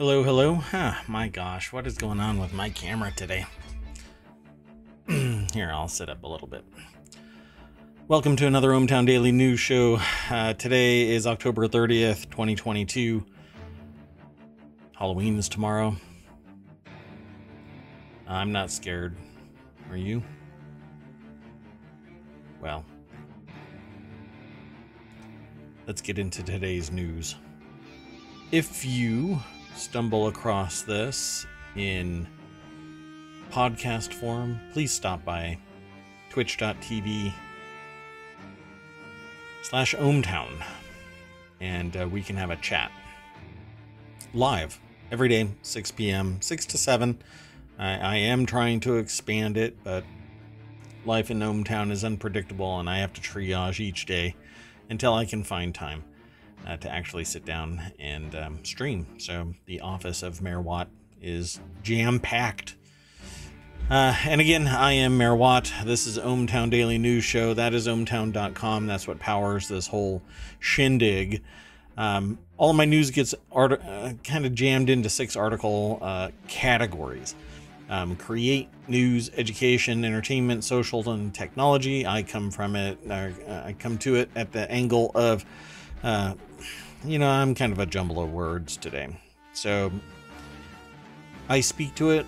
Hello, 0.00 0.22
hello. 0.22 0.60
Ah, 0.72 1.04
my 1.08 1.28
gosh, 1.28 1.74
what 1.74 1.86
is 1.86 1.98
going 1.98 2.20
on 2.20 2.38
with 2.40 2.54
my 2.54 2.70
camera 2.70 3.12
today? 3.14 3.44
Here, 5.06 5.70
I'll 5.70 5.88
sit 5.88 6.08
up 6.08 6.24
a 6.24 6.26
little 6.26 6.48
bit. 6.48 6.64
Welcome 8.08 8.34
to 8.36 8.46
another 8.46 8.70
ohmTown 8.70 9.04
Daily 9.04 9.30
News 9.30 9.60
Show. 9.60 10.00
Uh, 10.30 10.54
today 10.54 11.10
is 11.10 11.26
October 11.26 11.68
30th, 11.68 12.30
2022. 12.30 13.26
Halloween 14.98 15.38
is 15.38 15.50
tomorrow. 15.50 15.94
I'm 18.26 18.52
not 18.52 18.70
scared. 18.70 19.18
Are 19.90 19.98
you? 19.98 20.22
Well, 22.62 22.86
let's 25.86 26.00
get 26.00 26.18
into 26.18 26.42
today's 26.42 26.90
news. 26.90 27.34
If 28.50 28.82
you 28.82 29.40
stumble 29.74 30.28
across 30.28 30.82
this 30.82 31.46
in 31.76 32.26
podcast 33.50 34.12
form, 34.12 34.60
please 34.72 34.92
stop 34.92 35.24
by 35.24 35.58
twitch.tv 36.30 37.32
slash 39.62 39.94
ohmtown 39.96 40.62
and 41.60 41.96
uh, 41.96 42.08
we 42.08 42.22
can 42.22 42.36
have 42.36 42.50
a 42.50 42.56
chat. 42.56 42.90
Live 44.32 44.80
every 45.10 45.28
day 45.28 45.48
6 45.62 45.90
p.m 45.92 46.40
6 46.40 46.66
to 46.66 46.78
7 46.78 47.18
I, 47.78 47.96
I 47.96 48.16
am 48.16 48.46
trying 48.46 48.80
to 48.80 48.96
expand 48.96 49.56
it 49.56 49.76
but 49.82 50.04
life 51.04 51.30
in 51.30 51.40
ohmtown 51.40 51.90
is 51.90 52.04
unpredictable 52.04 52.78
and 52.78 52.88
i 52.88 52.98
have 52.98 53.12
to 53.14 53.20
triage 53.20 53.80
each 53.80 54.06
day 54.06 54.36
until 54.88 55.14
i 55.14 55.24
can 55.24 55.42
find 55.42 55.74
time 55.74 56.04
uh, 56.66 56.76
to 56.78 56.90
actually 56.90 57.24
sit 57.24 57.44
down 57.44 57.80
and 57.98 58.34
um, 58.34 58.64
stream. 58.64 59.06
So 59.18 59.54
the 59.66 59.80
office 59.80 60.22
of 60.22 60.42
Mayor 60.42 60.60
Watt 60.60 60.88
is 61.20 61.60
jam 61.82 62.20
packed. 62.20 62.76
Uh, 63.90 64.14
and 64.24 64.40
again, 64.40 64.68
I 64.68 64.92
am 64.92 65.18
Mayor 65.18 65.34
Watt. 65.34 65.72
This 65.84 66.06
is 66.06 66.16
ohmTown 66.16 66.70
Daily 66.70 66.96
News 66.96 67.24
Show. 67.24 67.54
That 67.54 67.74
is 67.74 67.88
ohmtown.com. 67.88 68.86
That's 68.86 69.08
what 69.08 69.18
powers 69.18 69.66
this 69.66 69.88
whole 69.88 70.22
shindig. 70.60 71.42
Um, 71.96 72.38
all 72.56 72.72
my 72.72 72.84
news 72.84 73.10
gets 73.10 73.34
art- 73.50 73.82
uh, 73.82 74.12
kind 74.22 74.46
of 74.46 74.54
jammed 74.54 74.90
into 74.90 75.10
six 75.10 75.34
article 75.34 75.98
uh, 76.00 76.30
categories. 76.46 77.34
Um, 77.88 78.14
create 78.14 78.68
news, 78.86 79.30
education, 79.36 80.04
entertainment, 80.04 80.62
social, 80.62 81.10
and 81.10 81.34
technology. 81.34 82.06
I 82.06 82.22
come 82.22 82.52
from 82.52 82.76
it. 82.76 82.98
Uh, 83.10 83.30
I 83.48 83.74
come 83.76 83.98
to 83.98 84.14
it 84.14 84.30
at 84.36 84.52
the 84.52 84.70
angle 84.70 85.10
of 85.16 85.44
uh, 86.02 86.34
you 87.04 87.18
know, 87.18 87.28
I'm 87.28 87.54
kind 87.54 87.72
of 87.72 87.78
a 87.78 87.86
jumble 87.86 88.22
of 88.22 88.32
words 88.32 88.76
today. 88.76 89.08
So 89.52 89.90
I 91.48 91.60
speak 91.60 91.94
to 91.96 92.10
it 92.10 92.26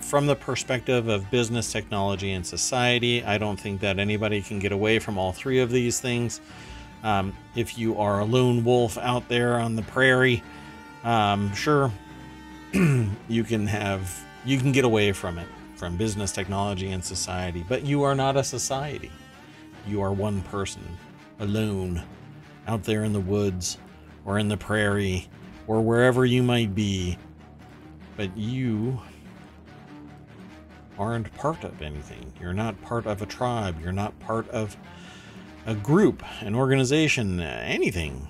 from 0.00 0.26
the 0.26 0.36
perspective 0.36 1.08
of 1.08 1.30
business, 1.30 1.72
technology, 1.72 2.32
and 2.32 2.46
society. 2.46 3.24
I 3.24 3.38
don't 3.38 3.58
think 3.58 3.80
that 3.80 3.98
anybody 3.98 4.40
can 4.42 4.58
get 4.58 4.72
away 4.72 4.98
from 4.98 5.18
all 5.18 5.32
three 5.32 5.58
of 5.60 5.70
these 5.70 6.00
things. 6.00 6.40
Um, 7.02 7.34
if 7.54 7.78
you 7.78 7.98
are 7.98 8.20
a 8.20 8.24
lone 8.24 8.64
wolf 8.64 8.98
out 8.98 9.28
there 9.28 9.58
on 9.58 9.76
the 9.76 9.82
prairie, 9.82 10.42
um, 11.04 11.54
sure, 11.54 11.92
you 12.72 13.44
can 13.44 13.66
have 13.66 14.24
you 14.44 14.58
can 14.58 14.72
get 14.72 14.84
away 14.84 15.12
from 15.12 15.38
it 15.38 15.48
from 15.76 15.96
business, 15.96 16.32
technology, 16.32 16.90
and 16.90 17.04
society, 17.04 17.64
but 17.68 17.84
you 17.84 18.02
are 18.02 18.14
not 18.14 18.36
a 18.36 18.42
society. 18.42 19.12
You 19.86 20.00
are 20.02 20.12
one 20.12 20.42
person 20.42 20.82
alone 21.38 22.02
out 22.68 22.84
there 22.84 23.02
in 23.02 23.12
the 23.12 23.20
woods 23.20 23.78
or 24.24 24.38
in 24.38 24.48
the 24.48 24.56
prairie 24.56 25.26
or 25.66 25.80
wherever 25.80 26.24
you 26.24 26.42
might 26.42 26.74
be, 26.74 27.16
but 28.16 28.36
you 28.36 29.00
aren't 30.98 31.32
part 31.34 31.64
of 31.64 31.80
anything. 31.80 32.32
You're 32.40 32.52
not 32.52 32.80
part 32.82 33.06
of 33.06 33.22
a 33.22 33.26
tribe. 33.26 33.80
You're 33.82 33.92
not 33.92 34.18
part 34.20 34.48
of 34.50 34.76
a 35.66 35.74
group, 35.74 36.22
an 36.40 36.54
organization, 36.54 37.40
anything. 37.40 38.28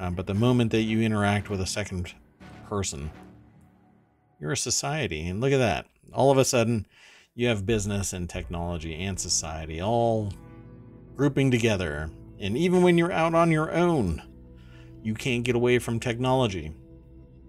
Uh, 0.00 0.10
but 0.10 0.26
the 0.26 0.34
moment 0.34 0.70
that 0.72 0.82
you 0.82 1.02
interact 1.02 1.50
with 1.50 1.60
a 1.60 1.66
second 1.66 2.14
person, 2.66 3.10
you're 4.40 4.52
a 4.52 4.56
society. 4.56 5.28
And 5.28 5.40
look 5.40 5.52
at 5.52 5.58
that. 5.58 5.86
All 6.12 6.30
of 6.30 6.38
a 6.38 6.44
sudden, 6.44 6.86
you 7.34 7.48
have 7.48 7.66
business 7.66 8.12
and 8.12 8.30
technology 8.30 8.94
and 9.02 9.18
society 9.18 9.80
all 9.80 10.32
grouping 11.16 11.50
together 11.50 12.10
and 12.38 12.56
even 12.56 12.82
when 12.82 12.98
you're 12.98 13.12
out 13.12 13.34
on 13.34 13.50
your 13.50 13.70
own, 13.72 14.22
you 15.02 15.14
can't 15.14 15.44
get 15.44 15.54
away 15.54 15.78
from 15.78 16.00
technology. 16.00 16.72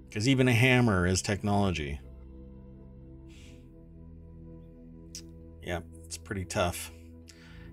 Because 0.08 0.28
even 0.28 0.48
a 0.48 0.54
hammer 0.54 1.06
is 1.06 1.22
technology. 1.22 2.00
Yeah, 5.62 5.82
it's 6.04 6.18
pretty 6.18 6.46
tough. 6.46 6.92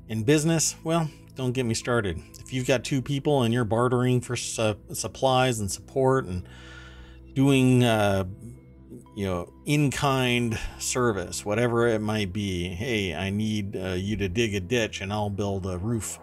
In 0.08 0.24
business, 0.24 0.76
well, 0.82 1.10
don't 1.34 1.52
get 1.52 1.64
me 1.64 1.74
started. 1.74 2.20
If 2.40 2.52
you've 2.52 2.66
got 2.66 2.84
two 2.84 3.02
people 3.02 3.42
and 3.42 3.52
you're 3.52 3.64
bartering 3.64 4.20
for 4.20 4.36
su- 4.36 4.76
supplies 4.92 5.60
and 5.60 5.70
support 5.70 6.26
and 6.26 6.46
doing, 7.34 7.84
uh, 7.84 8.24
you 9.14 9.26
know, 9.26 9.52
in 9.64 9.90
kind 9.90 10.58
service, 10.78 11.44
whatever 11.44 11.86
it 11.86 12.00
might 12.00 12.32
be, 12.32 12.68
hey, 12.68 13.14
I 13.14 13.30
need 13.30 13.76
uh, 13.76 13.90
you 13.90 14.16
to 14.16 14.28
dig 14.28 14.54
a 14.54 14.60
ditch 14.60 15.00
and 15.00 15.12
I'll 15.12 15.30
build 15.30 15.66
a 15.66 15.78
roof 15.78 16.18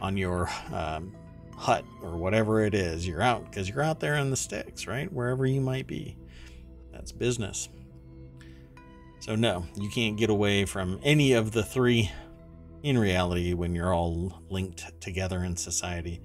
on 0.00 0.16
your 0.16 0.48
um, 0.72 1.14
hut 1.56 1.84
or 2.02 2.16
whatever 2.16 2.64
it 2.64 2.72
is 2.72 3.06
you're 3.06 3.20
out 3.20 3.44
because 3.50 3.68
you're 3.68 3.82
out 3.82 4.00
there 4.00 4.16
in 4.16 4.30
the 4.30 4.36
sticks, 4.36 4.86
right? 4.86 5.12
Wherever 5.12 5.44
you 5.44 5.60
might 5.60 5.86
be. 5.86 6.16
That's 6.92 7.12
business. 7.12 7.68
So, 9.20 9.34
no, 9.34 9.66
you 9.74 9.88
can't 9.90 10.16
get 10.16 10.30
away 10.30 10.64
from 10.64 11.00
any 11.02 11.32
of 11.32 11.52
the 11.52 11.62
three 11.62 12.10
in 12.82 12.96
reality 12.96 13.52
when 13.52 13.74
you're 13.74 13.92
all 13.92 14.40
linked 14.48 15.00
together 15.00 15.42
in 15.42 15.56
society. 15.56 16.20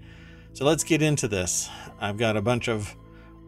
So, 0.53 0.66
let's 0.66 0.84
get 0.84 1.01
into 1.01 1.28
this. 1.28 1.69
I've 2.00 2.17
got 2.17 2.38
a 2.38 2.41
bunch 2.41 2.69
of 2.69 2.95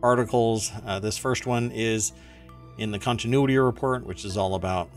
articles. 0.02 0.72
Uh, 0.86 1.00
this 1.00 1.18
first 1.18 1.46
one 1.46 1.72
is 1.72 2.12
in 2.78 2.92
the 2.92 3.00
continuity 3.00 3.58
report, 3.58 4.06
which 4.06 4.26
is 4.26 4.38
all 4.38 4.56
about 4.56 4.90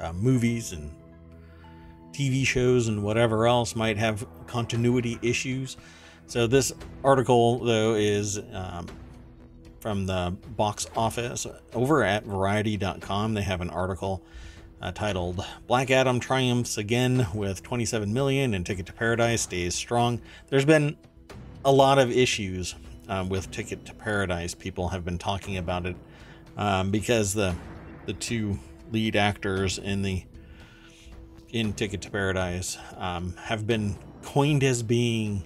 uh, 0.00 0.12
movies 0.14 0.72
and 0.72 0.90
TV 2.16 2.46
shows 2.46 2.88
and 2.88 3.02
whatever 3.02 3.46
else 3.46 3.76
might 3.76 3.98
have 3.98 4.26
continuity 4.46 5.18
issues. 5.20 5.76
So, 6.26 6.46
this 6.46 6.72
article, 7.04 7.58
though, 7.58 7.94
is 7.94 8.40
um, 8.52 8.86
from 9.80 10.06
the 10.06 10.34
box 10.56 10.86
office 10.96 11.46
over 11.74 12.02
at 12.02 12.24
Variety.com. 12.24 13.34
They 13.34 13.42
have 13.42 13.60
an 13.60 13.70
article 13.70 14.22
uh, 14.80 14.92
titled 14.92 15.44
Black 15.66 15.90
Adam 15.90 16.18
Triumphs 16.18 16.78
Again 16.78 17.26
with 17.34 17.62
27 17.62 18.12
million 18.12 18.54
and 18.54 18.64
Ticket 18.64 18.86
to 18.86 18.92
Paradise 18.92 19.42
Stays 19.42 19.74
Strong. 19.74 20.20
There's 20.48 20.64
been 20.64 20.96
a 21.64 21.72
lot 21.72 21.98
of 21.98 22.10
issues 22.10 22.74
um, 23.08 23.28
with 23.28 23.50
Ticket 23.50 23.84
to 23.84 23.94
Paradise. 23.94 24.54
People 24.54 24.88
have 24.88 25.04
been 25.04 25.18
talking 25.18 25.58
about 25.58 25.86
it 25.86 25.96
um, 26.56 26.90
because 26.90 27.34
the 27.34 27.54
the 28.06 28.12
two 28.14 28.58
lead 28.92 29.16
actors 29.16 29.78
in 29.78 30.02
the 30.02 30.24
in 31.52 31.72
Ticket 31.72 32.02
to 32.02 32.10
Paradise 32.10 32.78
um, 32.96 33.34
have 33.36 33.66
been 33.66 33.96
coined 34.22 34.64
as 34.64 34.82
being, 34.82 35.42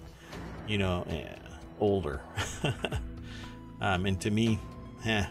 you 0.67 0.77
know, 0.77 1.05
eh, 1.09 1.35
older. 1.79 2.21
um, 3.81 4.05
and 4.05 4.19
to 4.21 4.31
me, 4.31 4.59
eh, 5.05 5.25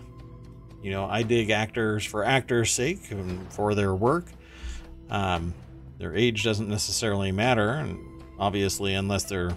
you 0.82 0.90
know, 0.90 1.04
I 1.04 1.22
dig 1.22 1.50
actors 1.50 2.04
for 2.04 2.24
actors' 2.24 2.72
sake 2.72 3.10
and 3.10 3.52
for 3.52 3.74
their 3.74 3.94
work. 3.94 4.26
Um, 5.10 5.52
their 5.98 6.14
age 6.16 6.44
doesn't 6.44 6.68
necessarily 6.68 7.32
matter, 7.32 7.70
and 7.70 7.98
obviously, 8.38 8.94
unless 8.94 9.24
they're 9.24 9.54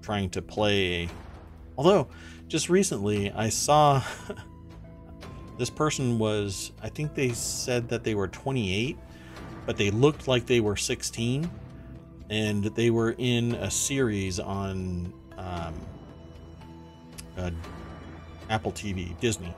trying 0.00 0.30
to 0.30 0.40
play. 0.40 1.08
Although, 1.76 2.08
just 2.48 2.70
recently, 2.70 3.30
I 3.32 3.50
saw 3.50 4.02
this 5.58 5.68
person 5.68 6.18
was, 6.18 6.72
I 6.82 6.88
think 6.88 7.14
they 7.14 7.30
said 7.30 7.88
that 7.90 8.04
they 8.04 8.14
were 8.14 8.28
28 8.28 8.96
but 9.66 9.76
they 9.76 9.90
looked 9.90 10.28
like 10.28 10.46
they 10.46 10.60
were 10.60 10.76
16 10.76 11.50
and 12.30 12.64
they 12.64 12.90
were 12.90 13.14
in 13.18 13.54
a 13.56 13.70
series 13.70 14.40
on 14.40 15.12
um, 15.36 15.74
uh, 17.36 17.50
Apple 18.48 18.72
TV, 18.72 19.18
Disney. 19.20 19.54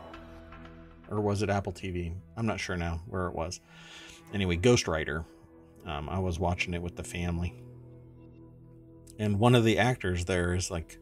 Or 1.10 1.20
was 1.20 1.42
it 1.42 1.50
Apple 1.50 1.72
TV? 1.72 2.14
I'm 2.36 2.46
not 2.46 2.58
sure 2.58 2.76
now 2.76 3.00
where 3.06 3.26
it 3.28 3.34
was. 3.34 3.60
Anyway, 4.32 4.56
Ghost 4.56 4.88
Rider. 4.88 5.24
Um, 5.86 6.08
I 6.08 6.18
was 6.18 6.38
watching 6.38 6.74
it 6.74 6.82
with 6.82 6.96
the 6.96 7.04
family. 7.04 7.54
And 9.18 9.38
one 9.38 9.54
of 9.54 9.64
the 9.64 9.78
actors 9.78 10.24
there 10.24 10.54
is 10.54 10.70
like 10.70 10.98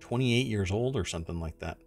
28 0.00 0.46
years 0.46 0.70
old 0.70 0.96
or 0.96 1.04
something 1.04 1.40
like 1.40 1.60
that. 1.60 1.78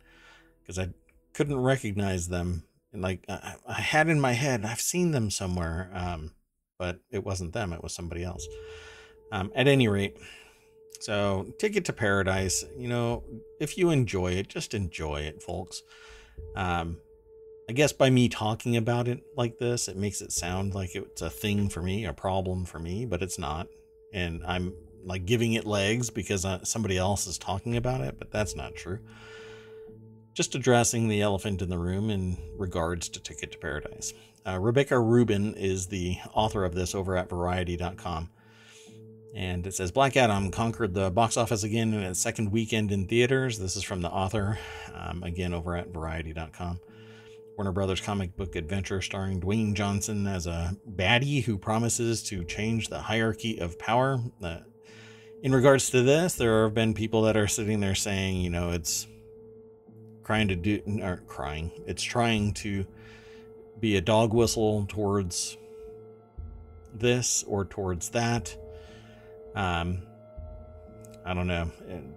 Because 0.62 0.80
I 0.80 0.89
couldn't 1.33 1.59
recognize 1.59 2.30
them. 2.30 2.63
And 2.94 3.01
like 3.01 3.25
I, 3.30 3.56
I, 3.68 3.81
had 3.81 4.09
in 4.09 4.19
my 4.19 4.33
head, 4.33 4.65
I've 4.65 4.81
seen 4.81 5.12
them 5.12 5.30
somewhere. 5.30 5.92
Um, 5.94 6.31
but 6.81 7.00
it 7.12 7.24
wasn't 7.24 7.54
them, 7.54 7.74
it 7.74 7.83
was 7.83 7.94
somebody 7.94 8.24
else. 8.24 8.48
Um, 9.31 9.51
at 9.54 9.68
any 9.68 9.88
rate, 9.88 10.18
So, 11.00 11.54
Ticket 11.60 11.86
to 11.86 11.94
Paradise, 11.94 12.66
you 12.75 12.88
know, 12.88 13.24
if 13.60 13.78
you 13.78 13.92
enjoy 13.92 14.31
it, 14.31 14.48
just 14.48 14.74
enjoy 14.74 15.22
it, 15.22 15.44
folks. 15.44 15.83
Um, 16.56 16.98
I 17.69 17.74
guess 17.74 17.94
by 17.94 18.10
me 18.10 18.30
talking 18.30 18.78
about 18.78 19.07
it 19.07 19.22
like 19.38 19.60
this, 19.60 19.88
it 19.88 19.95
makes 19.95 20.22
it 20.22 20.31
sound 20.31 20.74
like 20.74 20.95
it's 20.95 21.22
a 21.22 21.30
thing 21.30 21.69
for 21.69 21.83
me, 21.83 22.06
a 22.06 22.13
problem 22.13 22.66
for 22.66 22.80
me, 22.80 23.06
but 23.06 23.22
it's 23.22 23.38
not. 23.38 23.68
And 24.12 24.42
I'm 24.44 24.74
like 25.06 25.25
giving 25.25 25.54
it 25.54 25.68
legs 25.68 26.10
because 26.10 26.45
uh, 26.45 26.63
somebody 26.63 26.98
else 26.98 27.28
is 27.28 27.38
talking 27.38 27.78
about 27.78 28.01
it, 28.01 28.16
but 28.18 28.31
that's 28.31 28.56
not 28.56 28.74
true. 28.74 29.00
Just 30.33 30.56
addressing 30.56 31.07
the 31.07 31.22
elephant 31.22 31.62
in 31.62 31.69
the 31.69 31.78
room 31.78 32.10
in 32.10 32.38
regards 32.57 33.07
to 33.10 33.19
Ticket 33.22 33.51
to 33.51 33.60
Paradise. 33.60 34.13
Uh, 34.48 34.60
Rebecca 34.60 35.00
Rubin 35.00 35.54
is 35.56 35.88
the 35.88 36.18
author 36.34 36.66
of 36.66 36.74
this 36.74 36.96
over 36.96 37.16
at 37.16 37.30
Variety.com. 37.30 38.30
And 39.34 39.66
it 39.66 39.74
says 39.74 39.92
Black 39.92 40.18
Adam 40.18 40.52
conquered 40.52 40.94
the 40.94 41.10
box 41.12 41.38
office 41.38 41.64
again 41.64 41.94
in 41.94 42.02
its 42.02 42.20
second 42.20 42.52
weekend 42.52 42.92
in 42.92 43.08
theaters. 43.08 43.60
This 43.60 43.76
is 43.76 43.84
from 43.84 44.02
the 44.02 44.10
author, 44.10 44.60
um, 44.94 45.24
again 45.24 45.54
over 45.54 45.76
at 45.78 45.94
Variety.com. 45.94 46.80
Warner 47.56 47.72
Brothers 47.72 48.02
comic 48.02 48.36
book 48.36 48.56
adventure 48.56 49.02
starring 49.02 49.40
Dwayne 49.40 49.74
Johnson 49.74 50.26
as 50.26 50.48
a 50.48 50.76
baddie 50.96 51.44
who 51.44 51.58
promises 51.58 52.24
to 52.24 52.44
change 52.44 52.90
the 52.90 53.00
hierarchy 53.00 53.60
of 53.60 53.78
power. 53.78 54.20
Uh, 54.42 54.58
in 55.44 55.54
regards 55.54 55.90
to 55.92 56.02
this, 56.02 56.36
there 56.36 56.64
have 56.64 56.74
been 56.74 56.94
people 56.94 57.22
that 57.24 57.38
are 57.38 57.48
sitting 57.48 57.80
there 57.80 57.96
saying, 57.96 58.42
you 58.42 58.50
know, 58.50 58.72
it's 58.72 59.08
crying 60.24 60.48
to 60.48 60.56
do, 60.56 60.82
or 61.04 61.24
crying, 61.28 61.72
it's 61.86 62.04
trying 62.04 62.54
to 62.56 62.86
be 63.81 63.98
a 63.98 64.01
dog 64.01 64.33
whistle 64.33 64.86
towards 64.88 65.57
this 66.94 67.44
or 67.48 67.66
towards 67.66 68.10
that. 68.10 68.56
Um, 69.56 70.04
I 71.25 71.33
don't 71.33 71.48
know. 71.48 71.72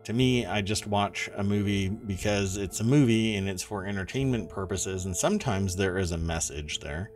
To 0.05 0.13
me, 0.13 0.47
I 0.47 0.63
just 0.63 0.87
watch 0.87 1.29
a 1.37 1.45
movie 1.45 1.89
because 1.89 2.57
it's 2.57 2.81
a 2.81 2.85
movie 2.85 3.37
and 3.37 3.49
it's 3.49 3.63
for 3.63 3.87
entertainment 3.87 4.49
purposes, 4.49 5.05
and 5.05 5.17
sometimes 5.17 5.77
there 5.77 5.99
is 5.99 6.13
a 6.13 6.19
message 6.19 6.81
there. 6.81 7.11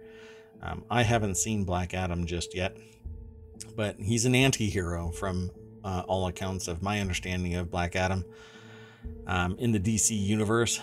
Um, 0.63 0.85
I 0.91 1.03
haven't 1.03 1.37
seen 1.37 1.65
Black 1.65 1.95
Adam 1.95 2.27
just 2.27 2.55
yet, 2.55 2.77
but 3.75 3.97
he's 3.99 4.27
an 4.27 4.35
anti 4.35 4.69
hero 4.69 5.11
from 5.11 5.51
uh, 5.85 6.03
all 6.07 6.27
accounts 6.27 6.69
of 6.69 6.83
my 6.83 7.01
understanding 7.01 7.55
of 7.55 7.71
Black 7.71 7.97
Adam 7.97 8.25
um, 9.27 9.57
in 9.59 9.73
the 9.73 9.81
DC 9.81 10.11
universe. 10.11 10.81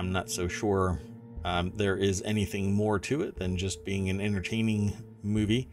I'm 0.00 0.12
not 0.12 0.30
so 0.30 0.48
sure 0.48 0.98
um, 1.44 1.72
there 1.76 1.98
is 1.98 2.22
anything 2.22 2.72
more 2.72 2.98
to 3.00 3.20
it 3.20 3.36
than 3.36 3.58
just 3.58 3.84
being 3.84 4.08
an 4.08 4.18
entertaining 4.18 4.94
movie. 5.22 5.68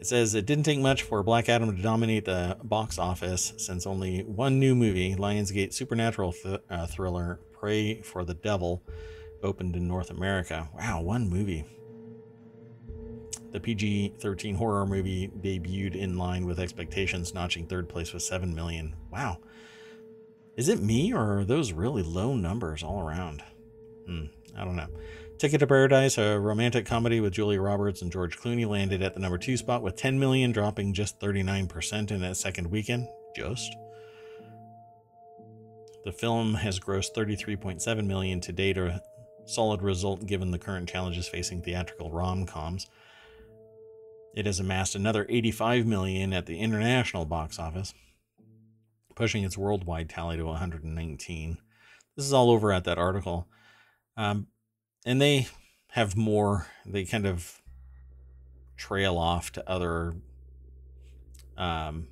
It 0.00 0.06
says 0.06 0.34
it 0.34 0.46
didn't 0.46 0.64
take 0.64 0.78
much 0.78 1.02
for 1.02 1.22
Black 1.22 1.50
Adam 1.50 1.76
to 1.76 1.82
dominate 1.82 2.24
the 2.24 2.56
box 2.64 2.98
office 2.98 3.52
since 3.58 3.86
only 3.86 4.22
one 4.22 4.58
new 4.58 4.74
movie, 4.74 5.14
Lionsgate 5.14 5.74
supernatural 5.74 6.32
th- 6.32 6.60
uh, 6.70 6.86
thriller 6.86 7.40
Prey 7.52 8.00
for 8.00 8.24
the 8.24 8.32
Devil, 8.32 8.82
opened 9.42 9.76
in 9.76 9.86
North 9.86 10.08
America. 10.08 10.70
Wow, 10.74 11.02
one 11.02 11.28
movie. 11.28 11.66
The 13.50 13.60
PG 13.60 14.14
13 14.18 14.54
horror 14.54 14.86
movie 14.86 15.28
debuted 15.28 15.94
in 15.94 16.16
line 16.16 16.46
with 16.46 16.58
expectations, 16.58 17.34
notching 17.34 17.66
third 17.66 17.86
place 17.86 18.14
with 18.14 18.22
7 18.22 18.54
million. 18.54 18.96
Wow. 19.10 19.40
Is 20.56 20.68
it 20.68 20.82
me 20.82 21.14
or 21.14 21.38
are 21.38 21.44
those 21.44 21.72
really 21.72 22.02
low 22.02 22.34
numbers 22.34 22.82
all 22.82 23.00
around? 23.00 23.42
Hmm, 24.06 24.24
I 24.56 24.64
don't 24.64 24.76
know. 24.76 24.88
Ticket 25.38 25.60
to 25.60 25.66
Paradise, 25.66 26.18
a 26.18 26.38
romantic 26.38 26.86
comedy 26.86 27.20
with 27.20 27.32
Julia 27.32 27.60
Roberts 27.60 28.02
and 28.02 28.12
George 28.12 28.38
Clooney, 28.38 28.68
landed 28.68 29.02
at 29.02 29.14
the 29.14 29.20
number 29.20 29.38
two 29.38 29.56
spot 29.56 29.82
with 29.82 29.96
10 29.96 30.18
million, 30.20 30.52
dropping 30.52 30.92
just 30.92 31.18
39% 31.20 32.10
in 32.10 32.22
its 32.22 32.40
second 32.40 32.70
weekend. 32.70 33.08
Just. 33.34 33.74
The 36.04 36.12
film 36.12 36.54
has 36.54 36.78
grossed 36.78 37.14
33.7 37.16 38.06
million 38.06 38.40
to 38.42 38.52
date, 38.52 38.76
a 38.76 39.02
solid 39.46 39.82
result 39.82 40.26
given 40.26 40.50
the 40.50 40.58
current 40.58 40.88
challenges 40.88 41.28
facing 41.28 41.62
theatrical 41.62 42.10
rom-coms. 42.10 42.88
It 44.34 44.46
has 44.46 44.60
amassed 44.60 44.94
another 44.94 45.26
85 45.28 45.86
million 45.86 46.32
at 46.32 46.46
the 46.46 46.58
international 46.58 47.24
box 47.24 47.58
office, 47.58 47.94
pushing 49.14 49.44
its 49.44 49.58
worldwide 49.58 50.08
tally 50.08 50.36
to 50.36 50.44
119. 50.46 51.58
This 52.16 52.26
is 52.26 52.32
all 52.32 52.50
over 52.50 52.72
at 52.72 52.84
that 52.84 52.98
article. 52.98 53.48
Um, 54.16 54.48
and 55.04 55.20
they 55.20 55.48
have 55.92 56.16
more 56.16 56.66
they 56.86 57.04
kind 57.04 57.26
of 57.26 57.60
trail 58.76 59.18
off 59.18 59.52
to 59.52 59.70
other 59.70 60.14
um, 61.56 62.08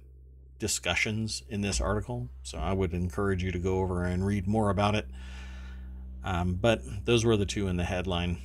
discussions 0.58 1.43
in 1.49 1.62
this 1.62 1.81
article 1.81 2.29
so 2.43 2.58
i 2.58 2.73
would 2.73 2.93
encourage 2.93 3.43
you 3.43 3.50
to 3.50 3.58
go 3.58 3.79
over 3.79 4.05
and 4.05 4.26
read 4.26 4.46
more 4.46 4.70
about 4.70 4.94
it 4.94 5.06
um, 6.23 6.55
but 6.55 6.82
those 7.06 7.25
were 7.25 7.37
the 7.37 7.46
two 7.46 7.67
in 7.67 7.76
the 7.76 7.85
headline 7.85 8.38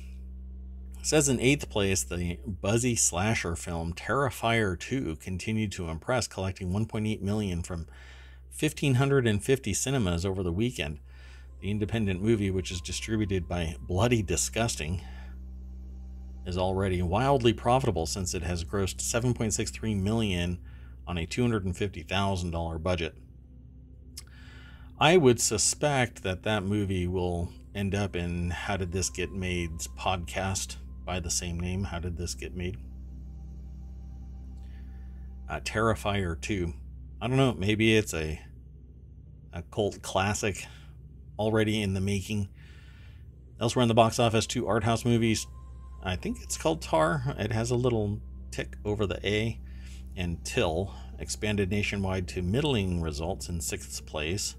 it 0.98 1.06
says 1.06 1.28
in 1.28 1.38
eighth 1.38 1.68
place 1.68 2.02
the 2.02 2.38
buzzy 2.46 2.96
slasher 2.96 3.54
film 3.54 3.92
terrifier 3.92 4.78
2 4.78 5.16
continued 5.16 5.70
to 5.70 5.88
impress 5.88 6.26
collecting 6.26 6.72
1.8 6.72 7.20
million 7.20 7.62
from 7.62 7.86
1550 8.58 9.74
cinemas 9.74 10.24
over 10.24 10.42
the 10.42 10.52
weekend 10.52 10.98
the 11.60 11.70
independent 11.70 12.22
movie, 12.22 12.50
which 12.50 12.70
is 12.70 12.80
distributed 12.80 13.48
by 13.48 13.76
Bloody 13.80 14.22
Disgusting, 14.22 15.02
is 16.44 16.58
already 16.58 17.02
wildly 17.02 17.52
profitable 17.52 18.06
since 18.06 18.34
it 18.34 18.42
has 18.42 18.62
grossed 18.62 18.98
7.63 18.98 20.00
million 20.00 20.58
on 21.06 21.18
a 21.18 21.26
$250,000 21.26 22.82
budget. 22.82 23.14
I 24.98 25.16
would 25.16 25.40
suspect 25.40 26.22
that 26.22 26.42
that 26.44 26.62
movie 26.62 27.06
will 27.06 27.52
end 27.74 27.94
up 27.94 28.16
in 28.16 28.50
How 28.50 28.76
Did 28.76 28.92
This 28.92 29.10
Get 29.10 29.32
Made's 29.32 29.88
podcast 29.88 30.76
by 31.04 31.20
the 31.20 31.30
same 31.30 31.58
name. 31.58 31.84
How 31.84 31.98
Did 31.98 32.16
This 32.16 32.34
Get 32.34 32.54
Made? 32.54 32.78
Uh, 35.48 35.60
Terrifier 35.60 36.40
2. 36.40 36.72
I 37.20 37.28
don't 37.28 37.36
know, 37.36 37.54
maybe 37.54 37.96
it's 37.96 38.14
a 38.14 38.40
a 39.56 39.62
cult 39.62 40.02
classic 40.02 40.66
already 41.38 41.80
in 41.80 41.94
the 41.94 42.00
making. 42.00 42.48
Elsewhere 43.58 43.82
in 43.82 43.88
the 43.88 43.94
box 43.94 44.18
office, 44.18 44.46
two 44.46 44.66
art 44.66 44.84
house 44.84 45.04
movies. 45.04 45.46
I 46.02 46.14
think 46.14 46.42
it's 46.42 46.58
called 46.58 46.82
Tar. 46.82 47.34
It 47.38 47.52
has 47.52 47.70
a 47.70 47.74
little 47.74 48.20
tick 48.50 48.76
over 48.84 49.06
the 49.06 49.26
A. 49.26 49.58
And 50.14 50.44
Till 50.44 50.94
expanded 51.18 51.70
nationwide 51.70 52.28
to 52.28 52.42
middling 52.42 53.00
results 53.00 53.48
in 53.48 53.60
sixth 53.60 54.04
place. 54.04 54.56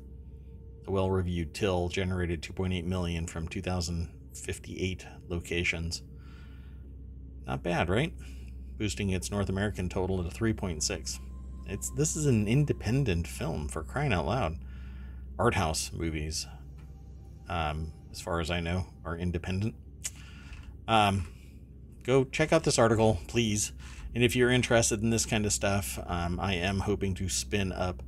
The 0.83 0.91
well-reviewed 0.91 1.53
Till 1.53 1.89
generated 1.89 2.41
2.8 2.41 2.83
million 2.85 3.27
from 3.27 3.47
2,058 3.47 5.05
locations. 5.27 6.01
Not 7.45 7.63
bad, 7.63 7.89
right? 7.89 8.13
Boosting 8.77 9.11
its 9.11 9.29
North 9.29 9.49
American 9.49 9.89
total 9.89 10.23
to 10.23 10.35
3.6. 10.35 11.19
It's 11.67 11.89
this 11.91 12.15
is 12.15 12.25
an 12.25 12.47
independent 12.47 13.27
film 13.27 13.67
for 13.67 13.83
crying 13.83 14.13
out 14.13 14.25
loud. 14.25 14.57
Art 15.39 15.55
house 15.55 15.91
movies 15.93 16.47
um, 17.49 17.93
as 18.11 18.21
far 18.21 18.39
as 18.39 18.49
I 18.49 18.59
know, 18.59 18.87
are 19.05 19.17
independent. 19.17 19.75
Um, 20.87 21.27
go 22.03 22.23
check 22.23 22.51
out 22.51 22.63
this 22.63 22.79
article, 22.79 23.19
please. 23.27 23.71
And 24.15 24.23
if 24.23 24.35
you're 24.35 24.49
interested 24.49 25.01
in 25.01 25.09
this 25.09 25.25
kind 25.25 25.45
of 25.45 25.53
stuff, 25.53 25.99
um, 26.07 26.39
I 26.39 26.55
am 26.55 26.79
hoping 26.79 27.13
to 27.15 27.29
spin 27.29 27.71
up 27.71 28.01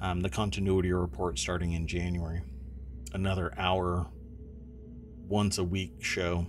um, 0.00 0.20
the 0.20 0.30
continuity 0.30 0.92
report 0.92 1.38
starting 1.38 1.72
in 1.72 1.86
January. 1.86 2.42
Another 3.12 3.52
hour, 3.58 4.06
once 5.28 5.58
a 5.58 5.64
week 5.64 6.02
show. 6.02 6.46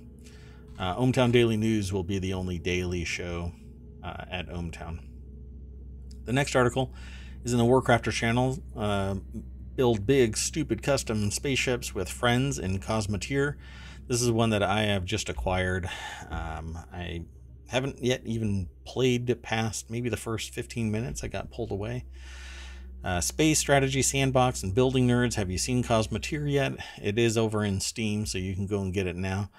Uh, 0.79 0.95
ohmTown 0.95 1.31
Daily 1.31 1.57
News 1.57 1.91
will 1.93 2.03
be 2.03 2.19
the 2.19 2.33
only 2.33 2.57
daily 2.57 3.03
show 3.03 3.51
uh, 4.03 4.25
at 4.31 4.47
ohmTown. 4.47 4.99
The 6.25 6.33
next 6.33 6.55
article 6.55 6.93
is 7.43 7.51
in 7.51 7.59
the 7.59 7.65
Warcrafter 7.65 8.11
channel. 8.11 8.57
Uh, 8.75 9.15
build 9.75 10.05
big, 10.05 10.37
stupid 10.37 10.83
custom 10.83 11.31
spaceships 11.31 11.95
with 11.95 12.09
friends 12.09 12.59
in 12.59 12.79
Cosmoteer. 12.79 13.55
This 14.07 14.21
is 14.21 14.31
one 14.31 14.49
that 14.51 14.63
I 14.63 14.83
have 14.83 15.05
just 15.05 15.29
acquired. 15.29 15.89
Um, 16.29 16.77
I 16.91 17.23
haven't 17.67 18.03
yet 18.03 18.21
even 18.25 18.69
played 18.85 19.41
past 19.41 19.89
maybe 19.89 20.09
the 20.09 20.17
first 20.17 20.53
15 20.53 20.91
minutes. 20.91 21.23
I 21.23 21.27
got 21.27 21.51
pulled 21.51 21.71
away. 21.71 22.05
Uh, 23.03 23.19
Space 23.19 23.59
Strategy 23.59 24.01
Sandbox 24.01 24.63
and 24.63 24.73
Building 24.75 25.07
Nerds. 25.07 25.35
Have 25.35 25.49
you 25.49 25.57
seen 25.57 25.83
Cosmoteer 25.83 26.49
yet? 26.49 26.73
It 27.01 27.19
is 27.19 27.37
over 27.37 27.63
in 27.65 27.79
Steam, 27.79 28.25
so 28.25 28.37
you 28.37 28.55
can 28.55 28.67
go 28.67 28.81
and 28.81 28.93
get 28.93 29.07
it 29.07 29.15
now. 29.15 29.49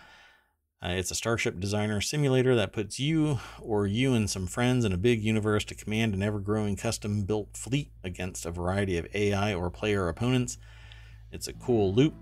Uh, 0.84 0.90
it's 0.90 1.10
a 1.10 1.14
Starship 1.14 1.58
Designer 1.58 2.02
simulator 2.02 2.54
that 2.56 2.74
puts 2.74 3.00
you 3.00 3.40
or 3.62 3.86
you 3.86 4.12
and 4.12 4.28
some 4.28 4.46
friends 4.46 4.84
in 4.84 4.92
a 4.92 4.98
big 4.98 5.22
universe 5.22 5.64
to 5.64 5.74
command 5.74 6.12
an 6.12 6.22
ever 6.22 6.38
growing 6.38 6.76
custom 6.76 7.22
built 7.22 7.56
fleet 7.56 7.90
against 8.02 8.44
a 8.44 8.50
variety 8.50 8.98
of 8.98 9.06
AI 9.14 9.54
or 9.54 9.70
player 9.70 10.08
opponents. 10.08 10.58
It's 11.32 11.48
a 11.48 11.54
cool 11.54 11.94
loop. 11.94 12.12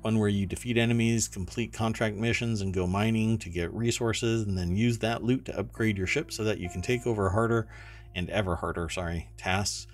one 0.00 0.18
where 0.18 0.30
you 0.30 0.46
defeat 0.46 0.78
enemies, 0.78 1.28
complete 1.28 1.70
contract 1.70 2.16
missions, 2.16 2.62
and 2.62 2.72
go 2.72 2.86
mining 2.86 3.36
to 3.38 3.50
get 3.50 3.74
resources, 3.74 4.44
and 4.44 4.56
then 4.56 4.74
use 4.74 4.98
that 5.00 5.22
loot 5.22 5.44
to 5.44 5.58
upgrade 5.58 5.98
your 5.98 6.06
ship 6.06 6.32
so 6.32 6.44
that 6.44 6.60
you 6.60 6.70
can 6.70 6.80
take 6.80 7.06
over 7.06 7.28
harder 7.28 7.68
and 8.14 8.30
ever 8.30 8.56
harder, 8.56 8.88
sorry, 8.88 9.28
tasks. 9.36 9.86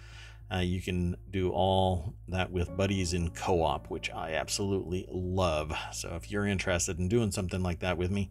Uh, 0.55 0.61
you 0.61 0.81
can 0.81 1.17
do 1.33 1.51
all 1.51 2.15
that 2.29 2.51
with 2.53 2.77
buddies 2.77 3.13
in 3.13 3.31
co 3.31 3.63
op, 3.63 3.91
which 3.91 4.11
I 4.11 4.35
absolutely 4.35 5.07
love. 5.11 5.73
So 5.93 6.15
if 6.15 6.31
you're 6.31 6.47
interested 6.47 6.99
in 6.99 7.09
doing 7.09 7.33
something 7.33 7.63
like 7.63 7.81
that 7.81 7.99
with 7.99 8.11
me, 8.11 8.31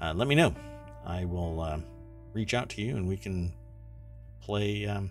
uh, 0.00 0.14
let 0.16 0.26
me 0.26 0.34
know. 0.34 0.54
I 1.06 1.26
will 1.26 1.60
uh, 1.60 1.78
reach 2.32 2.54
out 2.54 2.70
to 2.70 2.82
you 2.82 2.96
and 2.96 3.06
we 3.06 3.16
can 3.16 3.52
play 4.40 4.86
um, 4.86 5.10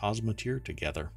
Cosmoteer 0.00 0.64
together. 0.64 1.10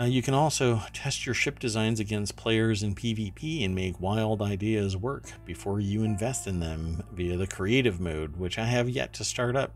Uh, 0.00 0.04
you 0.04 0.22
can 0.22 0.34
also 0.34 0.82
test 0.92 1.26
your 1.26 1.34
ship 1.34 1.58
designs 1.58 2.00
against 2.00 2.34
players 2.34 2.82
in 2.82 2.94
PvP 2.94 3.64
and 3.64 3.74
make 3.74 4.00
wild 4.00 4.42
ideas 4.42 4.96
work 4.96 5.30
before 5.44 5.78
you 5.78 6.02
invest 6.02 6.46
in 6.46 6.58
them 6.58 7.04
via 7.12 7.36
the 7.36 7.46
creative 7.46 8.00
mode, 8.00 8.36
which 8.36 8.58
I 8.58 8.64
have 8.64 8.88
yet 8.88 9.12
to 9.14 9.24
start 9.24 9.56
up. 9.56 9.74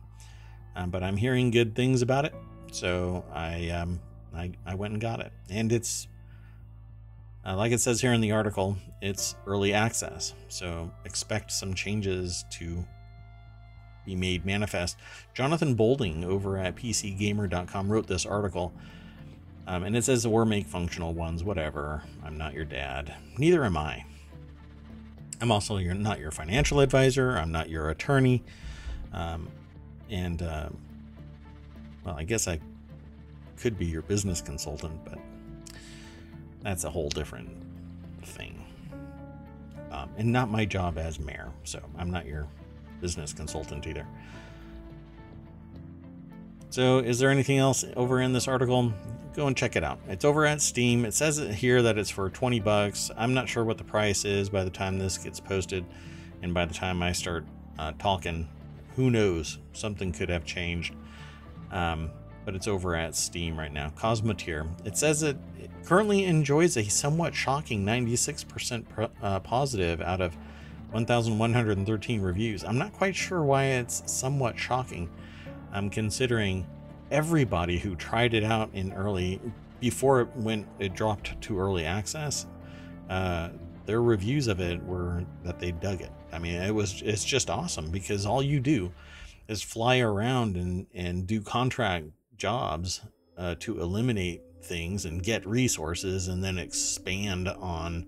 Um, 0.75 0.91
but 0.91 1.05
I'm 1.05 1.19
hearing 1.19 1.51
good 1.51 1.77
things 1.77 2.03
about 2.03 2.25
it, 2.25 2.35
so 2.75 3.25
I 3.33 3.71
um, 3.71 4.01
I, 4.35 4.53
I 4.67 4.75
went 4.75 4.93
and 4.93 5.01
got 5.01 5.21
it, 5.21 5.33
and 5.49 5.73
it's 5.73 6.09
uh, 7.47 7.57
like 7.57 7.73
it 7.73 7.81
says 7.81 8.01
here 8.01 8.13
in 8.13 8.21
the 8.21 8.33
article, 8.33 8.77
it's 9.03 9.35
early 9.47 9.73
access, 9.73 10.35
so 10.49 10.91
expect 11.05 11.53
some 11.53 11.75
changes 11.75 12.45
to 12.53 12.85
be 14.05 14.15
made 14.15 14.45
manifest. 14.45 14.97
Jonathan 15.35 15.75
Bolding 15.75 16.25
over 16.25 16.59
at 16.59 16.77
PCGamer.com 16.77 17.91
wrote 17.91 18.07
this 18.07 18.27
article 18.27 18.73
um, 19.67 19.85
and 19.85 19.97
it 19.97 20.05
says 20.05 20.27
or 20.27 20.45
make 20.45 20.67
functional 20.67 21.15
ones, 21.15 21.43
whatever. 21.43 22.03
I'm 22.23 22.37
not 22.37 22.53
your 22.53 22.65
dad. 22.65 23.15
Neither 23.39 23.65
am 23.65 23.77
I. 23.77 24.05
I'm 25.41 25.51
also 25.51 25.79
your, 25.79 25.95
not 25.95 26.19
your 26.19 26.31
financial 26.31 26.81
advisor. 26.81 27.31
I'm 27.33 27.51
not 27.51 27.71
your 27.71 27.91
attorney. 27.91 28.43
Um, 29.13 29.49
and, 30.11 30.43
uh, 30.43 30.69
well, 32.05 32.17
I 32.17 32.25
guess 32.25 32.49
I 32.49 32.61
could 33.57 33.79
be 33.79 33.87
your 33.87 34.03
business 34.03 34.41
consultant, 34.41 35.05
but 35.05 35.19
that's 36.63 36.85
a 36.85 36.91
whole 36.91 37.09
different 37.09 37.51
thing. 38.23 38.65
Um, 39.91 40.11
and 40.17 40.33
not 40.33 40.51
my 40.51 40.65
job 40.65 40.99
as 40.99 41.21
mayor. 41.21 41.53
So 41.63 41.81
I'm 41.97 42.11
not 42.11 42.27
your 42.27 42.49
business 43.01 43.33
consultant 43.33 43.87
either. 43.87 44.07
So, 46.71 46.99
is 46.99 47.21
there 47.21 47.31
anything 47.31 47.59
else 47.59 47.85
over 47.95 48.21
in 48.21 48.33
this 48.33 48.49
article? 48.49 48.93
Go 49.37 49.47
and 49.47 49.57
check 49.57 49.77
it 49.77 49.85
out. 49.85 50.01
It's 50.09 50.25
over 50.25 50.45
at 50.45 50.61
Steam. 50.61 51.05
It 51.05 51.15
says 51.15 51.39
here 51.39 51.83
that 51.83 51.99
it's 51.99 52.11
for 52.11 52.29
20 52.31 52.59
bucks. 52.61 53.13
I'm 53.17 53.33
not 53.33 53.49
sure 53.49 53.63
what 53.63 53.79
the 53.79 53.85
price 53.85 54.25
is 54.25 54.49
by 54.49 54.65
the 54.65 54.71
time 54.71 54.99
this 54.99 55.17
gets 55.17 55.39
posted, 55.39 55.85
and 56.43 56.53
by 56.53 56.65
the 56.65 56.75
time 56.75 57.01
I 57.01 57.13
start 57.13 57.45
uh, 57.79 57.93
talking, 57.99 58.49
who 58.97 59.11
knows? 59.11 59.59
Something 59.73 60.11
could 60.11 60.29
have 60.29 60.45
changed. 60.45 60.95
Um, 61.71 62.11
but 62.45 62.55
it's 62.55 62.69
over 62.69 62.95
at 62.95 63.15
Steam 63.15 63.59
right 63.59 63.73
now. 63.73 63.91
Cosmoteer. 63.97 64.69
It 64.85 64.97
says 64.97 65.23
it 65.23 65.37
currently 65.85 66.25
enjoys 66.25 66.77
a 66.77 66.85
somewhat 66.85 67.35
shocking 67.35 67.85
96% 67.85 68.89
pro, 68.89 69.09
uh, 69.23 69.41
positive 69.41 70.01
out 70.01 70.21
of 70.21 70.37
1,113 70.91 72.21
reviews. 72.21 72.65
I'm 72.65 72.79
not 72.79 72.93
quite 72.93 73.17
sure 73.17 73.43
why 73.43 73.65
it's 73.65 74.03
somewhat 74.07 74.59
shocking. 74.59 75.11
I'm 75.73 75.91
considering 75.91 76.67
everybody 77.11 77.79
who 77.79 77.97
tried 77.97 78.35
it 78.35 78.45
out 78.45 78.71
in 78.73 78.93
early 78.93 79.41
before 79.81 80.21
it 80.21 80.29
went 80.37 80.67
it 80.79 80.95
dropped 80.95 81.41
to 81.43 81.59
early 81.59 81.85
access. 81.85 82.47
Uh, 83.11 83.51
their 83.87 84.01
reviews 84.01 84.47
of 84.47 84.61
it 84.61 84.83
were 84.85 85.25
that 85.43 85.59
they 85.59 85.73
dug 85.73 86.01
it. 86.01 86.11
I 86.33 86.39
mean, 86.39 86.55
it 86.55 86.75
was 86.75 87.03
it's 87.03 87.25
just 87.25 87.51
awesome 87.51 87.91
because 87.91 88.25
all 88.25 88.43
you 88.43 88.61
do 88.61 88.93
is 89.49 89.63
fly 89.63 89.99
around 89.99 90.57
and 90.57 90.87
and 90.95 91.27
do 91.27 91.41
contract 91.41 92.07
jobs 92.37 93.03
uh, 93.37 93.55
to 93.61 93.81
eliminate 93.81 94.43
things 94.63 95.05
and 95.05 95.23
get 95.23 95.47
resources 95.47 96.29
and 96.29 96.43
then 96.43 96.59
expand 96.59 97.49
on 97.49 98.07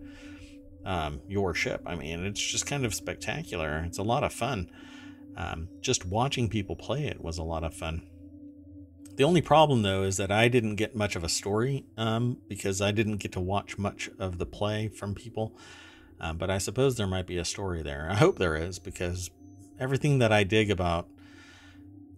um, 0.85 1.21
your 1.29 1.55
ship. 1.55 1.83
I 1.85 1.97
mean, 1.97 2.25
it's 2.25 2.41
just 2.41 2.67
kind 2.67 2.87
of 2.87 2.95
spectacular. 2.95 3.83
It's 3.87 3.99
a 3.99 4.03
lot 4.03 4.25
of 4.25 4.33
fun. 4.33 4.71
Um, 5.37 5.69
just 5.81 6.07
watching 6.07 6.49
people 6.49 6.77
play 6.77 7.07
it 7.07 7.21
was 7.21 7.39
a 7.39 7.43
lot 7.43 7.65
of 7.65 7.75
fun. 7.75 8.07
The 9.17 9.25
only 9.25 9.41
problem, 9.41 9.83
though, 9.83 10.03
is 10.03 10.19
that 10.19 10.31
I 10.31 10.49
didn't 10.49 10.77
get 10.77 10.95
much 10.95 11.17
of 11.17 11.25
a 11.25 11.29
story 11.29 11.85
um, 11.97 12.39
because 12.49 12.81
I 12.83 12.91
didn't 12.91 13.17
get 13.17 13.33
to 13.33 13.41
watch 13.41 13.79
much 13.79 14.11
of 14.19 14.39
the 14.39 14.47
play 14.47 14.89
from 14.89 15.15
people. 15.15 15.57
Uh, 16.21 16.33
but 16.33 16.51
I 16.51 16.59
suppose 16.59 16.97
there 16.97 17.07
might 17.07 17.27
be 17.27 17.39
a 17.39 17.45
story 17.45 17.83
there. 17.83 18.09
I 18.11 18.15
hope 18.15 18.39
there 18.39 18.57
is 18.57 18.79
because 18.79 19.31
everything 19.79 20.19
that 20.19 20.33
I 20.33 20.45
dig 20.45 20.71
about, 20.71 21.09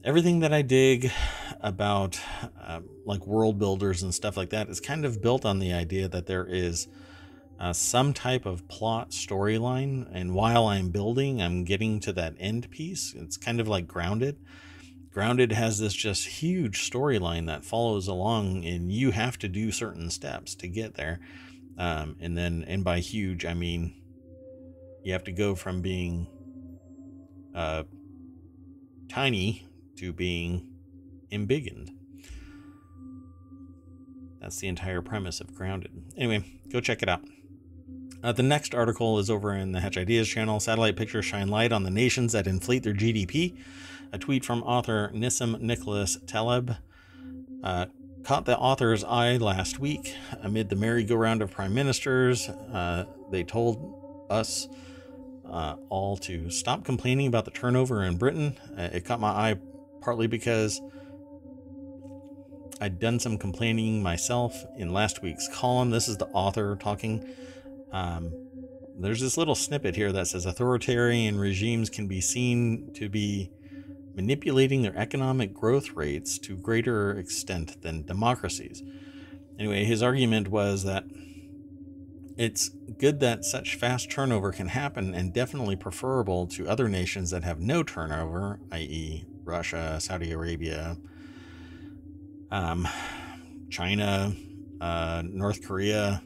everything 0.05 0.41
that 0.41 0.53
I 0.53 0.63
dig 0.63 1.11
about, 1.61 2.21
uh, 2.63 2.81
like 3.05 3.27
world 3.27 3.59
builders 3.59 4.03
and 4.03 4.15
stuff 4.15 4.37
like 4.37 4.51
that, 4.51 4.69
is 4.69 4.81
kind 4.81 5.05
of 5.05 5.21
built 5.21 5.45
on 5.45 5.59
the 5.59 5.73
idea 5.73 6.09
that 6.09 6.27
there 6.27 6.47
is 6.47 6.89
uh, 7.59 7.73
some 7.73 8.13
type 8.13 8.47
of 8.47 8.69
plot 8.69 9.11
storyline. 9.11 10.09
And 10.13 10.35
while 10.35 10.67
I'm 10.67 10.91
building, 10.91 11.43
I'm 11.43 11.65
getting 11.65 12.01
to 12.01 12.13
that 12.13 12.35
end 12.39 12.71
piece. 12.71 13.15
It's 13.17 13.37
kind 13.37 13.61
of 13.61 13.69
like 13.69 13.87
grounded. 13.87 14.39
Grounded 15.11 15.53
has 15.53 15.79
this 15.79 15.95
just 15.95 16.27
huge 16.27 16.89
storyline 16.89 17.47
that 17.47 17.65
follows 17.65 18.07
along, 18.07 18.65
and 18.65 18.93
you 18.93 19.11
have 19.11 19.39
to 19.39 19.49
do 19.49 19.73
certain 19.73 20.11
steps 20.11 20.55
to 20.57 20.69
get 20.69 20.95
there. 20.95 21.19
Um, 21.77 22.17
and 22.21 22.37
then, 22.37 22.65
and 22.69 22.85
by 22.85 23.01
huge, 23.01 23.45
I 23.45 23.55
mean 23.55 23.95
you 25.03 25.13
have 25.13 25.25
to 25.25 25.33
go 25.33 25.55
from 25.55 25.81
being 25.81 26.27
uh, 27.55 27.85
tiny 29.09 29.68
to 29.99 30.13
being 30.13 30.69
embiggened. 31.31 31.91
That's 34.41 34.59
the 34.59 34.69
entire 34.69 35.03
premise 35.03 35.41
of 35.41 35.55
Grounded. 35.55 35.91
Anyway, 36.17 36.45
go 36.71 36.81
check 36.81 37.03
it 37.03 37.09
out. 37.09 37.23
Uh, 38.23 38.33
the 38.33 38.43
next 38.43 38.75
article 38.75 39.19
is 39.19 39.31
over 39.31 39.55
in 39.55 39.73
the 39.73 39.81
Hatch 39.81 39.97
Ideas 39.97 40.29
channel. 40.29 40.59
Satellite 40.59 40.97
pictures 40.97 41.25
shine 41.25 41.49
light 41.49 41.73
on 41.73 41.85
the 41.85 41.91
nations 41.91 42.33
that 42.33 42.47
inflate 42.47 42.83
their 42.83 42.95
GDP. 42.95 43.57
A 44.13 44.19
tweet 44.19 44.45
from 44.45 44.63
author 44.63 45.11
Nassim 45.15 45.61
Nicholas 45.61 46.19
Taleb 46.27 46.77
uh, 47.63 47.87
caught 48.25 48.45
the 48.45 48.59
author's 48.59 49.05
eye 49.05 49.37
last 49.37 49.79
week 49.79 50.15
amid 50.43 50.69
the 50.69 50.77
merry-go-round 50.77 51.43
of 51.43 51.51
prime 51.51 51.75
ministers. 51.75 52.49
Uh, 52.49 53.05
they 53.31 53.45
told 53.45 54.27
us 54.31 54.69
uh, 55.51 55.77
all 55.89 56.17
to 56.17 56.51
stop 56.51 56.85
complaining 56.85 57.27
about 57.27 57.45
the 57.45 57.51
turnover 57.51 58.03
in 58.03 58.17
Britain. 58.17 58.57
Uh, 58.77 58.89
it 58.93 59.05
caught 59.05 59.21
my 59.21 59.31
eye 59.31 59.57
partly 60.01 60.27
because 60.27 60.81
I'd 62.81 62.99
done 62.99 63.19
some 63.19 63.39
complaining 63.39 64.03
myself 64.03 64.65
in 64.77 64.93
last 64.93 65.23
week's 65.23 65.49
column. 65.53 65.91
This 65.91 66.09
is 66.09 66.17
the 66.17 66.27
author 66.27 66.77
talking. 66.77 67.29
Um, 67.93 68.33
there's 68.99 69.21
this 69.21 69.37
little 69.37 69.55
snippet 69.55 69.97
here 69.97 70.13
that 70.13 70.29
says 70.29 70.47
authoritarian 70.47 71.39
regimes 71.39 71.91
can 71.91 72.07
be 72.07 72.21
seen 72.21 72.93
to 72.95 73.09
be 73.09 73.51
manipulating 74.15 74.83
their 74.83 74.97
economic 74.97 75.55
growth 75.55 75.93
rates 75.95 76.39
to 76.39 76.57
greater 76.57 77.13
extent 77.13 77.81
than 77.83 78.05
democracies. 78.05 78.83
Anyway, 79.59 79.85
his 79.85 80.03
argument 80.03 80.49
was 80.49 80.85
that 80.85 81.05
it's 82.37 82.69
good 82.99 83.21
that 83.21 83.45
such 83.45 83.77
fast 83.77 84.11
turnover 84.11 84.53
can 84.53 84.69
happen 84.69 85.15
and 85.15 85.33
definitely 85.33 85.77
preferable 85.77 86.47
to 86.47 86.69
other 86.69 86.89
nations 86.89 87.31
that 87.31 87.43
have 87.45 87.61
no 87.61 87.83
turnover, 87.83 88.61
i.e., 88.71 89.25
Russia, 89.49 89.99
Saudi 90.01 90.33
Arabia, 90.33 90.97
um, 92.51 92.87
China, 93.71 94.33
uh, 94.81 95.23
North 95.25 95.67
Korea, 95.67 96.23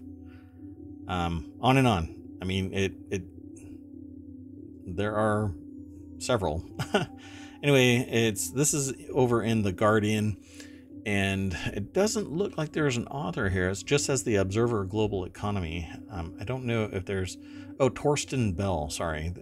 um, 1.08 1.52
on 1.60 1.76
and 1.78 1.86
on. 1.86 2.14
I 2.40 2.44
mean, 2.44 2.72
it 2.72 2.92
it 3.10 3.22
there 4.86 5.14
are 5.14 5.52
several. 6.18 6.64
anyway, 7.62 7.96
it's 7.98 8.50
this 8.50 8.74
is 8.74 8.92
over 9.12 9.42
in 9.42 9.62
the 9.62 9.72
Guardian, 9.72 10.36
and 11.06 11.56
it 11.66 11.92
doesn't 11.92 12.30
look 12.30 12.58
like 12.58 12.72
there's 12.72 12.96
an 12.96 13.06
author 13.06 13.48
here. 13.48 13.68
It's 13.68 13.82
just 13.82 14.08
as 14.08 14.24
the 14.24 14.36
Observer 14.36 14.84
Global 14.84 15.24
Economy. 15.24 15.88
Um, 16.10 16.34
I 16.40 16.44
don't 16.44 16.64
know 16.64 16.88
if 16.92 17.04
there's 17.04 17.38
oh 17.80 17.90
Torsten 17.90 18.56
Bell. 18.56 18.90
Sorry, 18.90 19.32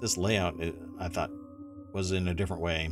this 0.00 0.16
layout 0.16 0.60
I 0.98 1.08
thought 1.08 1.30
was 1.92 2.12
in 2.12 2.28
a 2.28 2.34
different 2.34 2.62
way. 2.62 2.90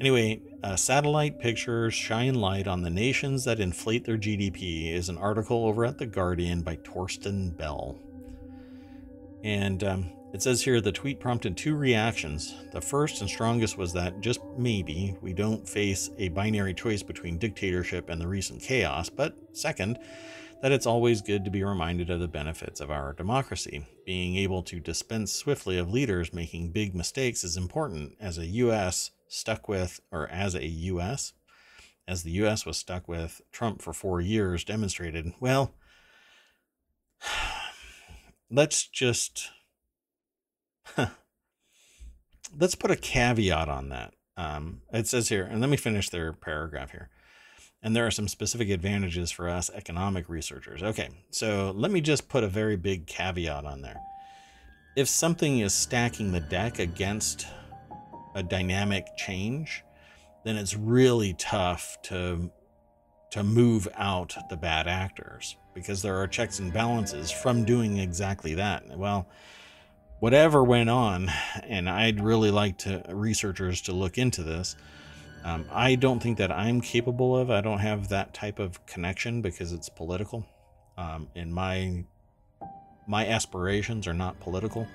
Anyway, 0.00 0.42
uh, 0.62 0.76
Satellite 0.76 1.38
Pictures 1.38 1.94
Shine 1.94 2.34
Light 2.34 2.68
on 2.68 2.82
the 2.82 2.90
Nations 2.90 3.44
That 3.44 3.60
Inflate 3.60 4.04
Their 4.04 4.18
GDP 4.18 4.92
is 4.92 5.08
an 5.08 5.16
article 5.16 5.64
over 5.64 5.86
at 5.86 5.98
The 5.98 6.06
Guardian 6.06 6.60
by 6.60 6.76
Torsten 6.76 7.56
Bell. 7.56 7.98
And 9.42 9.82
um, 9.84 10.10
it 10.36 10.42
says 10.42 10.60
here 10.60 10.82
the 10.82 10.92
tweet 10.92 11.18
prompted 11.18 11.56
two 11.56 11.74
reactions. 11.74 12.54
The 12.70 12.80
first 12.82 13.22
and 13.22 13.30
strongest 13.30 13.78
was 13.78 13.94
that 13.94 14.20
just 14.20 14.38
maybe 14.58 15.16
we 15.22 15.32
don't 15.32 15.66
face 15.66 16.10
a 16.18 16.28
binary 16.28 16.74
choice 16.74 17.02
between 17.02 17.38
dictatorship 17.38 18.10
and 18.10 18.20
the 18.20 18.28
recent 18.28 18.60
chaos. 18.60 19.08
But 19.08 19.34
second, 19.54 19.98
that 20.60 20.72
it's 20.72 20.84
always 20.84 21.22
good 21.22 21.42
to 21.46 21.50
be 21.50 21.64
reminded 21.64 22.10
of 22.10 22.20
the 22.20 22.28
benefits 22.28 22.82
of 22.82 22.90
our 22.90 23.14
democracy. 23.14 23.86
Being 24.04 24.36
able 24.36 24.62
to 24.64 24.78
dispense 24.78 25.32
swiftly 25.32 25.78
of 25.78 25.90
leaders 25.90 26.34
making 26.34 26.72
big 26.72 26.94
mistakes 26.94 27.42
is 27.42 27.56
important 27.56 28.12
as 28.20 28.36
a 28.36 28.44
U.S. 28.44 29.12
stuck 29.28 29.70
with, 29.70 30.00
or 30.12 30.28
as 30.28 30.54
a 30.54 30.66
U.S., 30.66 31.32
as 32.06 32.24
the 32.24 32.32
U.S. 32.32 32.66
was 32.66 32.76
stuck 32.76 33.08
with 33.08 33.40
Trump 33.52 33.80
for 33.80 33.94
four 33.94 34.20
years, 34.20 34.64
demonstrated. 34.64 35.32
Well, 35.40 35.72
let's 38.50 38.86
just 38.86 39.48
let's 42.58 42.74
put 42.74 42.90
a 42.90 42.96
caveat 42.96 43.68
on 43.68 43.88
that. 43.90 44.14
Um, 44.36 44.82
it 44.92 45.06
says 45.06 45.28
here, 45.28 45.44
and 45.44 45.60
let 45.60 45.70
me 45.70 45.76
finish 45.76 46.10
their 46.10 46.32
paragraph 46.32 46.90
here. 46.90 47.08
And 47.82 47.94
there 47.94 48.06
are 48.06 48.10
some 48.10 48.28
specific 48.28 48.68
advantages 48.70 49.30
for 49.30 49.48
us 49.48 49.70
economic 49.74 50.28
researchers. 50.28 50.82
Okay, 50.82 51.08
so 51.30 51.72
let 51.76 51.90
me 51.90 52.00
just 52.00 52.28
put 52.28 52.44
a 52.44 52.48
very 52.48 52.76
big 52.76 53.06
caveat 53.06 53.64
on 53.64 53.82
there. 53.82 54.00
If 54.96 55.08
something 55.08 55.60
is 55.60 55.74
stacking 55.74 56.32
the 56.32 56.40
deck 56.40 56.78
against 56.78 57.46
a 58.34 58.42
dynamic 58.42 59.06
change, 59.16 59.84
then 60.44 60.56
it's 60.56 60.76
really 60.76 61.34
tough 61.34 61.98
to 62.04 62.50
to 63.32 63.42
move 63.42 63.88
out 63.96 64.34
the 64.48 64.56
bad 64.56 64.86
actors 64.86 65.56
because 65.74 66.00
there 66.00 66.16
are 66.16 66.26
checks 66.28 66.60
and 66.60 66.72
balances 66.72 67.30
from 67.30 67.64
doing 67.64 67.98
exactly 67.98 68.54
that. 68.54 68.84
Well, 68.96 69.28
whatever 70.20 70.64
went 70.64 70.90
on, 70.90 71.30
and 71.62 71.88
I'd 71.88 72.22
really 72.22 72.50
like 72.50 72.78
to 72.78 73.02
researchers 73.08 73.82
to 73.82 73.92
look 73.92 74.18
into 74.18 74.42
this. 74.42 74.76
Um, 75.44 75.64
I 75.70 75.94
don't 75.94 76.20
think 76.20 76.38
that 76.38 76.50
I'm 76.50 76.80
capable 76.80 77.36
of. 77.36 77.50
I 77.50 77.60
don't 77.60 77.78
have 77.78 78.08
that 78.08 78.34
type 78.34 78.58
of 78.58 78.84
connection 78.86 79.42
because 79.42 79.72
it's 79.72 79.88
political, 79.88 80.46
um, 80.96 81.28
and 81.36 81.54
my 81.54 82.04
my 83.06 83.26
aspirations 83.28 84.06
are 84.06 84.14
not 84.14 84.40
political. 84.40 84.88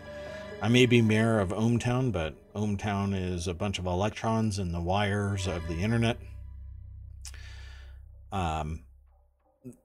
I 0.61 0.67
may 0.67 0.85
be 0.85 1.01
mayor 1.01 1.39
of 1.39 1.49
ohmTown, 1.49 2.11
but 2.11 2.35
ohmTown 2.53 3.15
is 3.15 3.47
a 3.47 3.53
bunch 3.53 3.79
of 3.79 3.85
electrons 3.85 4.59
in 4.59 4.71
the 4.71 4.81
wires 4.81 5.47
of 5.47 5.67
the 5.67 5.81
internet. 5.81 6.17
Um, 8.31 8.83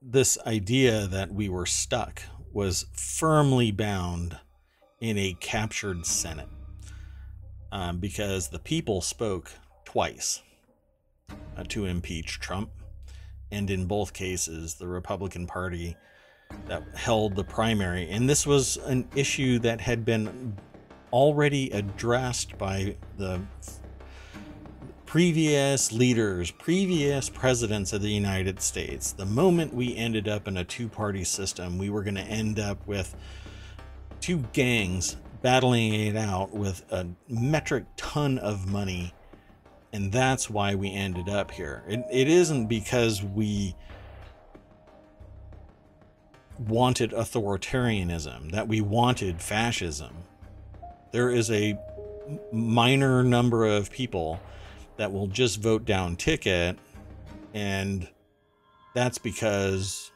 this 0.02 0.36
idea 0.46 1.06
that 1.06 1.32
we 1.32 1.48
were 1.48 1.66
stuck 1.66 2.22
was 2.52 2.86
firmly 2.92 3.70
bound 3.70 4.38
in 5.00 5.18
a 5.18 5.36
captured 5.40 6.06
Senate 6.06 6.48
um, 7.72 7.98
because 7.98 8.48
the 8.48 8.58
people 8.58 9.00
spoke 9.00 9.50
twice 9.84 10.42
uh, 11.56 11.64
to 11.68 11.84
impeach 11.84 12.40
Trump. 12.40 12.70
And 13.50 13.70
in 13.70 13.86
both 13.86 14.12
cases, 14.12 14.74
the 14.74 14.88
Republican 14.88 15.46
Party 15.46 15.96
that 16.66 16.82
held 16.94 17.36
the 17.36 17.44
primary. 17.44 18.08
And 18.10 18.28
this 18.28 18.46
was 18.46 18.76
an 18.78 19.08
issue 19.14 19.58
that 19.60 19.80
had 19.80 20.04
been 20.04 20.56
already 21.12 21.70
addressed 21.70 22.58
by 22.58 22.96
the 23.16 23.40
previous 25.04 25.92
leaders, 25.92 26.50
previous 26.50 27.30
presidents 27.30 27.92
of 27.92 28.02
the 28.02 28.10
United 28.10 28.60
States. 28.60 29.12
The 29.12 29.24
moment 29.24 29.72
we 29.72 29.96
ended 29.96 30.28
up 30.28 30.48
in 30.48 30.56
a 30.56 30.64
two 30.64 30.88
party 30.88 31.24
system, 31.24 31.78
we 31.78 31.90
were 31.90 32.02
going 32.02 32.16
to 32.16 32.22
end 32.22 32.58
up 32.58 32.84
with 32.86 33.14
two 34.20 34.44
gangs 34.52 35.16
battling 35.42 35.94
it 35.94 36.16
out 36.16 36.52
with 36.52 36.84
a 36.90 37.06
metric 37.28 37.84
ton 37.96 38.38
of 38.38 38.66
money. 38.70 39.14
And 39.92 40.12
that's 40.12 40.50
why 40.50 40.74
we 40.74 40.92
ended 40.92 41.28
up 41.28 41.50
here. 41.50 41.82
It, 41.88 42.04
it 42.10 42.28
isn't 42.28 42.66
because 42.66 43.22
we 43.22 43.74
wanted 46.58 47.12
authoritarianism, 47.12 48.50
that 48.52 48.66
we 48.68 48.80
wanted 48.80 49.40
fascism. 49.40 50.14
There 51.12 51.30
is 51.30 51.50
a 51.50 51.78
minor 52.52 53.22
number 53.22 53.64
of 53.66 53.90
people 53.90 54.40
that 54.96 55.12
will 55.12 55.28
just 55.28 55.60
vote 55.60 55.84
down 55.84 56.16
ticket, 56.16 56.78
and 57.54 58.08
that's 58.94 59.18
because 59.18 60.10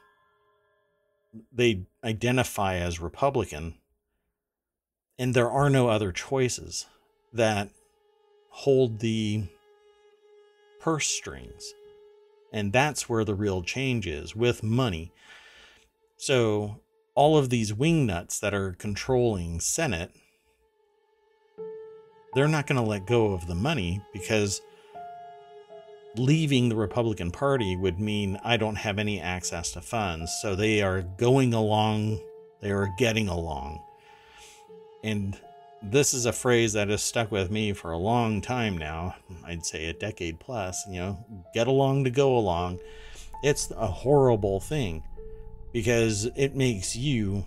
they 1.53 1.85
identify 2.03 2.77
as 2.77 2.99
Republican 3.01 3.75
and 5.21 5.35
there 5.35 5.51
are 5.51 5.69
no 5.69 5.89
other 5.89 6.13
choices 6.13 6.87
that 7.35 7.69
hold 8.49 9.01
the 9.01 9.45
purse 10.81 11.07
strings. 11.07 11.75
And 12.55 12.73
that's 12.73 13.07
where 13.07 13.23
the 13.23 13.35
real 13.35 13.63
change 13.63 14.07
is 14.07 14.35
with 14.35 14.63
money. 14.63 15.13
So, 16.17 16.81
all 17.15 17.37
of 17.37 17.51
these 17.51 17.73
wingnuts 17.73 18.41
that 18.41 18.55
are 18.55 18.73
controlling 18.73 19.61
Senate, 19.61 20.11
they're 22.35 22.49
not 22.49 22.67
going 22.67 22.81
to 22.81 22.89
let 22.89 23.07
go 23.07 23.35
of 23.35 23.47
the 23.47 23.55
money 23.55 24.03
because 24.15 24.63
leaving 26.17 26.71
the 26.71 26.77
Republican 26.77 27.31
Party 27.31 27.77
would 27.77 28.01
mean 28.01 28.41
I 28.43 28.57
don't 28.57 28.77
have 28.77 28.99
any 28.99 29.21
access 29.21 29.73
to 29.73 29.83
funds. 29.83 30.33
So, 30.41 30.55
they 30.55 30.81
are 30.81 31.03
going 31.03 31.53
along, 31.53 32.21
they 32.63 32.71
are 32.71 32.89
getting 32.97 33.29
along 33.29 33.83
and 35.03 35.39
this 35.83 36.13
is 36.13 36.27
a 36.27 36.33
phrase 36.33 36.75
that 36.75 36.89
has 36.89 37.03
stuck 37.03 37.31
with 37.31 37.51
me 37.51 37.73
for 37.73 37.93
a 37.93 37.99
long 37.99 38.41
time 38.41 38.77
now. 38.77 39.15
I'd 39.45 39.65
say 39.65 39.87
a 39.87 39.93
decade 39.93 40.39
plus. 40.39 40.87
You 40.87 41.01
know, 41.01 41.25
get 41.55 41.67
along 41.67 42.05
to 42.05 42.11
go 42.11 42.37
along. 42.37 42.81
It's 43.43 43.71
a 43.71 43.87
horrible 43.87 44.61
thing 44.61 45.03
because 45.73 46.27
it 46.37 46.55
makes 46.55 46.95
you 46.95 47.47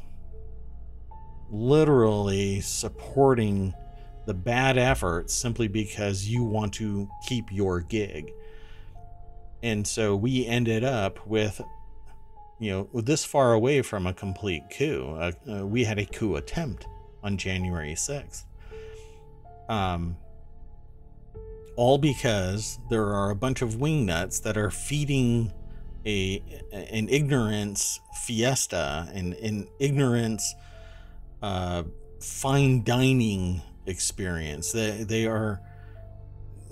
literally 1.51 2.61
supporting 2.61 3.73
the 4.25 4.33
bad 4.33 4.77
effort 4.77 5.29
simply 5.29 5.67
because 5.67 6.27
you 6.27 6.43
want 6.43 6.73
to 6.73 7.07
keep 7.27 7.51
your 7.51 7.81
gig. 7.81 8.31
And 9.61 9.85
so 9.85 10.15
we 10.15 10.45
ended 10.47 10.83
up 10.83 11.25
with, 11.27 11.61
you 12.59 12.71
know, 12.71 13.01
this 13.01 13.23
far 13.23 13.53
away 13.53 13.81
from 13.81 14.07
a 14.07 14.13
complete 14.13 14.63
coup. 14.75 15.15
Uh, 15.19 15.31
uh, 15.49 15.65
we 15.65 15.83
had 15.83 15.99
a 15.99 16.05
coup 16.05 16.35
attempt 16.35 16.87
on 17.23 17.37
January 17.37 17.93
6th. 17.93 18.43
Um, 19.69 20.17
all 21.75 21.97
because 21.97 22.79
there 22.89 23.07
are 23.07 23.31
a 23.31 23.35
bunch 23.35 23.61
of 23.61 23.75
wingnuts 23.75 24.41
that 24.43 24.57
are 24.57 24.69
feeding 24.69 25.51
a 26.05 26.43
an 26.71 27.07
ignorance 27.09 27.99
fiesta 28.25 29.09
and 29.13 29.33
an 29.35 29.67
ignorance 29.79 30.53
uh, 31.41 31.83
fine 32.19 32.83
dining 32.83 33.61
experience. 33.85 34.71
They 34.71 35.03
they 35.03 35.25
are 35.25 35.61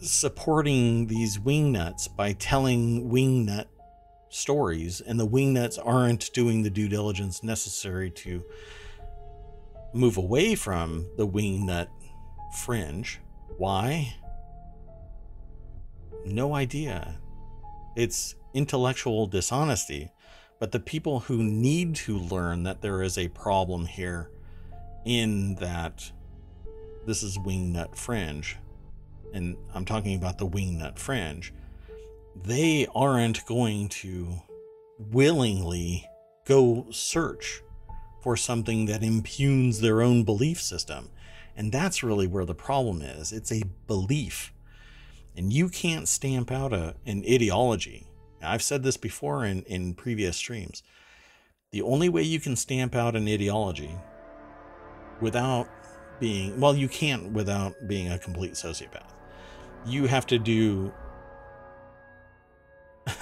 supporting 0.01 1.07
these 1.07 1.37
wingnuts 1.37 2.13
by 2.15 2.33
telling 2.33 3.09
wingnut 3.09 3.65
stories, 4.29 5.01
and 5.01 5.19
the 5.19 5.27
wingnuts 5.27 5.79
aren't 5.83 6.31
doing 6.33 6.63
the 6.63 6.69
due 6.69 6.87
diligence 6.87 7.43
necessary 7.43 8.09
to 8.11 8.43
move 9.93 10.17
away 10.17 10.55
from 10.55 11.07
the 11.17 11.27
wingnut 11.27 11.87
fringe. 12.63 13.19
Why? 13.57 14.15
No 16.25 16.55
idea. 16.55 17.19
It's 17.95 18.35
intellectual 18.53 19.27
dishonesty. 19.27 20.11
But 20.59 20.71
the 20.71 20.79
people 20.79 21.21
who 21.21 21.41
need 21.43 21.95
to 21.95 22.17
learn 22.17 22.63
that 22.63 22.81
there 22.81 23.01
is 23.01 23.17
a 23.17 23.29
problem 23.29 23.85
here 23.85 24.29
in 25.05 25.55
that 25.55 26.11
this 27.07 27.23
is 27.23 27.37
wingnut 27.39 27.95
fringe, 27.95 28.57
and 29.33 29.57
I'm 29.73 29.85
talking 29.85 30.15
about 30.15 30.37
the 30.37 30.47
wingnut 30.47 30.99
fringe, 30.99 31.51
they 32.35 32.87
aren't 32.93 33.43
going 33.47 33.89
to 33.89 34.39
willingly 34.99 36.07
go 36.45 36.85
search 36.91 37.63
for 38.21 38.37
something 38.37 38.85
that 38.85 39.03
impugns 39.03 39.81
their 39.81 40.01
own 40.01 40.23
belief 40.23 40.61
system. 40.61 41.09
And 41.57 41.71
that's 41.71 42.03
really 42.03 42.27
where 42.27 42.45
the 42.45 42.55
problem 42.55 43.01
is. 43.01 43.31
It's 43.31 43.51
a 43.51 43.63
belief. 43.87 44.53
And 45.35 45.51
you 45.51 45.69
can't 45.69 46.07
stamp 46.07 46.51
out 46.51 46.71
a, 46.71 46.95
an 47.05 47.23
ideology. 47.29 48.07
I've 48.41 48.61
said 48.63 48.83
this 48.83 48.97
before 48.97 49.45
in, 49.45 49.63
in 49.63 49.93
previous 49.93 50.37
streams. 50.37 50.83
The 51.71 51.81
only 51.81 52.09
way 52.09 52.21
you 52.21 52.39
can 52.39 52.55
stamp 52.55 52.95
out 52.95 53.15
an 53.15 53.27
ideology 53.27 53.97
without 55.19 55.69
being, 56.19 56.59
well, 56.59 56.75
you 56.75 56.87
can't 56.87 57.31
without 57.31 57.73
being 57.87 58.11
a 58.11 58.19
complete 58.19 58.53
sociopath. 58.53 59.13
You 59.85 60.05
have 60.05 60.27
to 60.27 60.37
do, 60.37 60.91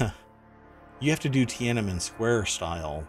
you 1.00 1.10
have 1.10 1.20
to 1.22 1.30
do 1.30 1.46
Tiananmen 1.46 2.02
Square 2.02 2.46
style 2.48 3.08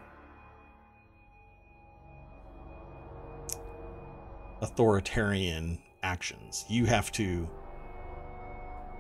authoritarian 4.61 5.79
actions. 6.03 6.65
You 6.69 6.87
have 6.87 7.11
to 7.13 7.49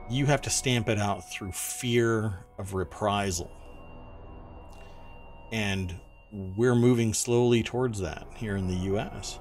you 0.08 0.26
have 0.26 0.42
to 0.42 0.50
stamp 0.50 0.88
it 0.88 0.98
out 0.98 1.30
through 1.30 1.52
fear 1.52 2.34
of 2.58 2.74
reprisal. 2.74 3.50
And 5.52 5.96
we're 6.32 6.74
moving 6.74 7.14
slowly 7.14 7.62
towards 7.62 8.00
that 8.00 8.26
here 8.34 8.56
in 8.56 8.66
the 8.66 8.94
US. 8.94 9.38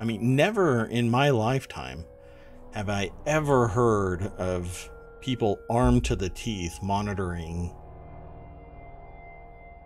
I 0.00 0.04
mean, 0.04 0.34
never 0.34 0.84
in 0.86 1.10
my 1.10 1.30
lifetime 1.30 2.04
have 2.72 2.88
I 2.88 3.10
ever 3.26 3.68
heard 3.68 4.22
of 4.38 4.90
people 5.20 5.58
armed 5.68 6.04
to 6.06 6.16
the 6.16 6.30
teeth 6.30 6.78
monitoring 6.82 7.74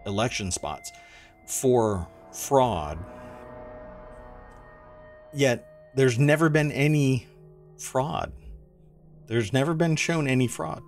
election 0.07 0.51
spots 0.51 0.92
for 1.47 2.07
fraud. 2.33 2.99
Yet 5.35 5.66
there's 5.94 6.18
never 6.18 6.49
been 6.49 6.70
any 6.73 7.27
fraud. 7.79 8.33
There's 9.27 9.53
never 9.53 9.75
been 9.75 9.97
shown 9.97 10.29
any 10.29 10.47
fraud. 10.47 10.83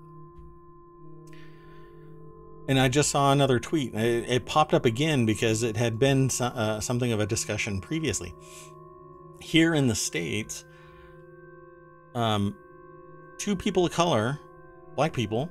And 2.68 2.80
I 2.80 2.88
just 2.88 3.10
saw 3.10 3.32
another 3.32 3.60
tweet. 3.60 3.94
It, 3.94 4.28
it 4.28 4.46
popped 4.46 4.74
up 4.74 4.84
again 4.84 5.24
because 5.24 5.62
it 5.62 5.76
had 5.76 5.98
been 5.98 6.30
so, 6.30 6.46
uh, 6.46 6.80
something 6.80 7.12
of 7.12 7.20
a 7.20 7.26
discussion 7.26 7.80
previously. 7.80 8.34
Here 9.40 9.74
in 9.74 9.86
the 9.86 9.94
States, 9.94 10.64
um, 12.14 12.56
two 13.38 13.54
people 13.54 13.86
of 13.86 13.92
color, 13.92 14.40
black 14.96 15.12
people, 15.12 15.48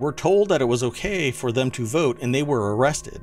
were 0.00 0.12
told 0.12 0.48
that 0.48 0.60
it 0.60 0.64
was 0.64 0.82
okay 0.82 1.30
for 1.30 1.52
them 1.52 1.70
to 1.72 1.86
vote 1.86 2.18
and 2.20 2.34
they 2.34 2.42
were 2.42 2.74
arrested. 2.74 3.22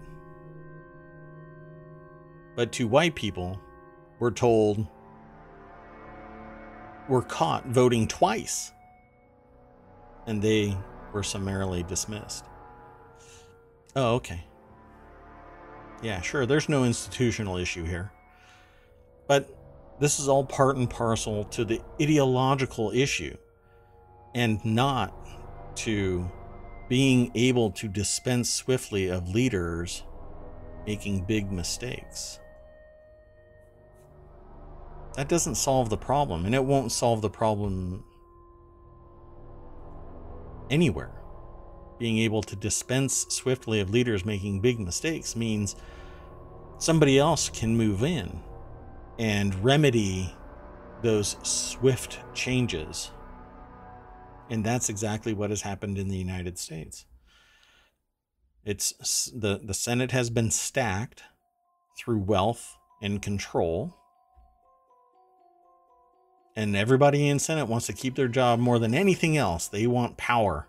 But 2.56 2.72
two 2.72 2.88
white 2.88 3.16
people 3.16 3.60
were 4.22 4.32
told, 4.32 4.88
were 7.10 7.24
caught 7.24 7.66
voting 7.66 8.08
twice 8.08 8.72
and 10.28 10.42
they 10.42 10.78
were 11.12 11.24
summarily 11.24 11.82
dismissed. 11.84 12.46
Oh, 13.96 14.16
okay. 14.16 14.46
Yeah, 16.04 16.22
sure, 16.22 16.46
there's 16.46 16.70
no 16.70 16.84
institutional 16.84 17.58
issue 17.58 17.84
here. 17.84 18.12
But 19.28 19.50
this 20.00 20.20
is 20.20 20.30
all 20.30 20.46
part 20.46 20.78
and 20.78 20.90
parcel 20.90 21.44
to 21.46 21.66
the 21.66 21.82
ideological 22.00 22.92
issue 22.92 23.36
and 24.36 24.64
not 24.64 25.14
to 25.78 26.30
being 26.88 27.32
able 27.34 27.72
to 27.72 27.88
dispense 27.88 28.54
swiftly 28.54 29.10
of 29.10 29.30
leaders 29.30 30.04
making 30.86 31.24
big 31.24 31.52
mistakes. 31.52 32.41
That 35.16 35.28
doesn't 35.28 35.56
solve 35.56 35.90
the 35.90 35.98
problem, 35.98 36.46
and 36.46 36.56
it 36.56 36.64
won't 36.64 36.92
solve 36.92 37.22
the 37.22 37.30
problem 37.30 38.04
anywhere. 40.70 41.12
Being 42.00 42.18
able 42.20 42.42
to 42.44 42.56
dispense 42.56 43.28
swiftly 43.30 43.80
of 43.80 43.90
leaders 43.90 44.26
making 44.26 44.62
big 44.62 44.80
mistakes 44.80 45.36
means 45.36 45.76
somebody 46.80 47.20
else 47.20 47.50
can 47.50 47.78
move 47.78 48.04
in 48.04 48.42
and 49.20 49.54
remedy 49.64 50.34
those 51.04 51.36
swift 51.44 52.20
changes. 52.34 53.12
And 54.50 54.64
that's 54.64 54.90
exactly 54.90 55.34
what 55.34 55.50
has 55.50 55.62
happened 55.62 55.98
in 55.98 56.08
the 56.08 56.18
United 56.18 56.58
States. 56.58 57.06
It's 58.66 59.32
the, 59.34 59.60
the 59.64 59.74
Senate 59.74 60.12
has 60.12 60.30
been 60.30 60.52
stacked 60.52 61.24
through 61.98 62.20
wealth 62.20 62.78
and 63.02 63.22
control. 63.22 63.96
And 66.56 66.76
everybody 66.76 67.28
in 67.28 67.40
Senate 67.40 67.68
wants 67.68 67.88
to 67.88 67.94
keep 67.94 68.16
their 68.16 68.28
job 68.28 68.60
more 68.60 68.80
than 68.80 68.94
anything 68.94 69.38
else. 69.38 69.68
They 69.68 69.88
want 69.88 70.18
power. 70.18 70.68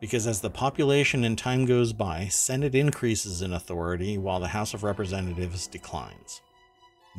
Because 0.00 0.26
as 0.26 0.40
the 0.40 0.50
population 0.50 1.24
and 1.24 1.36
time 1.36 1.66
goes 1.66 1.92
by, 1.92 2.28
Senate 2.28 2.74
increases 2.74 3.42
in 3.42 3.52
authority 3.52 4.16
while 4.16 4.40
the 4.40 4.48
House 4.48 4.72
of 4.72 4.82
Representatives 4.84 5.66
declines 5.66 6.40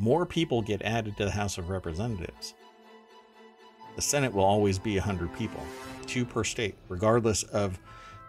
more 0.00 0.24
people 0.24 0.62
get 0.62 0.82
added 0.82 1.16
to 1.18 1.26
the 1.26 1.30
House 1.30 1.58
of 1.58 1.68
Representatives. 1.68 2.54
The 3.96 4.02
Senate 4.02 4.32
will 4.32 4.44
always 4.44 4.78
be 4.78 4.96
100 4.96 5.34
people, 5.34 5.62
two 6.06 6.24
per 6.24 6.42
state, 6.42 6.76
regardless 6.88 7.42
of 7.42 7.78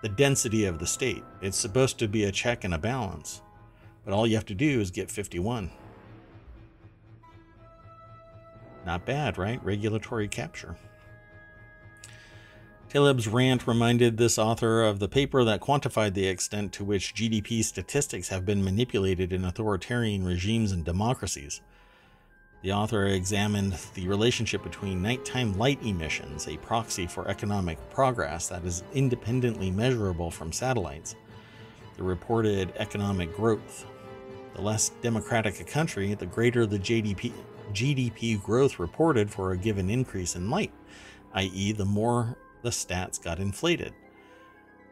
the 0.01 0.09
density 0.09 0.65
of 0.65 0.79
the 0.79 0.87
state. 0.87 1.23
It's 1.41 1.57
supposed 1.57 1.97
to 1.99 2.09
be 2.09 2.25
a 2.25 2.31
check 2.31 2.65
and 2.65 2.73
a 2.73 2.77
balance, 2.77 3.41
but 4.03 4.13
all 4.13 4.27
you 4.27 4.35
have 4.35 4.45
to 4.47 4.55
do 4.55 4.81
is 4.81 4.91
get 4.91 5.09
51. 5.09 5.71
Not 8.85 9.05
bad, 9.05 9.37
right? 9.37 9.63
Regulatory 9.63 10.27
capture. 10.27 10.75
Taleb's 12.89 13.27
rant 13.27 13.67
reminded 13.67 14.17
this 14.17 14.37
author 14.37 14.83
of 14.83 14.99
the 14.99 15.07
paper 15.07 15.45
that 15.45 15.61
quantified 15.61 16.13
the 16.13 16.27
extent 16.27 16.73
to 16.73 16.83
which 16.83 17.15
GDP 17.15 17.63
statistics 17.63 18.27
have 18.27 18.45
been 18.45 18.65
manipulated 18.65 19.31
in 19.31 19.45
authoritarian 19.45 20.25
regimes 20.25 20.73
and 20.73 20.83
democracies. 20.83 21.61
The 22.63 22.73
author 22.73 23.07
examined 23.07 23.77
the 23.93 24.09
relationship 24.09 24.61
between 24.61 25.01
nighttime 25.01 25.57
light 25.57 25.81
emissions, 25.83 26.49
a 26.49 26.57
proxy 26.57 27.07
for 27.07 27.27
economic 27.29 27.77
progress 27.91 28.49
that 28.49 28.65
is 28.65 28.83
independently 28.93 29.71
measurable 29.71 30.29
from 30.29 30.51
satellites, 30.51 31.15
the 31.95 32.03
reported 32.03 32.73
economic 32.75 33.33
growth. 33.33 33.85
The 34.53 34.61
less 34.61 34.89
democratic 35.01 35.61
a 35.61 35.63
country, 35.63 36.13
the 36.13 36.25
greater 36.25 36.65
the 36.65 36.77
GDP, 36.77 37.31
GDP 37.71 38.41
growth 38.41 38.79
reported 38.79 39.31
for 39.31 39.51
a 39.51 39.57
given 39.57 39.89
increase 39.89 40.35
in 40.35 40.49
light, 40.49 40.71
i.e., 41.33 41.71
the 41.71 41.85
more 41.85 42.37
the 42.61 42.69
stats 42.69 43.21
got 43.21 43.39
inflated. 43.39 43.93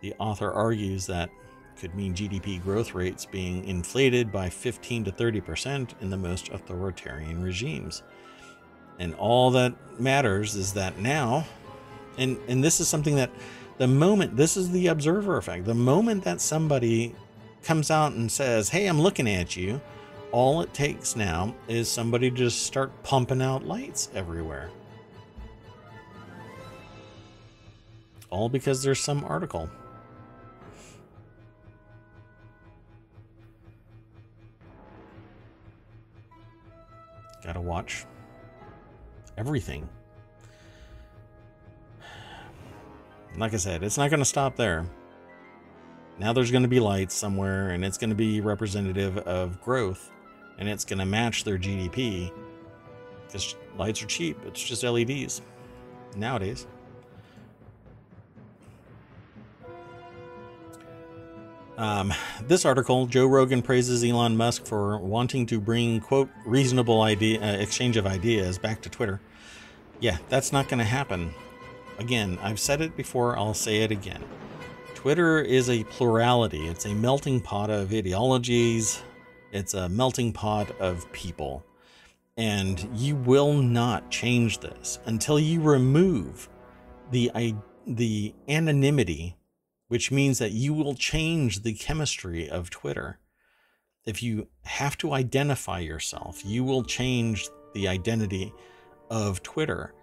The 0.01 0.13
author 0.19 0.51
argues 0.51 1.05
that 1.07 1.29
could 1.77 1.95
mean 1.95 2.13
GDP 2.13 2.61
growth 2.61 2.93
rates 2.93 3.25
being 3.25 3.65
inflated 3.65 4.31
by 4.31 4.49
15 4.49 5.05
to 5.05 5.11
30% 5.11 5.93
in 6.01 6.09
the 6.09 6.17
most 6.17 6.49
authoritarian 6.49 7.41
regimes. 7.41 8.03
And 8.99 9.15
all 9.15 9.49
that 9.51 9.73
matters 9.99 10.55
is 10.55 10.73
that 10.73 10.99
now, 10.99 11.45
and, 12.17 12.37
and 12.49 12.63
this 12.63 12.81
is 12.81 12.87
something 12.87 13.15
that 13.15 13.31
the 13.77 13.87
moment, 13.87 14.35
this 14.35 14.57
is 14.57 14.71
the 14.71 14.87
observer 14.87 15.37
effect, 15.37 15.65
the 15.65 15.73
moment 15.73 16.25
that 16.25 16.41
somebody 16.41 17.15
comes 17.63 17.89
out 17.89 18.11
and 18.11 18.29
says, 18.29 18.69
Hey, 18.69 18.87
I'm 18.87 18.99
looking 18.99 19.27
at 19.27 19.55
you, 19.55 19.79
all 20.31 20.61
it 20.61 20.73
takes 20.73 21.15
now 21.15 21.55
is 21.67 21.89
somebody 21.89 22.29
to 22.29 22.35
just 22.35 22.63
start 22.63 22.91
pumping 23.03 23.41
out 23.41 23.65
lights 23.65 24.09
everywhere. 24.13 24.69
all 28.29 28.49
because 28.49 28.83
there's 28.83 28.99
some 28.99 29.23
article. 29.25 29.69
Gotta 37.43 37.61
watch 37.61 38.05
everything. 39.37 39.87
Like 43.37 43.53
I 43.53 43.57
said, 43.57 43.83
it's 43.83 43.97
not 43.97 44.09
going 44.09 44.19
to 44.19 44.25
stop 44.25 44.55
there. 44.55 44.85
Now 46.17 46.33
there's 46.33 46.51
going 46.51 46.63
to 46.63 46.69
be 46.69 46.81
lights 46.81 47.15
somewhere, 47.15 47.69
and 47.69 47.85
it's 47.85 47.97
going 47.97 48.09
to 48.09 48.15
be 48.15 48.41
representative 48.41 49.17
of 49.19 49.61
growth, 49.61 50.11
and 50.59 50.69
it's 50.69 50.85
going 50.85 50.99
to 50.99 51.05
match 51.05 51.43
their 51.43 51.57
GDP. 51.57 52.31
Because 53.25 53.55
lights 53.77 54.03
are 54.03 54.07
cheap, 54.07 54.37
it's 54.45 54.61
just 54.61 54.83
LEDs 54.83 55.41
nowadays. 56.15 56.67
Um, 61.77 62.13
this 62.43 62.65
article, 62.65 63.05
Joe 63.05 63.25
Rogan 63.25 63.61
praises 63.61 64.03
Elon 64.03 64.35
Musk 64.35 64.65
for 64.65 64.97
wanting 64.97 65.45
to 65.45 65.61
bring 65.61 66.01
quote 66.01 66.29
reasonable 66.45 67.01
idea 67.03 67.41
uh, 67.41 67.53
exchange 67.53 67.95
of 67.95 68.05
ideas 68.05 68.57
back 68.57 68.81
to 68.81 68.89
Twitter. 68.89 69.21
Yeah, 70.01 70.17
that's 70.27 70.51
not 70.51 70.67
going 70.67 70.79
to 70.79 70.85
happen. 70.85 71.33
Again, 71.97 72.37
I've 72.41 72.59
said 72.59 72.81
it 72.81 72.97
before, 72.97 73.37
I'll 73.37 73.53
say 73.53 73.77
it 73.77 73.91
again. 73.91 74.21
Twitter 74.93 75.39
is 75.39 75.69
a 75.69 75.85
plurality. 75.85 76.67
It's 76.67 76.85
a 76.85 76.93
melting 76.93 77.39
pot 77.39 77.69
of 77.69 77.93
ideologies. 77.93 79.01
It's 79.51 79.73
a 79.73 79.89
melting 79.89 80.33
pot 80.33 80.71
of 80.79 81.11
people. 81.11 81.63
And 82.37 82.89
you 82.93 83.15
will 83.15 83.53
not 83.53 84.09
change 84.09 84.59
this 84.59 84.99
until 85.05 85.39
you 85.39 85.61
remove 85.61 86.49
the 87.11 87.31
the 87.85 88.33
anonymity 88.47 89.35
which 89.89 90.11
means 90.11 90.37
that 90.37 90.51
you 90.51 90.73
will 90.73 90.95
change 90.95 91.63
the 91.63 91.73
chemistry 91.73 92.49
of 92.49 92.69
Twitter. 92.69 93.19
If 94.05 94.23
you 94.23 94.47
have 94.63 94.97
to 94.99 95.13
identify 95.13 95.79
yourself, 95.79 96.45
you 96.45 96.63
will 96.63 96.83
change 96.83 97.49
the 97.73 97.87
identity 97.87 98.53
of 99.09 99.43
Twitter. 99.43 99.93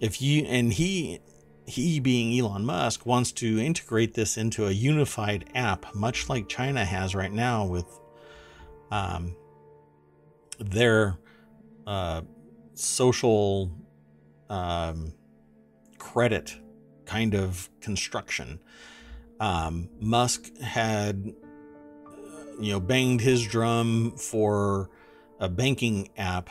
If 0.00 0.20
you 0.20 0.44
and 0.44 0.72
he 0.72 1.20
he 1.66 2.00
being 2.00 2.38
Elon 2.40 2.64
Musk 2.64 3.04
wants 3.04 3.30
to 3.32 3.58
integrate 3.58 4.14
this 4.14 4.38
into 4.38 4.66
a 4.66 4.70
unified 4.70 5.50
app, 5.54 5.94
much 5.94 6.30
like 6.30 6.48
China 6.48 6.84
has 6.84 7.14
right 7.14 7.32
now 7.32 7.66
with 7.66 7.84
um, 8.90 9.34
their 10.58 11.18
uh, 11.86 12.22
social 12.74 13.70
um, 14.48 15.12
credit 15.98 16.56
kind 17.04 17.34
of 17.34 17.68
construction 17.80 18.60
um, 19.40 19.88
Musk 20.00 20.56
had 20.58 21.32
you 22.60 22.72
know, 22.72 22.80
banged 22.80 23.20
his 23.20 23.46
drum 23.46 24.12
for 24.16 24.90
a 25.38 25.48
banking 25.48 26.08
app 26.16 26.50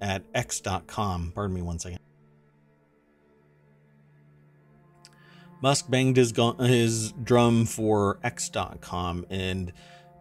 at 0.00 0.24
x.com. 0.34 1.32
Pardon 1.34 1.54
me 1.54 1.62
one 1.62 1.78
second. 1.78 1.98
Musk 5.60 5.90
banged 5.90 6.16
his 6.16 6.32
his 6.60 7.12
drum 7.12 7.64
for 7.64 8.20
X.com 8.22 9.26
and 9.28 9.72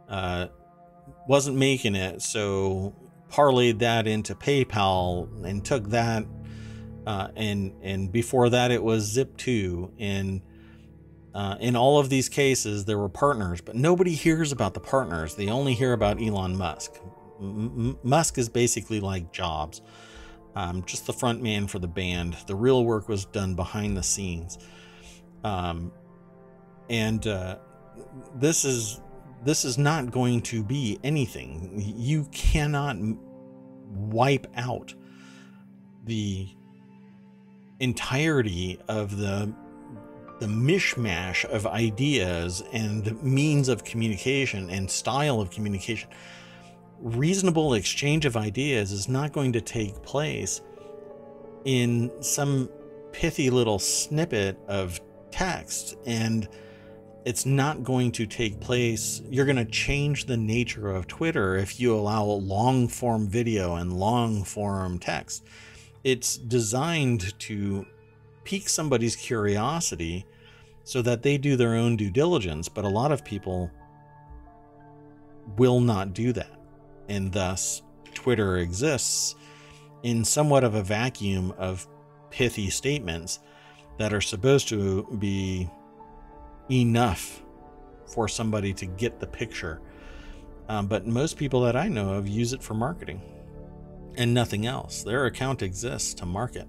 uh, 0.10 0.48
wasn't 1.28 1.58
making 1.58 1.96
it, 1.96 2.22
so 2.22 2.96
parlayed 3.30 3.80
that 3.80 4.08
into 4.08 4.34
PayPal 4.36 5.46
and 5.46 5.63
took 5.63 5.90
that. 5.90 6.26
Uh, 7.06 7.30
and 7.36 7.74
and 7.82 8.12
before 8.12 8.50
that, 8.50 8.72
it 8.72 8.84
was 8.84 9.16
Zip2. 9.16 9.92
And 10.00 10.42
uh, 11.34 11.56
in 11.60 11.76
all 11.76 12.00
of 12.00 12.10
these 12.10 12.30
cases, 12.30 12.86
there 12.86 12.98
were 12.98 13.10
partners, 13.10 13.62
but 13.62 13.76
nobody 13.76 14.13
hears 14.13 14.52
about 14.52 14.74
the 14.74 14.80
partners. 14.80 15.36
They 15.36 15.50
only 15.50 15.74
hear 15.74 15.94
about 15.94 16.22
Elon 16.22 16.58
Musk. 16.58 17.00
M- 17.40 17.98
Musk 18.04 18.38
is 18.38 18.50
basically 18.50 19.00
like 19.00 19.32
Jobs, 19.32 19.82
um, 20.56 20.84
just 20.86 21.06
the 21.06 21.13
front 21.13 21.42
man 21.42 21.68
for 21.68 21.80
the 21.80 21.88
band. 21.88 22.36
The 22.48 22.56
real 22.56 22.84
work 22.84 23.08
was 23.08 23.26
done 23.26 23.56
behind 23.56 23.96
the 23.96 24.04
scenes. 24.04 24.58
Um, 25.44 25.92
and 26.90 27.26
uh, 27.28 27.58
this 28.36 28.66
is 28.66 29.00
this 29.43 29.65
is 29.65 29.78
not 29.78 30.12
going 30.12 30.41
to 30.41 30.63
be 30.63 31.00
anything. 31.04 31.82
You 31.97 32.28
cannot 32.32 32.97
wipe 33.89 34.47
out 34.56 34.93
the 36.06 36.50
entirety 37.80 38.80
of 38.88 39.17
the 39.17 39.54
the 40.39 40.45
mishmash 40.45 41.45
of 41.45 41.65
ideas 41.65 42.63
and 42.71 43.21
means 43.23 43.69
of 43.69 43.84
communication 43.84 44.69
and 44.69 44.89
style 44.89 45.41
of 45.41 45.50
communication. 45.50 46.10
Reasonable 47.00 47.73
exchange 47.73 48.23
of 48.23 48.38
ideas 48.38 48.91
is 48.91 49.10
not 49.10 49.34
going 49.34 49.54
to 49.54 49.62
take 49.62 50.00
place 50.04 50.62
in 51.65 52.12
some 52.21 52.69
pithy 53.12 53.50
little 53.50 53.80
snippet 53.80 54.60
of 54.67 55.02
text 55.32 55.95
and 56.06 56.47
it's 57.28 57.46
not 57.46 57.84
going 57.84 58.10
to 58.10 58.26
take 58.26 58.58
place. 58.62 59.22
You're 59.30 59.44
going 59.44 59.58
to 59.58 59.66
change 59.66 60.28
the 60.28 60.38
nature 60.38 60.90
of 60.90 61.08
Twitter 61.08 61.58
if 61.58 61.78
you 61.78 61.94
allow 61.94 62.24
long 62.24 62.88
form 62.88 63.28
video 63.28 63.76
and 63.76 63.92
long 63.92 64.46
form 64.46 64.98
text. 64.98 65.44
It's 66.06 66.38
designed 66.38 67.38
to 67.40 67.86
pique 68.46 68.70
somebody's 68.70 69.18
curiosity 69.18 70.26
so 70.86 71.02
that 71.02 71.22
they 71.22 71.38
do 71.38 71.58
their 71.58 71.76
own 71.76 71.98
due 71.98 72.10
diligence, 72.10 72.70
but 72.70 72.86
a 72.86 72.90
lot 72.90 73.12
of 73.12 73.26
people 73.26 73.70
will 75.58 75.82
not 75.82 76.13
do 76.13 76.32
that. 76.32 76.62
And 77.10 77.34
thus, 77.34 77.82
Twitter 78.13 78.60
exists 78.60 79.36
in 80.02 80.24
somewhat 80.24 80.63
of 80.63 80.76
a 80.76 80.82
vacuum 80.82 81.54
of 81.58 81.90
pithy 82.30 82.70
statements 82.70 83.40
that 83.98 84.13
are 84.13 84.22
supposed 84.22 84.70
to 84.70 85.04
be 85.20 85.70
enough 86.69 87.41
for 88.06 88.27
somebody 88.27 88.73
to 88.73 88.86
get 88.86 89.19
the 89.19 89.27
picture. 89.27 89.82
Um, 90.69 90.88
but 90.88 91.08
most 91.08 91.38
people 91.38 91.62
that 91.62 91.75
I 91.75 91.88
know 91.88 92.13
of 92.13 92.27
use 92.27 92.53
it 92.53 92.62
for 92.62 92.73
marketing 92.73 93.21
and 94.15 94.34
nothing 94.34 94.65
else. 94.65 95.03
Their 95.03 95.25
account 95.25 95.62
exists 95.62 96.13
to 96.15 96.25
market. 96.25 96.67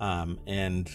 Um, 0.00 0.40
and 0.46 0.90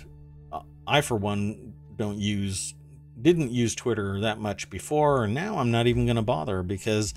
I, 0.86 1.02
for 1.02 1.16
one, 1.16 1.74
don't 1.96 2.18
use, 2.18 2.74
didn't 3.22 3.52
use 3.52 3.76
Twitter 3.76 4.20
that 4.22 4.40
much 4.40 4.70
before. 4.70 5.24
And 5.24 5.34
now 5.34 5.58
I'm 5.58 5.72
not 5.72 5.88
even 5.88 6.06
going 6.06 6.18
to 6.18 6.22
bother 6.22 6.64
because 6.64 7.14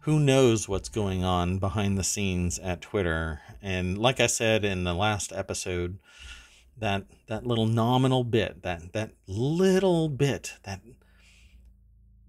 who 0.00 0.18
knows 0.18 0.68
what's 0.68 0.88
going 0.88 1.24
on 1.24 1.58
behind 1.58 1.96
the 1.96 2.04
scenes 2.04 2.58
at 2.58 2.80
Twitter. 2.80 3.40
And 3.60 3.96
like 3.98 4.20
I 4.20 4.26
said 4.26 4.64
in 4.64 4.84
the 4.84 4.94
last 4.94 5.32
episode, 5.32 5.98
that 6.78 7.04
that 7.32 7.46
little 7.46 7.64
nominal 7.64 8.24
bit, 8.24 8.62
that 8.62 8.92
that 8.92 9.12
little 9.26 10.10
bit, 10.10 10.52
that 10.64 10.82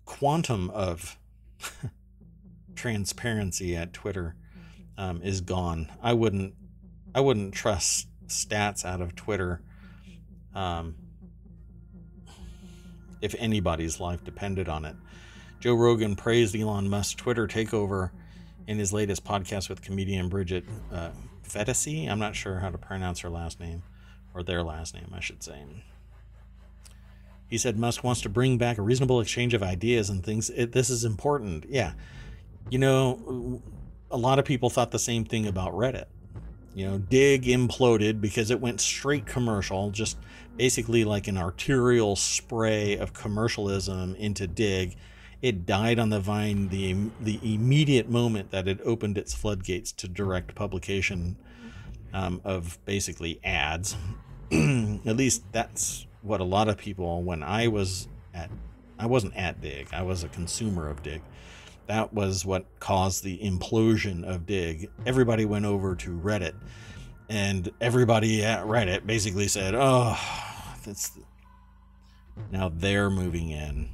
quantum 0.06 0.70
of 0.70 1.18
transparency 2.76 3.76
at 3.76 3.92
Twitter 3.92 4.38
um, 4.98 5.22
is 5.22 5.42
gone. 5.42 5.92
I 6.02 6.14
wouldn't 6.14 6.54
I 7.14 7.20
wouldn't 7.20 7.54
trust 7.54 8.08
stats 8.28 8.86
out 8.86 9.02
of 9.02 9.14
Twitter 9.14 9.62
um, 10.56 10.96
if 13.22 13.36
anybody's 13.38 14.00
life 14.00 14.24
depended 14.24 14.70
on 14.70 14.86
it. 14.86 14.96
Joe 15.60 15.76
Rogan 15.76 16.16
praised 16.16 16.56
Elon 16.56 16.90
Musk's 16.90 17.16
Twitter 17.16 17.46
takeover 17.46 18.12
in 18.68 18.80
his 18.80 18.94
latest 18.94 19.26
podcast 19.26 19.68
with 19.68 19.82
comedian 19.82 20.30
Bridget 20.30 20.64
uh, 20.94 21.10
Phetasy. 21.46 22.10
I'm 22.10 22.20
not 22.20 22.38
sure 22.38 22.60
how 22.60 22.70
to 22.70 22.78
pronounce 22.78 23.20
her 23.20 23.30
last 23.30 23.60
name 23.60 23.84
or 24.34 24.44
their 24.44 24.64
last 24.64 24.94
name, 24.94 25.12
I 25.14 25.20
should 25.20 25.44
say. 25.44 25.64
He 27.48 27.58
said 27.58 27.78
Musk 27.78 28.04
wants 28.04 28.22
to 28.22 28.30
bring 28.30 28.58
back 28.58 28.78
a 28.78 28.82
reasonable 28.82 29.22
exchange 29.22 29.54
of 29.54 29.62
ideas 29.62 30.10
and 30.10 30.24
things. 30.24 30.50
It, 30.50 30.72
this 30.72 30.90
is 30.90 31.06
important. 31.06 31.66
Yeah. 31.70 31.94
You 32.70 32.80
know, 32.80 33.62
a 34.10 34.18
lot 34.18 34.40
of 34.40 34.46
people 34.46 34.70
thought 34.70 34.92
the 34.92 35.00
same 35.00 35.24
thing 35.26 35.46
about 35.46 35.74
Reddit. 35.74 36.06
You 36.74 36.88
know, 36.88 36.98
Digg 36.98 37.44
imploded 37.44 38.20
because 38.20 38.50
it 38.50 38.60
went 38.60 38.82
straight 38.82 39.28
commercial, 39.28 39.92
just 39.92 40.18
basically 40.58 41.04
like 41.04 41.28
an 41.28 41.38
arterial 41.38 42.16
spray 42.16 42.98
of 42.98 43.14
commercialism 43.14 44.16
into 44.16 44.48
Digg. 44.48 44.96
It 45.42 45.66
died 45.66 46.00
on 46.00 46.10
the 46.10 46.20
vine 46.20 46.70
the 46.70 46.96
the 47.20 47.40
immediate 47.44 48.10
moment 48.10 48.50
that 48.52 48.68
it 48.68 48.80
opened 48.84 49.18
its 49.18 49.34
floodgates 49.34 49.92
to 49.92 50.08
direct 50.08 50.56
publication 50.56 51.36
um, 52.14 52.42
of 52.44 52.78
basically 52.86 53.40
ads. 53.44 53.96
at 54.52 55.16
least 55.16 55.44
that's 55.52 56.06
what 56.22 56.40
a 56.40 56.44
lot 56.44 56.70
of 56.70 56.78
people 56.78 57.24
when 57.24 57.44
I 57.44 57.68
was 57.68 58.08
at 58.34 58.50
I 59.00 59.08
wasn't 59.08 59.36
at 59.36 59.60
Digg, 59.60 59.90
I 59.92 60.04
was 60.04 60.24
a 60.24 60.30
consumer 60.30 60.88
of 60.90 61.02
Digg. 61.04 61.22
That 61.88 62.14
was 62.14 62.46
what 62.46 62.66
caused 62.80 63.24
the 63.24 63.38
implosion 63.40 64.24
of 64.24 64.46
Digg. 64.46 64.90
Everybody 65.06 65.44
went 65.44 65.66
over 65.66 65.96
to 65.96 66.12
Reddit 66.12 66.54
and 67.30 67.72
everybody 67.82 68.44
at 68.44 68.64
Reddit 68.66 69.06
basically 69.06 69.48
said, 69.48 69.74
"Oh, 69.76 70.18
that's 70.86 71.18
now 72.52 72.70
they're 72.74 73.10
moving 73.10 73.50
in." 73.50 73.90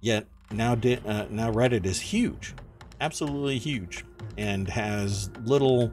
Yet 0.00 0.26
now 0.50 0.72
uh, 0.72 1.26
now 1.30 1.52
Reddit 1.52 1.86
is 1.86 2.00
huge. 2.00 2.54
Absolutely 3.00 3.58
huge 3.58 4.04
and 4.36 4.68
has 4.68 5.30
little 5.44 5.92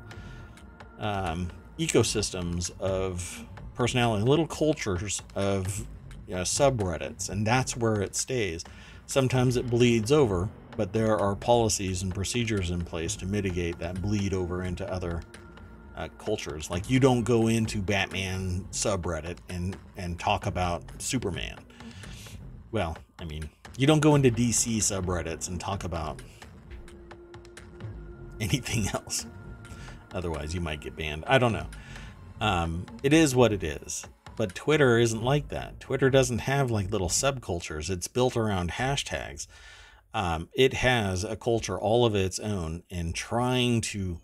um, 1.00 1.50
ecosystems 1.80 2.72
of 2.80 3.44
personality, 3.76 4.24
little 4.24 4.48
cultures 4.48 5.22
of 5.36 5.86
you 6.28 6.36
know, 6.36 6.42
subreddits, 6.42 7.30
and 7.30 7.46
that's 7.46 7.76
where 7.78 8.02
it 8.02 8.16
stays. 8.16 8.64
Sometimes 9.06 9.58
it 9.58 9.70
bleeds 9.70 10.12
over, 10.12 10.50
but 10.78 10.94
there 10.94 11.18
are 11.18 11.36
policies 11.36 12.02
and 12.02 12.14
procedures 12.14 12.72
in 12.72 12.84
place 12.84 13.16
to 13.18 13.26
mitigate 13.26 13.80
that 13.80 14.02
bleed 14.02 14.34
over 14.34 14.64
into 14.64 14.90
other 14.92 15.22
uh, 15.96 16.10
cultures. 16.18 16.70
Like 16.70 16.90
you 16.90 17.00
don't 17.00 17.24
go 17.24 17.48
into 17.48 17.82
Batman 17.82 18.66
subreddit 18.72 19.38
and 19.50 19.78
and 19.98 20.20
talk 20.20 20.46
about 20.46 20.84
Superman. 21.02 21.58
Well, 22.72 22.98
I 23.20 23.26
mean, 23.26 23.50
you 23.78 23.88
don't 23.88 24.02
go 24.02 24.16
into 24.16 24.32
DC 24.32 24.78
subreddits 24.78 25.48
and 25.48 25.60
talk 25.60 25.84
about 25.84 26.22
anything 28.40 28.88
else. 28.94 29.28
Otherwise, 30.16 30.56
you 30.56 30.62
might 30.62 30.82
get 30.82 30.96
banned. 30.96 31.26
I 31.28 31.38
don't 31.38 31.54
know. 31.54 31.68
Um, 32.42 32.86
it 33.04 33.14
is 33.14 33.36
what 33.36 33.54
it 33.54 33.64
is. 33.64 34.08
But 34.36 34.56
Twitter 34.56 34.98
isn't 34.98 35.24
like 35.24 35.50
that. 35.50 35.80
Twitter 35.80 36.10
doesn't 36.10 36.40
have 36.40 36.72
like 36.72 36.92
little 36.92 37.10
subcultures. 37.10 37.90
It's 37.90 38.08
built 38.08 38.36
around 38.36 38.72
hashtags. 38.72 39.48
Um, 40.14 40.50
it 40.54 40.74
has 40.74 41.24
a 41.24 41.36
culture 41.36 41.78
all 41.78 42.06
of 42.06 42.16
its 42.16 42.40
own, 42.40 42.84
and 42.90 43.14
trying 43.14 43.82
to 43.82 44.20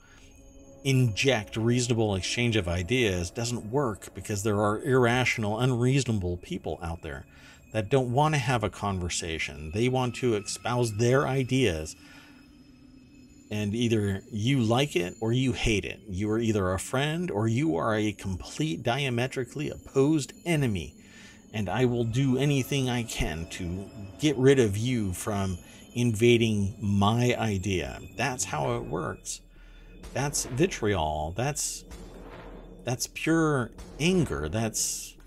inject 0.83 1.57
reasonable 1.57 2.15
exchange 2.15 2.55
of 2.55 2.67
ideas 2.67 3.29
doesn't 3.29 3.69
work 3.69 4.13
because 4.15 4.43
there 4.43 4.61
are 4.61 4.81
irrational, 4.81 5.59
unreasonable 5.59 6.37
people 6.37 6.79
out 6.81 7.01
there 7.01 7.25
that 7.73 7.89
don't 7.89 8.11
want 8.11 8.33
to 8.35 8.39
have 8.39 8.63
a 8.63 8.69
conversation. 8.69 9.71
They 9.73 9.89
want 9.89 10.15
to 10.15 10.35
espouse 10.35 10.97
their 10.97 11.27
ideas 11.27 11.95
and 13.51 13.75
either 13.75 14.21
you 14.31 14.61
like 14.61 14.95
it 14.95 15.15
or 15.19 15.33
you 15.33 15.51
hate 15.51 15.83
it. 15.83 15.99
You 16.07 16.31
are 16.31 16.39
either 16.39 16.71
a 16.71 16.79
friend 16.79 17.29
or 17.29 17.49
you 17.49 17.75
are 17.75 17.93
a 17.93 18.13
complete 18.13 18.81
diametrically 18.81 19.69
opposed 19.69 20.31
enemy. 20.45 20.95
And 21.53 21.67
I 21.67 21.83
will 21.83 22.05
do 22.05 22.37
anything 22.37 22.89
I 22.89 23.03
can 23.03 23.45
to 23.47 23.89
get 24.19 24.37
rid 24.37 24.57
of 24.57 24.77
you 24.77 25.11
from 25.11 25.57
invading 25.93 26.77
my 26.79 27.35
idea. 27.37 27.99
That's 28.15 28.45
how 28.45 28.77
it 28.77 28.85
works. 28.85 29.41
That's 30.13 30.45
vitriol. 30.45 31.33
That's 31.35 31.83
that's 32.85 33.07
pure 33.07 33.71
anger. 33.99 34.47
That's 34.47 35.17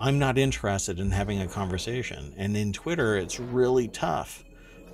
I'm 0.00 0.20
not 0.20 0.38
interested 0.38 1.00
in 1.00 1.10
having 1.10 1.40
a 1.40 1.48
conversation. 1.48 2.32
And 2.36 2.56
in 2.56 2.72
Twitter, 2.72 3.16
it's 3.16 3.40
really 3.40 3.88
tough 3.88 4.44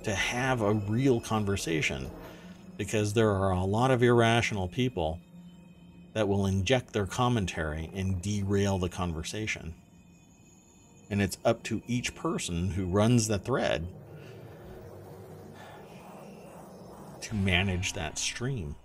to 0.07 0.15
have 0.15 0.61
a 0.61 0.73
real 0.73 1.19
conversation 1.19 2.09
because 2.77 3.11
there 3.11 3.29
are 3.29 3.51
a 3.51 3.65
lot 3.65 3.91
of 3.91 4.01
irrational 4.01 4.69
people 4.69 5.19
that 6.13 6.29
will 6.29 6.45
inject 6.45 6.93
their 6.93 7.05
commentary 7.05 7.89
and 7.93 8.21
derail 8.21 8.77
the 8.77 8.87
conversation. 8.87 9.73
And 11.09 11.21
it's 11.21 11.37
up 11.43 11.61
to 11.63 11.81
each 11.87 12.15
person 12.15 12.71
who 12.71 12.85
runs 12.85 13.27
the 13.27 13.37
thread 13.37 13.85
to 17.19 17.35
manage 17.35 17.91
that 17.91 18.17
stream. 18.17 18.77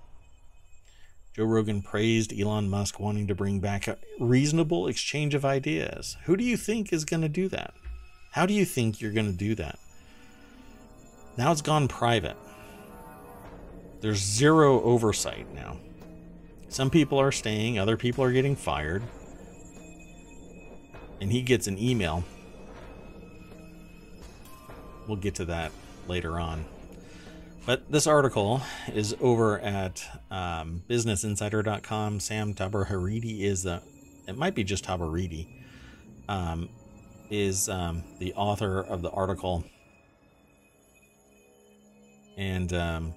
Joe 1.36 1.44
Rogan 1.44 1.82
praised 1.82 2.32
Elon 2.36 2.68
Musk 2.68 2.98
wanting 2.98 3.28
to 3.28 3.34
bring 3.36 3.60
back 3.60 3.86
a 3.86 3.96
reasonable 4.18 4.88
exchange 4.88 5.34
of 5.36 5.44
ideas. 5.44 6.16
Who 6.24 6.36
do 6.36 6.42
you 6.42 6.56
think 6.56 6.92
is 6.92 7.04
going 7.04 7.22
to 7.22 7.28
do 7.28 7.48
that? 7.50 7.74
How 8.32 8.44
do 8.44 8.52
you 8.52 8.64
think 8.64 9.00
you're 9.00 9.12
going 9.12 9.30
to 9.30 9.38
do 9.38 9.54
that? 9.54 9.78
Now 11.36 11.52
it's 11.52 11.62
gone 11.62 11.88
private. 11.88 12.36
There's 14.00 14.18
zero 14.18 14.82
oversight 14.82 15.52
now. 15.54 15.78
Some 16.68 16.90
people 16.90 17.18
are 17.18 17.32
staying, 17.32 17.78
other 17.78 17.96
people 17.96 18.24
are 18.24 18.32
getting 18.32 18.56
fired. 18.56 19.02
And 21.20 21.30
he 21.30 21.42
gets 21.42 21.66
an 21.66 21.78
email. 21.78 22.24
We'll 25.06 25.16
get 25.16 25.36
to 25.36 25.44
that 25.46 25.72
later 26.08 26.40
on. 26.40 26.64
But 27.64 27.90
this 27.90 28.08
article 28.08 28.60
is 28.92 29.14
over 29.20 29.60
at 29.60 30.04
um, 30.30 30.82
BusinessInsider.com. 30.88 32.18
Sam 32.18 32.54
Tabarharidi 32.54 33.42
is 33.42 33.62
the, 33.62 33.82
it 34.26 34.36
might 34.36 34.56
be 34.56 34.64
just 34.64 34.84
Tabaridi, 34.84 35.46
um, 36.28 36.68
is 37.30 37.68
um, 37.68 38.02
the 38.18 38.34
author 38.34 38.80
of 38.80 39.02
the 39.02 39.10
article. 39.10 39.64
And 42.36 42.72
um, 42.72 43.14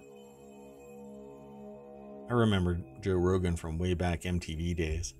I 2.30 2.34
remember 2.34 2.80
Joe 3.02 3.14
Rogan 3.14 3.56
from 3.56 3.78
way 3.78 3.94
back 3.94 4.22
MTV 4.22 4.76
days. 4.76 5.14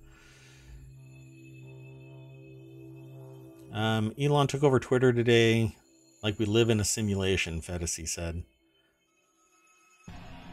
Um, 3.72 4.12
Elon 4.18 4.46
took 4.46 4.62
over 4.62 4.80
Twitter 4.80 5.12
today 5.12 5.76
like 6.22 6.38
we 6.38 6.46
live 6.46 6.70
in 6.70 6.80
a 6.80 6.84
simulation, 6.84 7.60
Fedesi 7.60 8.08
said. 8.08 8.42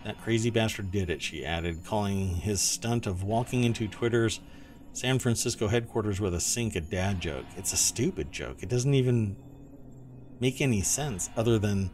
That 0.04 0.22
crazy 0.22 0.50
bastard 0.50 0.92
did 0.92 1.10
it, 1.10 1.22
she 1.22 1.46
added, 1.46 1.86
calling 1.86 2.36
his 2.36 2.62
stunt 2.62 3.08
of 3.08 3.24
walking 3.24 3.64
into 3.64 3.88
Twitter's 3.88 4.42
San 4.92 5.18
Francisco 5.18 5.70
headquarters 5.70 6.20
with 6.20 6.36
a 6.36 6.40
sink 6.40 6.76
a 6.76 6.82
dad 6.82 7.22
joke. 7.22 7.46
It's 7.56 7.72
a 7.74 7.78
stupid 7.78 8.32
joke. 8.32 8.58
It 8.62 8.70
doesn't 8.70 8.94
even 8.94 9.38
make 10.40 10.60
any 10.60 10.82
sense 10.82 11.30
other 11.38 11.58
than 11.58 11.90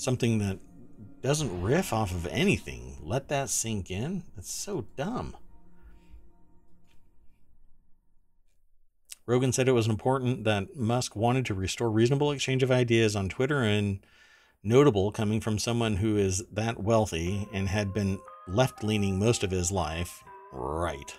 something 0.00 0.38
that 0.38 0.58
doesn't 1.22 1.62
riff 1.62 1.92
off 1.92 2.12
of 2.12 2.26
anything. 2.28 2.96
Let 3.02 3.28
that 3.28 3.50
sink 3.50 3.90
in. 3.90 4.24
That's 4.36 4.52
so 4.52 4.86
dumb. 4.96 5.36
Rogan 9.26 9.52
said 9.52 9.68
it 9.68 9.72
was 9.72 9.86
important 9.86 10.44
that 10.44 10.74
Musk 10.74 11.14
wanted 11.14 11.44
to 11.46 11.54
restore 11.54 11.90
reasonable 11.90 12.32
exchange 12.32 12.62
of 12.62 12.70
ideas 12.70 13.14
on 13.14 13.28
Twitter 13.28 13.60
and 13.60 14.00
notable 14.62 15.12
coming 15.12 15.40
from 15.40 15.58
someone 15.58 15.96
who 15.96 16.16
is 16.16 16.44
that 16.52 16.82
wealthy 16.82 17.46
and 17.52 17.68
had 17.68 17.92
been 17.92 18.18
left 18.46 18.82
leaning 18.82 19.18
most 19.18 19.44
of 19.44 19.50
his 19.50 19.70
life. 19.70 20.22
Right. 20.50 21.14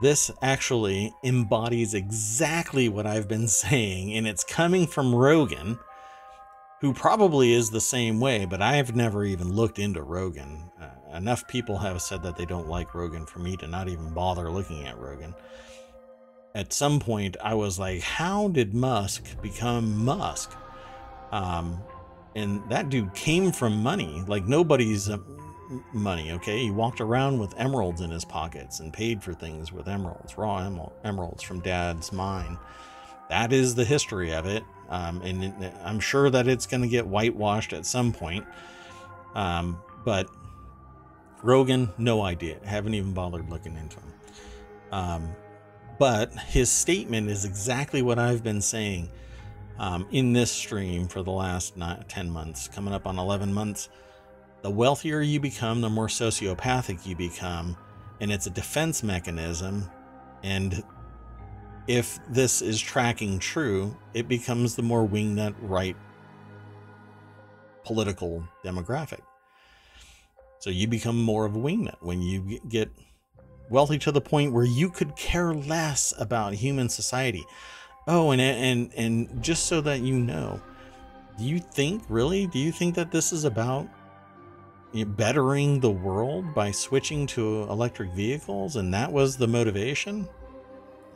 This 0.00 0.30
actually 0.42 1.12
embodies 1.24 1.94
exactly 1.94 2.88
what 2.88 3.06
I've 3.06 3.28
been 3.28 3.48
saying, 3.62 4.14
and 4.14 4.26
it's 4.26 4.44
coming 4.44 4.86
from 4.86 5.14
Rogan, 5.14 5.78
who 6.80 6.94
probably 6.94 7.52
is 7.52 7.70
the 7.70 7.80
same 7.80 8.20
way, 8.20 8.46
but 8.46 8.62
I've 8.62 8.96
never 8.96 9.24
even 9.24 9.52
looked 9.52 9.78
into 9.78 10.02
Rogan. 10.02 10.70
Uh, 10.80 11.16
enough 11.16 11.46
people 11.48 11.76
have 11.78 12.00
said 12.00 12.22
that 12.22 12.36
they 12.36 12.46
don't 12.46 12.68
like 12.68 12.94
Rogan 12.94 13.26
for 13.26 13.38
me 13.38 13.56
to 13.58 13.66
not 13.66 13.88
even 13.88 14.14
bother 14.14 14.50
looking 14.50 14.86
at 14.86 14.98
Rogan 14.98 15.34
at 16.54 16.72
some 16.72 17.00
point 17.00 17.36
I 17.42 17.54
was 17.54 17.78
like, 17.78 18.00
how 18.02 18.48
did 18.48 18.74
Musk 18.74 19.40
become 19.40 20.04
Musk? 20.04 20.52
Um, 21.32 21.80
and 22.34 22.62
that 22.70 22.88
dude 22.88 23.14
came 23.14 23.52
from 23.52 23.82
money, 23.82 24.22
like 24.26 24.46
nobody's 24.46 25.08
money. 25.92 26.32
Okay, 26.32 26.62
he 26.62 26.70
walked 26.70 27.00
around 27.00 27.38
with 27.38 27.58
emeralds 27.58 28.00
in 28.00 28.10
his 28.10 28.24
pockets 28.24 28.80
and 28.80 28.92
paid 28.92 29.22
for 29.22 29.32
things 29.32 29.72
with 29.72 29.88
emeralds, 29.88 30.36
raw 30.36 30.68
emeralds 31.04 31.42
from 31.42 31.60
Dad's 31.60 32.12
mine. 32.12 32.58
That 33.28 33.52
is 33.52 33.74
the 33.74 33.84
history 33.84 34.32
of 34.32 34.46
it, 34.46 34.64
um, 34.88 35.22
and 35.22 35.44
it, 35.44 35.72
I'm 35.84 36.00
sure 36.00 36.30
that 36.30 36.48
it's 36.48 36.66
going 36.66 36.82
to 36.82 36.88
get 36.88 37.06
whitewashed 37.06 37.72
at 37.72 37.86
some 37.86 38.12
point. 38.12 38.44
Um, 39.34 39.80
but 40.04 40.28
Rogan, 41.42 41.90
no 41.96 42.22
idea. 42.22 42.58
Haven't 42.64 42.94
even 42.94 43.12
bothered 43.12 43.48
looking 43.48 43.76
into 43.76 43.96
him. 43.96 44.12
Um, 44.92 45.28
but 45.98 46.32
his 46.32 46.70
statement 46.70 47.28
is 47.28 47.44
exactly 47.44 48.02
what 48.02 48.18
I've 48.18 48.42
been 48.42 48.60
saying 48.60 49.10
um, 49.78 50.06
in 50.10 50.32
this 50.32 50.50
stream 50.50 51.08
for 51.08 51.22
the 51.22 51.30
last 51.30 51.74
10 52.08 52.30
months, 52.30 52.68
coming 52.68 52.92
up 52.92 53.06
on 53.06 53.18
11 53.18 53.52
months. 53.52 53.88
The 54.62 54.70
wealthier 54.70 55.20
you 55.20 55.40
become, 55.40 55.80
the 55.80 55.88
more 55.88 56.08
sociopathic 56.08 57.06
you 57.06 57.16
become, 57.16 57.76
and 58.20 58.30
it's 58.30 58.46
a 58.46 58.50
defense 58.50 59.02
mechanism. 59.02 59.90
And 60.42 60.82
if 61.86 62.18
this 62.28 62.60
is 62.60 62.80
tracking 62.80 63.38
true, 63.38 63.96
it 64.14 64.28
becomes 64.28 64.76
the 64.76 64.82
more 64.82 65.06
wingnut 65.06 65.54
right 65.62 65.96
political 67.84 68.44
demographic. 68.64 69.20
So 70.58 70.68
you 70.68 70.86
become 70.86 71.20
more 71.20 71.46
of 71.46 71.56
a 71.56 71.58
wingnut 71.58 71.96
when 72.00 72.20
you 72.20 72.60
get 72.68 72.90
wealthy 73.70 73.98
to 73.98 74.12
the 74.12 74.20
point 74.20 74.52
where 74.52 74.66
you 74.66 74.90
could 74.90 75.16
care 75.16 75.54
less 75.54 76.12
about 76.18 76.52
human 76.52 76.88
society. 76.90 77.44
Oh, 78.06 78.30
and 78.30 78.40
and 78.40 78.92
and 78.94 79.42
just 79.42 79.66
so 79.66 79.80
that 79.80 80.00
you 80.00 80.18
know, 80.18 80.60
do 81.38 81.44
you 81.44 81.58
think 81.60 82.02
really? 82.08 82.46
Do 82.46 82.58
you 82.58 82.72
think 82.72 82.94
that 82.96 83.10
this 83.10 83.32
is 83.32 83.44
about 83.44 83.88
bettering 84.92 85.80
the 85.80 85.90
world 85.90 86.54
by 86.54 86.70
switching 86.70 87.26
to 87.28 87.62
electric 87.64 88.10
vehicles 88.10 88.76
and 88.76 88.92
that 88.94 89.12
was 89.12 89.36
the 89.36 89.46
motivation? 89.46 90.28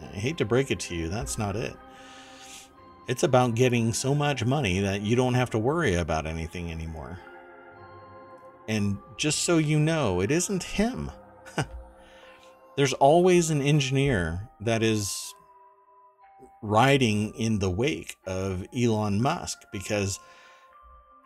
I 0.01 0.17
hate 0.17 0.39
to 0.39 0.45
break 0.45 0.71
it 0.71 0.81
to 0.81 0.95
you, 0.95 1.09
that's 1.09 1.39
not 1.39 1.57
it. 1.57 1.75
It's 3.09 3.23
about 3.23 3.55
getting 3.55 3.93
so 3.93 4.15
much 4.15 4.45
money 4.45 4.81
that 4.81 5.03
you 5.03 5.17
don't 5.17 5.35
have 5.35 5.51
to 5.51 5.59
worry 5.59 5.95
about 5.95 6.27
anything 6.27 6.71
anymore. 6.71 7.19
And 8.67 8.97
just 9.17 9.41
so 9.41 9.59
you 9.59 9.79
know, 9.79 10.21
it 10.21 10.31
isn't 10.31 10.63
him 10.63 11.11
there's 12.77 12.93
always 12.95 13.51
an 13.51 13.63
engineer 13.63 14.49
that 14.61 14.83
is 14.83 15.35
riding 16.63 17.35
in 17.35 17.59
the 17.59 17.71
wake 17.71 18.17
of 18.27 18.67
Elon 18.77 19.21
Musk 19.21 19.59
because 19.73 20.19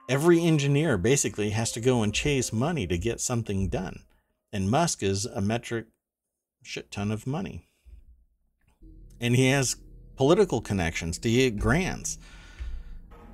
every 0.08 0.42
engineer 0.42 0.96
basically 0.96 1.50
has 1.50 1.70
to 1.72 1.80
go 1.80 2.02
and 2.02 2.14
chase 2.14 2.52
money 2.52 2.86
to 2.86 2.96
get 2.96 3.20
something 3.20 3.68
done. 3.68 4.04
And 4.52 4.70
Musk 4.70 5.02
is 5.02 5.26
a 5.26 5.40
metric 5.40 5.86
shit 6.62 6.90
ton 6.90 7.10
of 7.10 7.26
money. 7.26 7.68
And 9.20 9.36
he 9.36 9.50
has 9.50 9.76
political 10.16 10.60
connections 10.60 11.18
to 11.18 11.30
get 11.30 11.58
grants. 11.58 12.18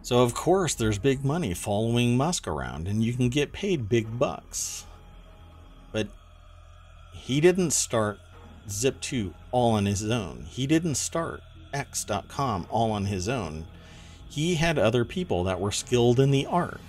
So, 0.02 0.22
of 0.22 0.34
course, 0.34 0.74
there's 0.74 0.98
big 0.98 1.24
money 1.24 1.54
following 1.54 2.16
Musk 2.16 2.46
around, 2.46 2.88
and 2.88 3.02
you 3.02 3.14
can 3.14 3.30
get 3.30 3.52
paid 3.52 3.88
big 3.88 4.18
bucks. 4.18 4.84
But 5.92 6.08
he 7.12 7.40
didn't 7.40 7.70
start 7.70 8.18
Zip2 8.68 9.32
all 9.50 9.72
on 9.72 9.86
his 9.86 10.08
own. 10.10 10.46
He 10.48 10.66
didn't 10.66 10.96
start 10.96 11.40
X.com 11.72 12.66
all 12.68 12.92
on 12.92 13.06
his 13.06 13.28
own. 13.28 13.66
He 14.34 14.56
had 14.56 14.80
other 14.80 15.04
people 15.04 15.44
that 15.44 15.60
were 15.60 15.70
skilled 15.70 16.18
in 16.18 16.32
the 16.32 16.44
art, 16.46 16.80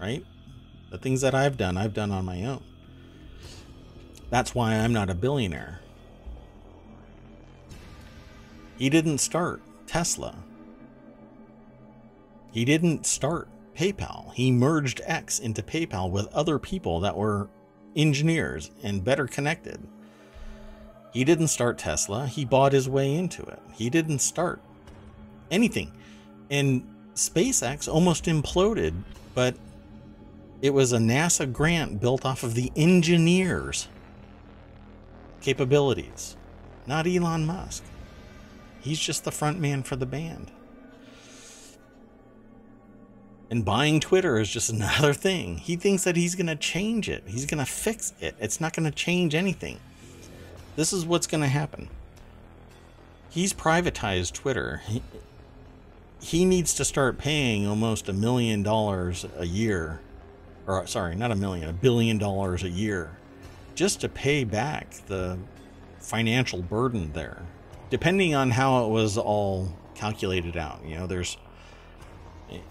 right? 0.00 0.26
The 0.90 0.98
things 0.98 1.20
that 1.20 1.32
I've 1.32 1.56
done, 1.56 1.76
I've 1.76 1.94
done 1.94 2.10
on 2.10 2.24
my 2.24 2.44
own. 2.44 2.64
That's 4.28 4.56
why 4.56 4.74
I'm 4.74 4.92
not 4.92 5.08
a 5.08 5.14
billionaire. 5.14 5.78
He 8.76 8.90
didn't 8.90 9.18
start 9.18 9.62
Tesla. 9.86 10.34
He 12.50 12.64
didn't 12.64 13.06
start 13.06 13.46
PayPal. 13.76 14.34
He 14.34 14.50
merged 14.50 15.00
X 15.04 15.38
into 15.38 15.62
PayPal 15.62 16.10
with 16.10 16.26
other 16.34 16.58
people 16.58 16.98
that 16.98 17.16
were 17.16 17.48
engineers, 17.94 18.72
and 18.82 19.04
better 19.04 19.28
connected. 19.28 19.86
He 21.12 21.22
didn't 21.22 21.48
start 21.48 21.78
Tesla, 21.78 22.26
he 22.26 22.44
bought 22.44 22.72
his 22.72 22.88
way 22.88 23.14
into 23.14 23.42
it. 23.42 23.60
He 23.74 23.88
didn't 23.88 24.18
start 24.18 24.60
anything. 25.52 25.92
And 26.50 26.86
SpaceX 27.14 27.92
almost 27.92 28.24
imploded, 28.24 28.94
but 29.34 29.54
it 30.62 30.70
was 30.70 30.92
a 30.92 30.98
NASA 30.98 31.50
grant 31.52 32.00
built 32.00 32.24
off 32.24 32.42
of 32.42 32.54
the 32.54 32.72
engineers 32.76 33.88
capabilities, 35.40 36.36
not 36.86 37.06
Elon 37.06 37.46
Musk. 37.46 37.84
He's 38.80 38.98
just 38.98 39.24
the 39.24 39.30
front 39.30 39.58
man 39.60 39.82
for 39.82 39.96
the 39.96 40.06
band. 40.06 40.50
And 43.50 43.64
buying 43.64 43.98
Twitter 44.00 44.38
is 44.38 44.50
just 44.50 44.70
another 44.70 45.14
thing. 45.14 45.58
He 45.58 45.76
thinks 45.76 46.04
that 46.04 46.16
he's 46.16 46.34
going 46.34 46.46
to 46.46 46.56
change 46.56 47.08
it. 47.08 47.24
He's 47.26 47.46
going 47.46 47.64
to 47.64 47.70
fix 47.70 48.12
it. 48.20 48.34
It's 48.38 48.60
not 48.60 48.74
going 48.74 48.90
to 48.90 48.94
change 48.94 49.34
anything. 49.34 49.80
This 50.76 50.92
is 50.92 51.04
what's 51.06 51.26
going 51.26 51.42
to 51.42 51.48
happen. 51.48 51.88
He's 53.30 53.52
privatized 53.52 54.32
Twitter. 54.32 54.82
He 56.20 56.44
needs 56.44 56.74
to 56.74 56.84
start 56.84 57.18
paying 57.18 57.66
almost 57.66 58.08
a 58.08 58.12
million 58.12 58.62
dollars 58.62 59.26
a 59.36 59.46
year. 59.46 60.00
Or, 60.66 60.86
sorry, 60.86 61.14
not 61.14 61.30
a 61.30 61.36
million, 61.36 61.68
a 61.68 61.72
billion 61.72 62.18
dollars 62.18 62.62
a 62.62 62.68
year 62.68 63.18
just 63.74 64.00
to 64.00 64.08
pay 64.08 64.42
back 64.42 64.90
the 65.06 65.38
financial 66.00 66.60
burden 66.60 67.12
there. 67.12 67.42
Depending 67.90 68.34
on 68.34 68.50
how 68.50 68.84
it 68.84 68.88
was 68.88 69.16
all 69.16 69.72
calculated 69.94 70.56
out. 70.56 70.84
You 70.84 70.96
know, 70.96 71.06
there's 71.06 71.36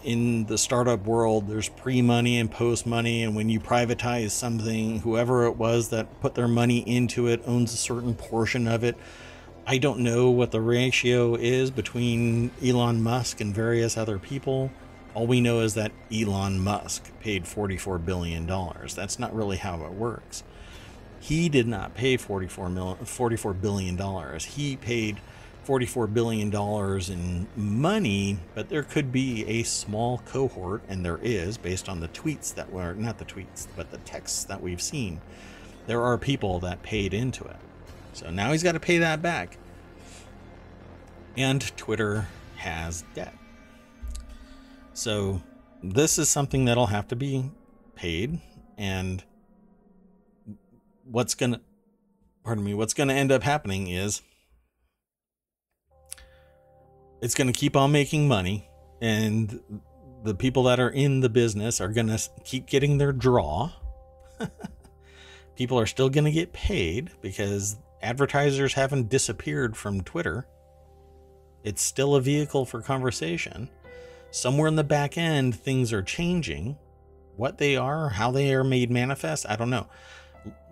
in 0.04 0.44
the 0.46 0.58
startup 0.58 1.04
world, 1.04 1.48
there's 1.48 1.68
pre 1.70 2.02
money 2.02 2.38
and 2.38 2.50
post 2.50 2.86
money. 2.86 3.22
And 3.22 3.34
when 3.34 3.48
you 3.48 3.58
privatize 3.58 4.32
something, 4.32 5.00
whoever 5.00 5.46
it 5.46 5.56
was 5.56 5.88
that 5.88 6.20
put 6.20 6.34
their 6.34 6.46
money 6.46 6.78
into 6.80 7.26
it 7.26 7.42
owns 7.46 7.72
a 7.72 7.78
certain 7.78 8.14
portion 8.14 8.68
of 8.68 8.84
it. 8.84 8.96
I 9.70 9.76
don't 9.76 9.98
know 9.98 10.30
what 10.30 10.50
the 10.50 10.62
ratio 10.62 11.34
is 11.34 11.70
between 11.70 12.52
Elon 12.64 13.02
Musk 13.02 13.42
and 13.42 13.54
various 13.54 13.98
other 13.98 14.18
people. 14.18 14.70
All 15.12 15.26
we 15.26 15.42
know 15.42 15.60
is 15.60 15.74
that 15.74 15.92
Elon 16.10 16.58
Musk 16.58 17.12
paid 17.20 17.44
$44 17.44 18.02
billion. 18.02 18.46
That's 18.46 19.18
not 19.18 19.36
really 19.36 19.58
how 19.58 19.84
it 19.84 19.92
works. 19.92 20.42
He 21.20 21.50
did 21.50 21.68
not 21.68 21.94
pay 21.94 22.16
$44, 22.16 22.72
million, 22.72 22.96
$44 23.04 23.60
billion. 23.60 24.38
He 24.38 24.76
paid 24.76 25.20
$44 25.66 26.14
billion 26.14 26.50
in 27.12 27.46
money, 27.54 28.38
but 28.54 28.70
there 28.70 28.82
could 28.82 29.12
be 29.12 29.44
a 29.48 29.64
small 29.64 30.22
cohort, 30.24 30.80
and 30.88 31.04
there 31.04 31.20
is, 31.22 31.58
based 31.58 31.90
on 31.90 32.00
the 32.00 32.08
tweets 32.08 32.54
that 32.54 32.72
were 32.72 32.94
not 32.94 33.18
the 33.18 33.26
tweets, 33.26 33.66
but 33.76 33.90
the 33.90 33.98
texts 33.98 34.44
that 34.44 34.62
we've 34.62 34.80
seen. 34.80 35.20
There 35.86 36.00
are 36.00 36.16
people 36.16 36.58
that 36.60 36.82
paid 36.82 37.12
into 37.12 37.44
it. 37.44 37.56
So 38.18 38.30
now 38.30 38.50
he's 38.50 38.64
got 38.64 38.72
to 38.72 38.80
pay 38.80 38.98
that 38.98 39.22
back. 39.22 39.56
And 41.36 41.60
Twitter 41.76 42.26
has 42.56 43.04
debt. 43.14 43.32
So 44.92 45.40
this 45.84 46.18
is 46.18 46.28
something 46.28 46.64
that'll 46.64 46.86
have 46.86 47.06
to 47.08 47.16
be 47.16 47.48
paid. 47.94 48.40
And 48.76 49.22
what's 51.04 51.36
going 51.36 51.52
to, 51.52 51.60
pardon 52.42 52.64
me, 52.64 52.74
what's 52.74 52.92
going 52.92 53.08
to 53.08 53.14
end 53.14 53.30
up 53.30 53.44
happening 53.44 53.86
is 53.86 54.20
it's 57.22 57.36
going 57.36 57.46
to 57.46 57.52
keep 57.52 57.76
on 57.76 57.92
making 57.92 58.26
money 58.26 58.68
and 59.00 59.60
the 60.24 60.34
people 60.34 60.64
that 60.64 60.80
are 60.80 60.90
in 60.90 61.20
the 61.20 61.28
business 61.28 61.80
are 61.80 61.88
going 61.88 62.08
to 62.08 62.18
keep 62.44 62.66
getting 62.66 62.98
their 62.98 63.12
draw 63.12 63.70
people 65.54 65.78
are 65.78 65.86
still 65.86 66.08
going 66.08 66.24
to 66.24 66.32
get 66.32 66.52
paid 66.52 67.10
because 67.20 67.76
advertisers 68.02 68.74
haven't 68.74 69.08
disappeared 69.08 69.76
from 69.76 70.02
twitter. 70.02 70.46
It's 71.64 71.82
still 71.82 72.14
a 72.14 72.20
vehicle 72.20 72.64
for 72.64 72.80
conversation. 72.80 73.68
Somewhere 74.30 74.68
in 74.68 74.76
the 74.76 74.84
back 74.84 75.18
end 75.18 75.54
things 75.54 75.92
are 75.92 76.02
changing. 76.02 76.76
What 77.36 77.58
they 77.58 77.76
are 77.76 78.08
how 78.10 78.30
they 78.30 78.52
are 78.54 78.64
made 78.64 78.90
manifest 78.90 79.46
i 79.48 79.56
don't 79.56 79.70
know. 79.70 79.88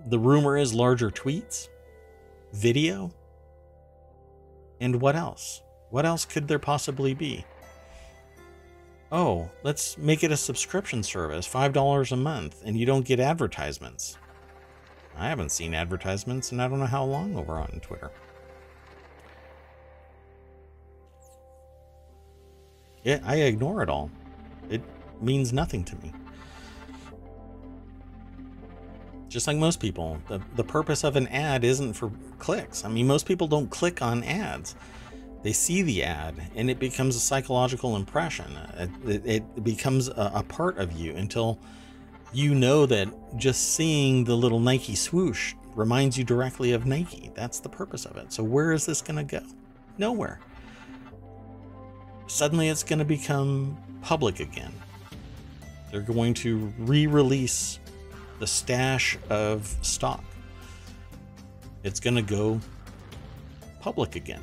The 0.07 0.19
rumor 0.19 0.57
is 0.57 0.75
larger 0.75 1.11
tweets 1.11 1.69
video 2.53 3.13
and 4.81 5.01
what 5.01 5.17
else? 5.17 5.63
What 5.91 6.07
else 6.07 6.25
could 6.25 6.49
there 6.49 6.59
possibly 6.59 7.15
be? 7.15 7.45
Oh, 9.13 9.49
let's 9.63 9.97
make 9.97 10.25
it 10.25 10.33
a 10.33 10.37
subscription 10.37 11.03
service, 11.03 11.49
$5 11.49 12.13
a 12.13 12.17
month, 12.17 12.63
and 12.65 12.77
you 12.77 12.87
don't 12.87 13.07
get 13.07 13.21
advertisements. 13.21 14.19
I 15.17 15.29
haven't 15.29 15.51
seen 15.51 15.75
advertisements 15.75 16.53
and 16.53 16.61
I 16.61 16.69
don't 16.69 16.79
know 16.79 16.87
how 16.87 17.05
long 17.05 17.37
over 17.37 17.55
on 17.55 17.81
Twitter. 17.83 18.11
I 23.25 23.37
ignore 23.37 23.83
it 23.83 23.89
all. 23.89 24.11
It 24.69 24.83
means 25.21 25.53
nothing 25.53 25.85
to 25.85 25.97
me. 25.97 26.13
Just 29.29 29.47
like 29.47 29.57
most 29.57 29.81
people, 29.81 30.19
the, 30.29 30.41
the 30.57 30.65
purpose 30.65 31.05
of 31.05 31.15
an 31.15 31.29
ad 31.29 31.63
isn't 31.63 31.93
for 31.93 32.11
clicks. 32.39 32.85
I 32.85 32.89
mean, 32.89 33.07
most 33.07 33.27
people 33.27 33.47
don't 33.47 33.71
click 33.71 34.03
on 34.03 34.25
ads 34.25 34.75
they 35.47 35.53
see 35.53 35.81
the 35.83 36.03
ad 36.03 36.35
and 36.57 36.69
it 36.69 36.81
becomes 36.81 37.15
a 37.15 37.21
psychological 37.21 37.95
impression. 37.95 38.57
Uh, 38.57 38.89
it, 39.07 39.23
it 39.25 39.65
becomes 39.65 40.09
a, 40.09 40.33
a, 40.35 40.43
part 40.43 40.77
of 40.77 40.93
you 40.95 41.15
until 41.15 41.57
you 42.33 42.55
know 42.55 42.87
that 42.87 43.09
just 43.37 43.75
seeing 43.75 44.25
the 44.25 44.35
little 44.35 44.61
Nike 44.61 44.95
swoosh 44.95 45.55
reminds 45.75 46.17
you 46.17 46.25
directly 46.25 46.73
of 46.73 46.87
Nike. 46.87 47.31
That's 47.35 47.61
the 47.61 47.69
purpose 47.69 48.05
of 48.05 48.17
it. 48.17 48.33
So, 48.33 48.43
where 48.43 48.73
is 48.73 48.87
this 48.87 49.03
going 49.03 49.17
to 49.17 49.41
go? 49.41 49.45
Nowhere. 49.99 50.41
Suddenly, 52.27 52.69
it's 52.69 52.83
going 52.83 52.99
to 52.99 53.05
become 53.05 53.77
public 54.03 54.41
again. 54.41 54.73
They're 55.91 56.01
going 56.01 56.35
to 56.35 56.73
re 56.79 57.07
release 57.07 57.79
the 58.39 58.47
stash 58.47 59.17
of 59.31 59.67
stock. 59.83 60.25
It's 61.85 62.01
going 62.01 62.17
to 62.17 62.23
go 62.23 62.61
public 63.81 64.17
again 64.17 64.43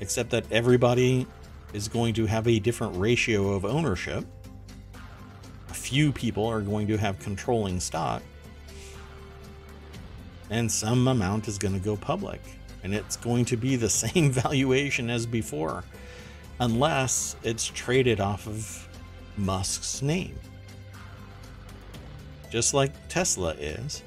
except 0.00 0.30
that 0.30 0.50
everybody 0.52 1.26
is 1.72 1.88
going 1.88 2.14
to 2.14 2.26
have 2.26 2.46
a 2.48 2.58
different 2.58 2.96
ratio 2.96 3.48
of 3.48 3.64
ownership. 3.64 4.24
A 5.68 5.74
few 5.74 6.12
people 6.12 6.46
are 6.46 6.60
going 6.60 6.86
to 6.88 6.96
have 6.96 7.18
controlling 7.18 7.80
stock, 7.80 8.22
and 10.50 10.70
some 10.70 11.08
amount 11.08 11.48
is 11.48 11.58
going 11.58 11.74
to 11.74 11.80
go 11.80 11.96
public. 11.96 12.40
And 12.84 12.94
it's 12.94 13.16
going 13.16 13.44
to 13.46 13.56
be 13.56 13.76
the 13.76 13.88
same 14.04 14.30
valuation 14.30 15.10
as 15.10 15.26
before, 15.26 15.84
unless 16.60 17.36
it's 17.42 17.66
traded 17.66 18.20
off 18.20 18.46
of 18.46 18.88
Musk's 19.36 20.00
name. 20.00 20.38
Just 22.50 22.72
like 22.72 22.92
Tesla 23.08 23.50
is 23.54 24.02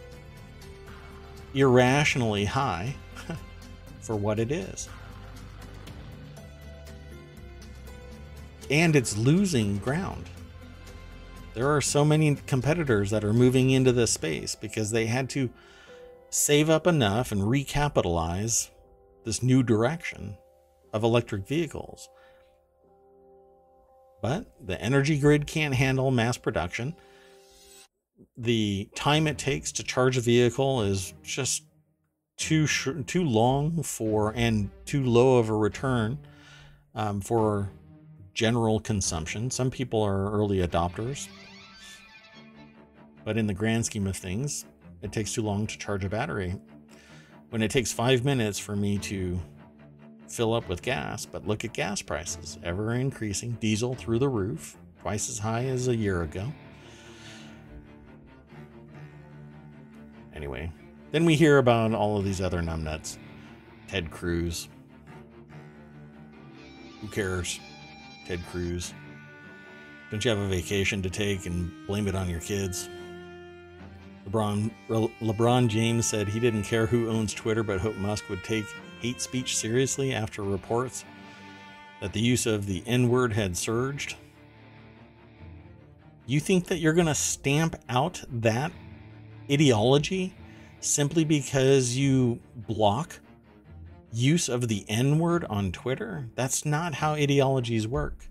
irrationally 1.53 2.45
high 2.45 2.95
for 4.01 4.15
what 4.15 4.39
it 4.39 4.51
is. 4.51 4.89
and 8.71 8.95
it's 8.95 9.17
losing 9.17 9.77
ground. 9.79 10.29
There 11.53 11.69
are 11.75 11.81
so 11.81 12.05
many 12.05 12.35
competitors 12.35 13.09
that 13.11 13.23
are 13.23 13.33
moving 13.33 13.71
into 13.71 13.91
this 13.91 14.11
space 14.11 14.55
because 14.55 14.91
they 14.91 15.07
had 15.07 15.29
to 15.31 15.49
save 16.29 16.69
up 16.69 16.87
enough 16.87 17.31
and 17.31 17.41
recapitalize 17.41 18.69
this 19.25 19.43
new 19.43 19.61
direction 19.61 20.37
of 20.93 21.03
electric 21.03 21.45
vehicles. 21.47 22.07
But 24.21 24.45
the 24.65 24.81
energy 24.81 25.19
grid 25.19 25.45
can't 25.45 25.73
handle 25.73 26.09
mass 26.09 26.37
production. 26.37 26.95
The 28.37 28.89
time 28.95 29.27
it 29.27 29.37
takes 29.37 29.73
to 29.73 29.83
charge 29.83 30.15
a 30.15 30.21
vehicle 30.21 30.83
is 30.83 31.13
just 31.23 31.63
too 32.37 32.65
sh- 32.65 32.89
too 33.07 33.23
long 33.23 33.83
for 33.83 34.33
and 34.35 34.69
too 34.85 35.03
low 35.03 35.37
of 35.37 35.49
a 35.49 35.55
return 35.55 36.17
um, 36.95 37.19
for 37.19 37.71
general 38.33 38.79
consumption. 38.79 39.51
Some 39.51 39.69
people 39.69 40.01
are 40.01 40.31
early 40.31 40.59
adopters, 40.65 41.27
but 43.23 43.37
in 43.37 43.47
the 43.47 43.53
grand 43.53 43.85
scheme 43.85 44.07
of 44.07 44.15
things, 44.15 44.65
it 45.01 45.11
takes 45.11 45.33
too 45.33 45.41
long 45.41 45.67
to 45.67 45.77
charge 45.77 46.05
a 46.05 46.09
battery. 46.09 46.55
When 47.49 47.61
it 47.61 47.71
takes 47.71 47.91
five 47.91 48.23
minutes 48.23 48.57
for 48.59 48.75
me 48.75 48.97
to 48.99 49.39
fill 50.29 50.53
up 50.53 50.69
with 50.69 50.81
gas, 50.81 51.25
but 51.25 51.45
look 51.45 51.65
at 51.65 51.73
gas 51.73 52.01
prices 52.01 52.57
ever 52.63 52.93
increasing, 52.93 53.57
diesel 53.59 53.93
through 53.93 54.19
the 54.19 54.29
roof, 54.29 54.77
twice 55.01 55.29
as 55.29 55.37
high 55.37 55.65
as 55.65 55.87
a 55.87 55.95
year 55.95 56.21
ago. 56.21 56.51
Anyway, 60.33 60.71
then 61.11 61.25
we 61.25 61.35
hear 61.35 61.57
about 61.57 61.93
all 61.93 62.17
of 62.17 62.23
these 62.23 62.39
other 62.39 62.61
numbnuts. 62.61 63.17
Ted 63.87 64.09
Cruz. 64.09 64.69
Who 67.01 67.07
cares? 67.09 67.59
Ted 68.25 68.41
Cruz. 68.49 68.93
Don't 70.09 70.23
you 70.23 70.31
have 70.31 70.39
a 70.39 70.47
vacation 70.47 71.01
to 71.01 71.09
take 71.09 71.45
and 71.45 71.71
blame 71.87 72.07
it 72.07 72.15
on 72.15 72.29
your 72.29 72.41
kids? 72.41 72.89
LeBron, 74.29 74.71
LeBron 74.89 75.67
James 75.67 76.05
said 76.05 76.27
he 76.27 76.39
didn't 76.39 76.63
care 76.63 76.85
who 76.85 77.09
owns 77.09 77.33
Twitter, 77.33 77.63
but 77.63 77.79
hoped 77.79 77.97
Musk 77.97 78.29
would 78.29 78.43
take 78.43 78.65
hate 78.99 79.21
speech 79.21 79.57
seriously 79.57 80.13
after 80.13 80.43
reports 80.43 81.05
that 82.01 82.13
the 82.13 82.19
use 82.19 82.45
of 82.45 82.65
the 82.65 82.83
N 82.85 83.09
word 83.09 83.33
had 83.33 83.57
surged. 83.57 84.15
You 86.25 86.39
think 86.39 86.67
that 86.67 86.77
you're 86.77 86.93
going 86.93 87.07
to 87.07 87.15
stamp 87.15 87.75
out 87.89 88.23
that 88.31 88.71
ideology 89.51 90.33
simply 90.79 91.23
because 91.23 91.95
you 91.95 92.39
block 92.55 93.19
use 94.11 94.49
of 94.49 94.67
the 94.67 94.85
N 94.87 95.19
word 95.19 95.45
on 95.45 95.71
Twitter. 95.71 96.29
That's 96.35 96.65
not 96.65 96.95
how 96.95 97.13
ideologies 97.13 97.87
work. 97.87 98.27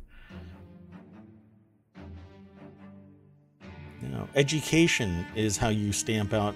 You 4.02 4.08
know, 4.08 4.28
education 4.34 5.26
is 5.34 5.56
how 5.56 5.68
you 5.68 5.92
stamp 5.92 6.32
out 6.32 6.54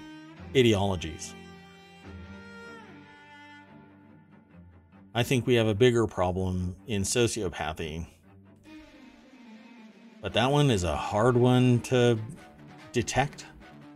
ideologies. 0.55 1.33
I 5.13 5.23
think 5.23 5.47
we 5.47 5.55
have 5.55 5.67
a 5.67 5.75
bigger 5.75 6.07
problem 6.07 6.75
in 6.87 7.03
sociopathy. 7.03 8.05
But 10.21 10.33
that 10.33 10.51
one 10.51 10.71
is 10.71 10.83
a 10.83 10.95
hard 10.95 11.37
one 11.37 11.79
to 11.81 12.19
detect 12.91 13.45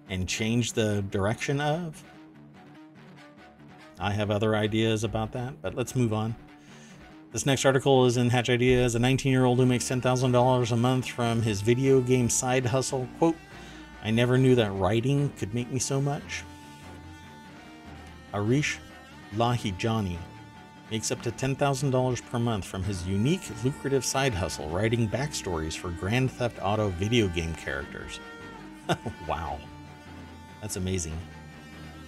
and 0.10 0.28
change 0.28 0.74
the 0.74 1.02
direction 1.10 1.60
of. 1.60 2.04
I 4.00 4.12
have 4.12 4.32
other 4.32 4.56
ideas 4.56 5.04
about 5.04 5.34
that, 5.34 5.62
but 5.62 5.76
let's 5.76 5.96
move 5.96 6.14
on. 6.14 6.36
This 7.32 7.46
next 7.46 7.66
article 7.66 8.06
is 8.06 8.18
in 8.18 8.30
Hatch 8.30 8.50
Ideas. 8.50 8.96
A 8.96 9.00
19 9.00 9.32
year 9.32 9.46
old 9.46 9.60
who 9.60 9.66
makes 9.66 9.86
$10,000 9.86 10.72
a 10.72 10.76
month 10.76 11.08
from 11.08 11.42
his 11.42 11.62
video 11.62 12.02
game 12.02 12.30
side 12.30 12.66
hustle. 12.66 13.08
Quote, 13.20 13.36
I 14.04 14.10
never 14.10 14.38
knew 14.38 14.56
that 14.56 14.72
writing 14.72 15.30
could 15.38 15.54
make 15.54 15.70
me 15.72 15.80
so 15.80 16.02
much. 16.02 16.44
Arash 18.34 18.78
Lahijani 19.36 20.18
makes 20.90 21.12
up 21.12 21.22
to 21.22 21.32
$10,000 21.32 22.30
per 22.32 22.40
month 22.40 22.66
from 22.66 22.84
his 22.84 23.06
unique, 23.08 23.44
lucrative 23.64 24.04
side 24.04 24.34
hustle 24.34 24.70
writing 24.70 25.08
backstories 25.08 25.78
for 25.78 25.92
Grand 25.92 26.32
Theft 26.32 26.58
Auto 26.62 26.90
video 26.90 27.28
game 27.28 27.54
characters. 27.54 28.20
wow. 29.28 29.60
That's 30.62 30.78
amazing. 30.78 31.18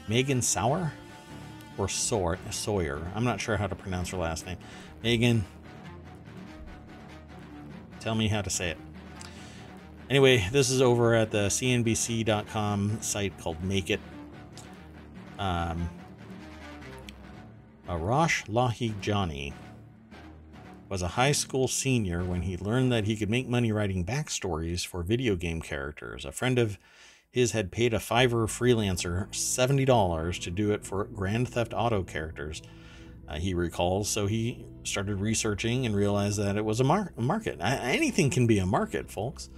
Megan 0.08 0.42
Sauer? 0.42 0.92
Or 1.82 1.88
Sawyer? 1.88 3.12
I'm 3.16 3.24
not 3.24 3.42
sure 3.42 3.58
how 3.58 3.66
to 3.66 3.74
pronounce 3.74 4.10
her 4.10 4.18
last 4.18 4.46
name. 4.46 4.58
Megan, 5.02 5.44
tell 8.00 8.14
me 8.14 8.28
how 8.28 8.44
to 8.44 8.52
say 8.52 8.70
it. 8.70 8.78
Anyway, 10.08 10.48
this 10.52 10.70
is 10.70 10.80
over 10.80 11.16
at 11.16 11.32
the 11.32 11.48
CNBC.com 11.48 13.02
site 13.02 13.36
called 13.40 13.64
Make 13.64 13.90
It. 13.90 14.00
Um, 15.40 15.90
Arash 17.90 18.46
Lahijani 18.46 19.54
was 20.88 21.02
a 21.02 21.08
high 21.08 21.32
school 21.32 21.68
senior 21.68 22.24
when 22.24 22.44
he 22.44 22.58
learned 22.58 22.92
that 22.92 23.06
he 23.06 23.16
could 23.16 23.32
make 23.32 23.50
money 23.50 23.72
writing 23.72 24.06
backstories 24.06 24.86
for 24.86 25.02
video 25.02 25.36
game 25.36 25.64
characters. 25.64 26.26
A 26.26 26.32
friend 26.32 26.60
of 26.60 26.78
his 27.32 27.52
had 27.54 27.72
paid 27.72 27.94
a 27.94 27.98
Fiverr 27.98 28.48
freelancer 28.48 29.30
$70 29.30 30.42
to 30.42 30.52
do 30.52 30.72
it 30.72 30.86
for 30.86 31.06
Grand 31.06 31.50
Theft 31.50 31.74
Auto 31.74 32.04
characters 32.04 32.62
uh, 33.32 33.38
he 33.38 33.54
recalls. 33.54 34.10
So 34.10 34.28
he 34.28 34.66
started 34.84 35.16
researching 35.16 35.86
and 35.86 35.96
realized 35.96 36.38
that 36.40 36.58
it 36.58 36.66
was 36.66 36.80
a, 36.80 36.84
mar- 36.84 37.14
market. 37.16 37.58
anything 37.62 38.30
can 38.30 38.46
be 38.46 38.60
a 38.60 38.66
market, 38.66 39.10
folks. 39.10 39.50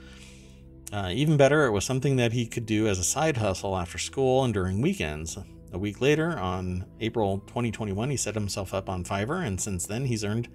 Uh, 0.92 1.10
even 1.12 1.38
better, 1.38 1.66
it 1.66 1.72
was 1.72 1.84
something 1.84 2.18
that 2.18 2.34
he 2.34 2.46
could 2.46 2.68
do 2.68 2.88
as 2.88 3.00
a 3.00 3.04
side 3.04 3.38
hustle 3.38 3.76
after 3.76 3.98
school 3.98 4.44
and 4.44 4.54
during 4.54 4.80
weekends. 4.80 5.40
A 5.72 5.78
week 5.80 6.02
later, 6.02 6.38
on 6.38 6.86
April 7.00 7.40
2021, 7.48 8.12
he 8.12 8.18
set 8.18 8.36
himself 8.36 8.76
up 8.76 8.88
on 8.90 9.04
Fiverr, 9.04 9.44
and 9.44 9.60
since 9.60 9.88
then, 9.88 10.06
he's 10.06 10.24
earned 10.24 10.50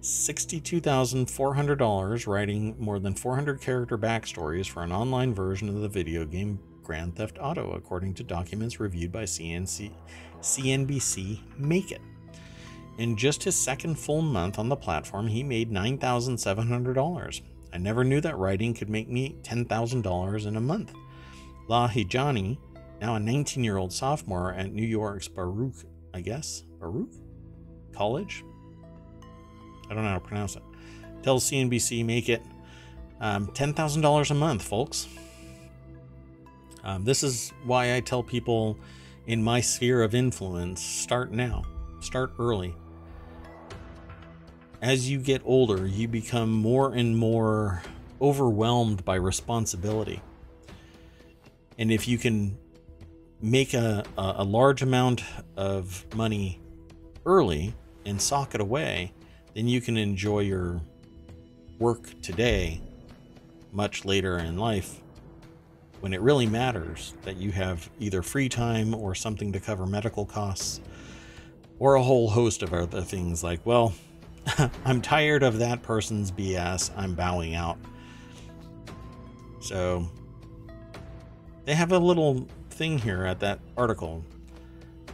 $62,400 0.00 2.26
writing 2.26 2.74
more 2.78 2.98
than 2.98 3.14
400 3.14 3.60
character 3.60 3.98
backstories 3.98 4.68
for 4.68 4.82
an 4.82 4.92
online 4.92 5.34
version 5.34 5.68
of 5.68 5.76
the 5.76 5.88
video 5.88 6.24
game 6.24 6.58
Grand 6.82 7.16
Theft 7.16 7.38
Auto, 7.40 7.72
according 7.72 8.14
to 8.14 8.22
documents 8.22 8.78
reviewed 8.78 9.10
by 9.10 9.24
CNC, 9.24 9.90
CNBC 10.40 11.40
Make 11.58 11.90
It. 11.90 12.00
In 12.98 13.16
just 13.16 13.42
his 13.42 13.56
second 13.56 13.98
full 13.98 14.22
month 14.22 14.58
on 14.58 14.68
the 14.68 14.76
platform, 14.76 15.26
he 15.26 15.42
made 15.42 15.70
$9,700. 15.70 17.40
I 17.72 17.78
never 17.78 18.04
knew 18.04 18.20
that 18.20 18.38
writing 18.38 18.72
could 18.72 18.88
make 18.88 19.08
me 19.08 19.36
$10,000 19.42 20.46
in 20.46 20.56
a 20.56 20.60
month. 20.60 20.94
Lahijani, 21.68 22.58
now 23.00 23.16
a 23.16 23.20
19 23.20 23.64
year 23.64 23.76
old 23.76 23.92
sophomore 23.92 24.52
at 24.52 24.72
New 24.72 24.86
York's 24.86 25.28
Baruch, 25.28 25.84
I 26.14 26.20
guess, 26.20 26.62
Baruch 26.78 27.12
College? 27.92 28.44
I 29.90 29.94
don't 29.94 30.04
know 30.04 30.10
how 30.10 30.18
to 30.18 30.20
pronounce 30.20 30.56
it. 30.56 30.62
Tell 31.22 31.38
CNBC 31.38 32.04
make 32.04 32.28
it 32.28 32.42
um, 33.20 33.48
$10,000 33.48 34.30
a 34.30 34.34
month, 34.34 34.62
folks. 34.62 35.08
Um, 36.84 37.04
this 37.04 37.22
is 37.22 37.52
why 37.64 37.96
I 37.96 38.00
tell 38.00 38.22
people 38.22 38.78
in 39.26 39.42
my 39.42 39.60
sphere 39.60 40.02
of 40.02 40.14
influence 40.14 40.80
start 40.82 41.32
now, 41.32 41.64
start 42.00 42.32
early 42.38 42.74
as 44.82 45.10
you 45.10 45.18
get 45.18 45.42
older, 45.44 45.86
you 45.86 46.08
become 46.08 46.52
more 46.52 46.92
and 46.92 47.16
more 47.16 47.82
overwhelmed 48.20 49.04
by 49.04 49.16
responsibility. 49.16 50.22
And 51.78 51.90
if 51.90 52.06
you 52.08 52.18
can 52.18 52.56
make 53.40 53.74
a, 53.74 54.04
a, 54.16 54.44
large 54.44 54.82
amount 54.82 55.22
of 55.56 56.06
money 56.14 56.60
early 57.26 57.74
and 58.06 58.20
sock 58.20 58.54
it 58.54 58.60
away, 58.60 59.12
then 59.56 59.66
you 59.66 59.80
can 59.80 59.96
enjoy 59.96 60.40
your 60.40 60.78
work 61.78 62.20
today 62.20 62.78
much 63.72 64.04
later 64.04 64.36
in 64.36 64.58
life 64.58 65.00
when 66.00 66.12
it 66.12 66.20
really 66.20 66.46
matters 66.46 67.14
that 67.22 67.36
you 67.36 67.50
have 67.50 67.88
either 67.98 68.20
free 68.20 68.50
time 68.50 68.94
or 68.94 69.14
something 69.14 69.50
to 69.50 69.58
cover 69.58 69.86
medical 69.86 70.26
costs 70.26 70.82
or 71.78 71.94
a 71.94 72.02
whole 72.02 72.28
host 72.28 72.62
of 72.62 72.74
other 72.74 73.00
things 73.00 73.42
like, 73.42 73.64
well, 73.64 73.94
I'm 74.84 75.00
tired 75.00 75.42
of 75.42 75.58
that 75.58 75.82
person's 75.82 76.30
BS. 76.30 76.90
I'm 76.94 77.14
bowing 77.14 77.54
out. 77.54 77.78
So 79.60 80.06
they 81.64 81.74
have 81.74 81.92
a 81.92 81.98
little 81.98 82.46
thing 82.68 82.98
here 82.98 83.24
at 83.24 83.40
that 83.40 83.60
article. 83.74 84.22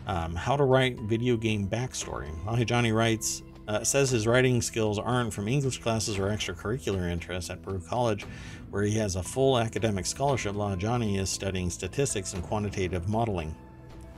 Um, 0.09 0.35
how 0.35 0.57
to 0.57 0.65
write 0.65 0.99
video 1.03 1.37
game 1.37 1.69
backstory. 1.69 2.67
Johnny 2.67 2.91
writes, 2.91 3.45
uh, 3.69 3.85
says 3.85 4.11
his 4.11 4.27
writing 4.27 4.61
skills 4.61 4.99
aren't 4.99 5.33
from 5.33 5.49
English 5.49 5.79
classes 5.79 6.19
or 6.19 6.29
extracurricular 6.29 7.11
interests 7.11 7.51
at 7.51 7.63
Baruch 7.63 7.87
College, 7.87 8.27
where 8.71 8.83
he 8.83 8.97
has 8.99 9.17
a 9.17 9.23
full 9.23 9.59
academic 9.59 10.07
scholarship. 10.07 10.57
Johnny 10.79 11.19
is 11.19 11.31
studying 11.31 11.71
statistics 11.71 12.35
and 12.35 12.43
quantitative 12.43 13.09
modeling. 13.09 13.55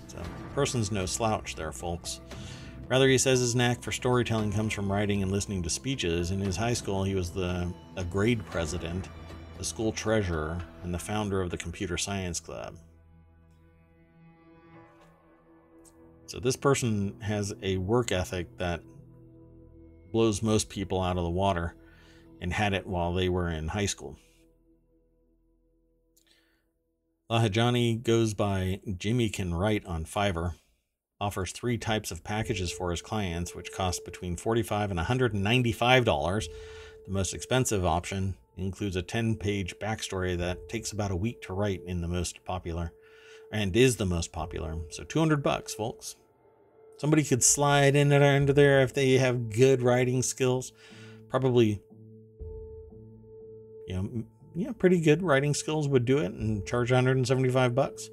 So, 0.06 0.22
person's 0.54 0.92
no 0.92 1.06
slouch 1.06 1.56
there, 1.56 1.72
folks. 1.72 2.20
Rather, 2.88 3.08
he 3.08 3.18
says 3.18 3.40
his 3.40 3.54
knack 3.54 3.82
for 3.82 3.92
storytelling 3.92 4.52
comes 4.52 4.72
from 4.72 4.92
writing 4.92 5.22
and 5.22 5.32
listening 5.32 5.62
to 5.62 5.70
speeches. 5.70 6.30
In 6.30 6.40
his 6.40 6.56
high 6.56 6.74
school, 6.74 7.02
he 7.02 7.14
was 7.14 7.30
the 7.30 7.72
a 7.96 8.04
grade 8.04 8.44
president, 8.46 9.08
the 9.58 9.64
school 9.64 9.92
treasurer, 9.92 10.58
and 10.82 10.92
the 10.92 10.98
founder 10.98 11.40
of 11.40 11.50
the 11.50 11.56
computer 11.56 11.96
science 11.96 12.40
club. 12.40 12.76
So 16.26 16.40
this 16.40 16.56
person 16.56 17.14
has 17.20 17.54
a 17.62 17.76
work 17.78 18.12
ethic 18.12 18.56
that 18.58 18.82
blows 20.14 20.44
most 20.44 20.68
people 20.68 21.02
out 21.02 21.16
of 21.16 21.24
the 21.24 21.28
water 21.28 21.74
and 22.40 22.52
had 22.52 22.72
it 22.72 22.86
while 22.86 23.12
they 23.12 23.28
were 23.28 23.50
in 23.50 23.66
high 23.66 23.84
school. 23.84 24.16
Lahijani 27.28 28.00
goes 28.00 28.32
by 28.32 28.80
Jimmy 28.96 29.28
Can 29.28 29.52
Write 29.52 29.84
on 29.84 30.04
Fiverr 30.04 30.54
offers 31.20 31.50
three 31.50 31.76
types 31.78 32.12
of 32.12 32.22
packages 32.22 32.70
for 32.70 32.92
his 32.92 33.02
clients, 33.02 33.56
which 33.56 33.72
cost 33.72 34.04
between 34.04 34.36
45 34.36 34.92
and 34.92 35.00
$195. 35.00 36.04
The 36.04 37.12
most 37.12 37.34
expensive 37.34 37.84
option 37.84 38.36
includes 38.56 38.94
a 38.94 39.02
10 39.02 39.34
page 39.34 39.74
backstory 39.80 40.38
that 40.38 40.68
takes 40.68 40.92
about 40.92 41.10
a 41.10 41.16
week 41.16 41.42
to 41.42 41.54
write 41.54 41.82
in 41.86 42.02
the 42.02 42.08
most 42.08 42.44
popular 42.44 42.92
and 43.50 43.74
is 43.74 43.96
the 43.96 44.06
most 44.06 44.30
popular. 44.30 44.76
So 44.90 45.02
200 45.02 45.42
bucks, 45.42 45.74
folks. 45.74 46.14
Somebody 46.96 47.24
could 47.24 47.42
slide 47.42 47.96
in 47.96 48.12
and 48.12 48.24
under 48.24 48.52
there 48.52 48.82
if 48.82 48.94
they 48.94 49.14
have 49.14 49.50
good 49.50 49.82
writing 49.82 50.22
skills. 50.22 50.72
Probably, 51.28 51.80
you 53.88 53.94
know, 53.94 54.24
yeah, 54.54 54.72
pretty 54.72 55.00
good 55.00 55.22
writing 55.22 55.54
skills 55.54 55.88
would 55.88 56.04
do 56.04 56.18
it 56.18 56.32
and 56.32 56.64
charge 56.64 56.92
175 56.92 57.74
bucks. 57.74 58.08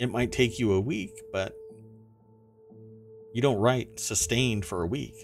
It 0.00 0.10
might 0.10 0.32
take 0.32 0.58
you 0.58 0.72
a 0.72 0.80
week, 0.80 1.22
but 1.32 1.54
you 3.32 3.40
don't 3.40 3.58
write 3.58 4.00
sustained 4.00 4.64
for 4.64 4.82
a 4.82 4.86
week. 4.86 5.14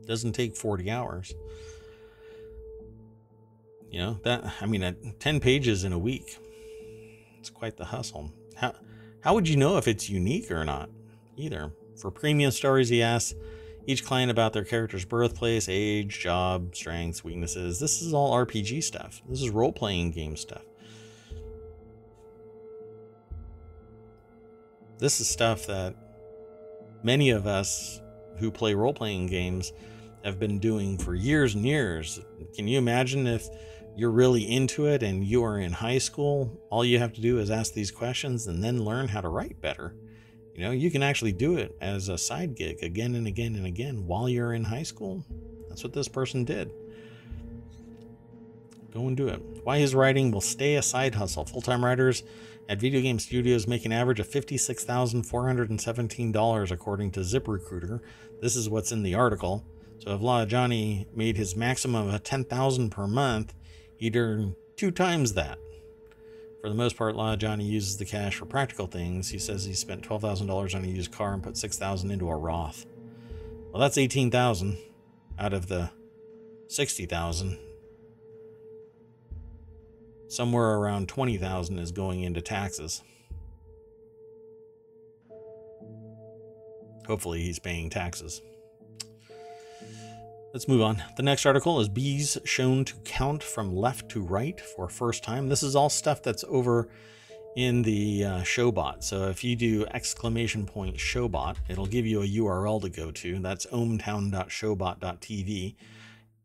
It 0.00 0.06
doesn't 0.06 0.32
take 0.32 0.56
40 0.56 0.90
hours. 0.90 1.34
You 3.90 4.00
know, 4.00 4.20
that 4.24 4.54
I 4.60 4.66
mean 4.66 4.82
at 4.82 5.20
10 5.20 5.40
pages 5.40 5.84
in 5.84 5.92
a 5.92 5.98
week. 5.98 6.38
It's 7.38 7.50
quite 7.50 7.76
the 7.76 7.84
hustle. 7.84 8.32
How 8.56 8.74
how 9.24 9.34
would 9.34 9.48
you 9.48 9.56
know 9.56 9.76
if 9.78 9.88
it's 9.88 10.08
unique 10.08 10.50
or 10.50 10.64
not? 10.64 10.88
Either. 11.36 11.72
For 11.96 12.10
premium 12.10 12.52
stories, 12.52 12.88
he 12.88 13.02
asks 13.02 13.34
each 13.86 14.04
client 14.04 14.30
about 14.30 14.52
their 14.52 14.64
character's 14.64 15.04
birthplace, 15.04 15.68
age, 15.68 16.20
job, 16.20 16.76
strengths, 16.76 17.24
weaknesses. 17.24 17.80
This 17.80 18.00
is 18.00 18.14
all 18.14 18.32
RPG 18.34 18.84
stuff. 18.84 19.20
This 19.28 19.42
is 19.42 19.50
role 19.50 19.72
playing 19.72 20.12
game 20.12 20.36
stuff. 20.36 20.62
this 24.98 25.20
is 25.20 25.28
stuff 25.28 25.66
that 25.66 25.94
many 27.02 27.30
of 27.30 27.46
us 27.46 28.00
who 28.38 28.50
play 28.50 28.74
role 28.74 28.94
playing 28.94 29.26
games 29.26 29.72
have 30.24 30.38
been 30.38 30.58
doing 30.58 30.96
for 30.96 31.14
years 31.14 31.54
and 31.54 31.66
years. 31.66 32.20
Can 32.54 32.66
you 32.66 32.78
imagine 32.78 33.26
if 33.26 33.46
you're 33.96 34.10
really 34.10 34.42
into 34.42 34.86
it 34.86 35.02
and 35.02 35.24
you 35.24 35.44
are 35.44 35.58
in 35.58 35.72
high 35.72 35.98
school? 35.98 36.60
All 36.70 36.84
you 36.84 36.98
have 36.98 37.12
to 37.14 37.20
do 37.20 37.38
is 37.38 37.50
ask 37.50 37.74
these 37.74 37.90
questions 37.90 38.46
and 38.46 38.62
then 38.62 38.84
learn 38.84 39.08
how 39.08 39.20
to 39.20 39.28
write 39.28 39.60
better. 39.60 39.94
You 40.54 40.64
know, 40.64 40.70
you 40.70 40.90
can 40.90 41.02
actually 41.02 41.32
do 41.32 41.56
it 41.56 41.76
as 41.80 42.08
a 42.08 42.16
side 42.16 42.54
gig 42.54 42.82
again 42.82 43.14
and 43.14 43.26
again 43.26 43.56
and 43.56 43.66
again 43.66 44.06
while 44.06 44.28
you're 44.28 44.54
in 44.54 44.64
high 44.64 44.84
school. 44.84 45.24
That's 45.68 45.82
what 45.82 45.92
this 45.92 46.08
person 46.08 46.44
did. 46.44 46.70
Go 48.92 49.08
and 49.08 49.16
do 49.16 49.28
it. 49.28 49.42
Why 49.64 49.78
his 49.78 49.94
writing 49.94 50.30
will 50.30 50.40
stay 50.40 50.76
a 50.76 50.82
side 50.82 51.16
hustle. 51.16 51.44
Full 51.44 51.62
time 51.62 51.84
writers 51.84 52.22
at 52.68 52.80
video 52.80 53.00
game 53.00 53.18
studios 53.18 53.66
make 53.66 53.84
an 53.84 53.92
average 53.92 54.20
of 54.20 54.28
$56,417 54.28 56.70
according 56.70 57.10
to 57.10 57.20
ZipRecruiter. 57.20 58.00
This 58.40 58.54
is 58.54 58.70
what's 58.70 58.92
in 58.92 59.02
the 59.02 59.16
article. 59.16 59.66
So 59.98 60.14
if 60.14 60.48
Johnny 60.48 61.08
made 61.14 61.36
his 61.36 61.56
maximum 61.56 62.08
of 62.08 62.22
10000 62.22 62.90
per 62.90 63.08
month, 63.08 63.54
he'd 63.96 64.16
earn 64.16 64.56
two 64.76 64.90
times 64.90 65.34
that. 65.34 65.58
For 66.60 66.68
the 66.68 66.74
most 66.74 66.96
part, 66.96 67.16
Johnny 67.38 67.64
uses 67.64 67.98
the 67.98 68.06
cash 68.06 68.36
for 68.36 68.46
practical 68.46 68.86
things. 68.86 69.28
He 69.28 69.38
says 69.38 69.64
he 69.64 69.74
spent 69.74 70.08
$12,000 70.08 70.74
on 70.74 70.84
a 70.84 70.86
used 70.86 71.12
car 71.12 71.34
and 71.34 71.42
put 71.42 71.56
6000 71.56 72.10
into 72.10 72.28
a 72.28 72.36
Roth. 72.36 72.86
Well, 73.70 73.80
that's 73.80 73.98
18000 73.98 74.78
out 75.38 75.52
of 75.52 75.68
the 75.68 75.90
60000 76.68 77.58
somewhere 80.28 80.76
around 80.76 81.08
20,000 81.08 81.78
is 81.78 81.92
going 81.92 82.22
into 82.22 82.40
taxes. 82.40 83.02
Hopefully 87.06 87.42
he's 87.42 87.58
paying 87.58 87.90
taxes. 87.90 88.40
Let's 90.54 90.68
move 90.68 90.80
on. 90.82 91.02
The 91.16 91.24
next 91.24 91.46
article 91.46 91.80
is 91.80 91.88
bees 91.88 92.38
shown 92.44 92.84
to 92.84 92.94
count 93.04 93.42
from 93.42 93.74
left 93.74 94.08
to 94.10 94.22
right 94.22 94.60
for 94.60 94.88
first 94.88 95.24
time. 95.24 95.48
This 95.48 95.64
is 95.64 95.74
all 95.74 95.90
stuff 95.90 96.22
that's 96.22 96.44
over 96.46 96.88
in 97.56 97.82
the 97.82 98.24
uh, 98.24 98.42
Showbot. 98.42 99.02
So 99.02 99.28
if 99.28 99.42
you 99.42 99.56
do 99.56 99.84
exclamation 99.86 100.64
point 100.64 100.96
Showbot, 100.96 101.56
it'll 101.68 101.86
give 101.86 102.06
you 102.06 102.22
a 102.22 102.28
URL 102.28 102.80
to 102.82 102.88
go 102.88 103.10
to. 103.10 103.40
That's 103.40 103.66
ohmtown.showbot.tv 103.66 105.74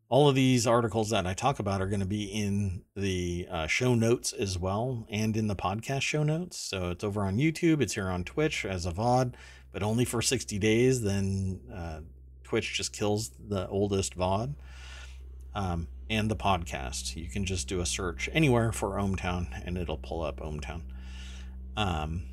all 0.10 0.28
of 0.28 0.34
these 0.34 0.66
articles 0.66 1.12
that 1.12 1.28
I 1.28 1.36
talk 1.36 1.60
about 1.60 1.82
are 1.82 1.88
going 1.88 2.00
to 2.00 2.06
be 2.08 2.24
in 2.24 2.82
the 2.96 3.48
uh, 3.50 3.68
show 3.68 3.94
notes 3.94 4.34
as 4.34 4.58
well 4.58 5.06
and 5.08 5.38
in 5.38 5.46
the 5.46 5.56
podcast 5.56 6.02
show 6.02 6.24
notes. 6.24 6.58
So 6.58 6.90
it's 6.90 7.04
over 7.04 7.22
on 7.22 7.38
YouTube, 7.38 7.80
it's 7.80 7.94
here 7.94 8.10
on 8.10 8.24
Twitch 8.24 8.66
as 8.66 8.88
a 8.88 8.92
VOD, 8.92 9.36
but 9.72 9.84
only 9.84 10.06
for 10.06 10.24
60 10.24 10.58
days. 10.58 11.04
Then 11.04 11.60
uh, 11.72 12.00
Twitch 12.50 12.76
just 12.76 12.92
kills 12.94 13.32
the 13.48 13.68
oldest 13.68 14.18
VOD. 14.18 14.56
Um, 15.54 15.88
and 16.10 16.30
the 16.30 16.36
podcast. 16.36 17.16
You 17.16 17.30
can 17.30 17.46
just 17.46 17.68
do 17.68 17.82
a 17.82 17.86
search 17.86 18.30
anywhere 18.34 18.72
for 18.72 18.98
ohmTown 18.98 19.62
and 19.64 19.78
it'll 19.78 19.98
pull 19.98 20.24
up 20.24 20.40
ohmTown. 20.40 20.82
Um, 21.78 22.24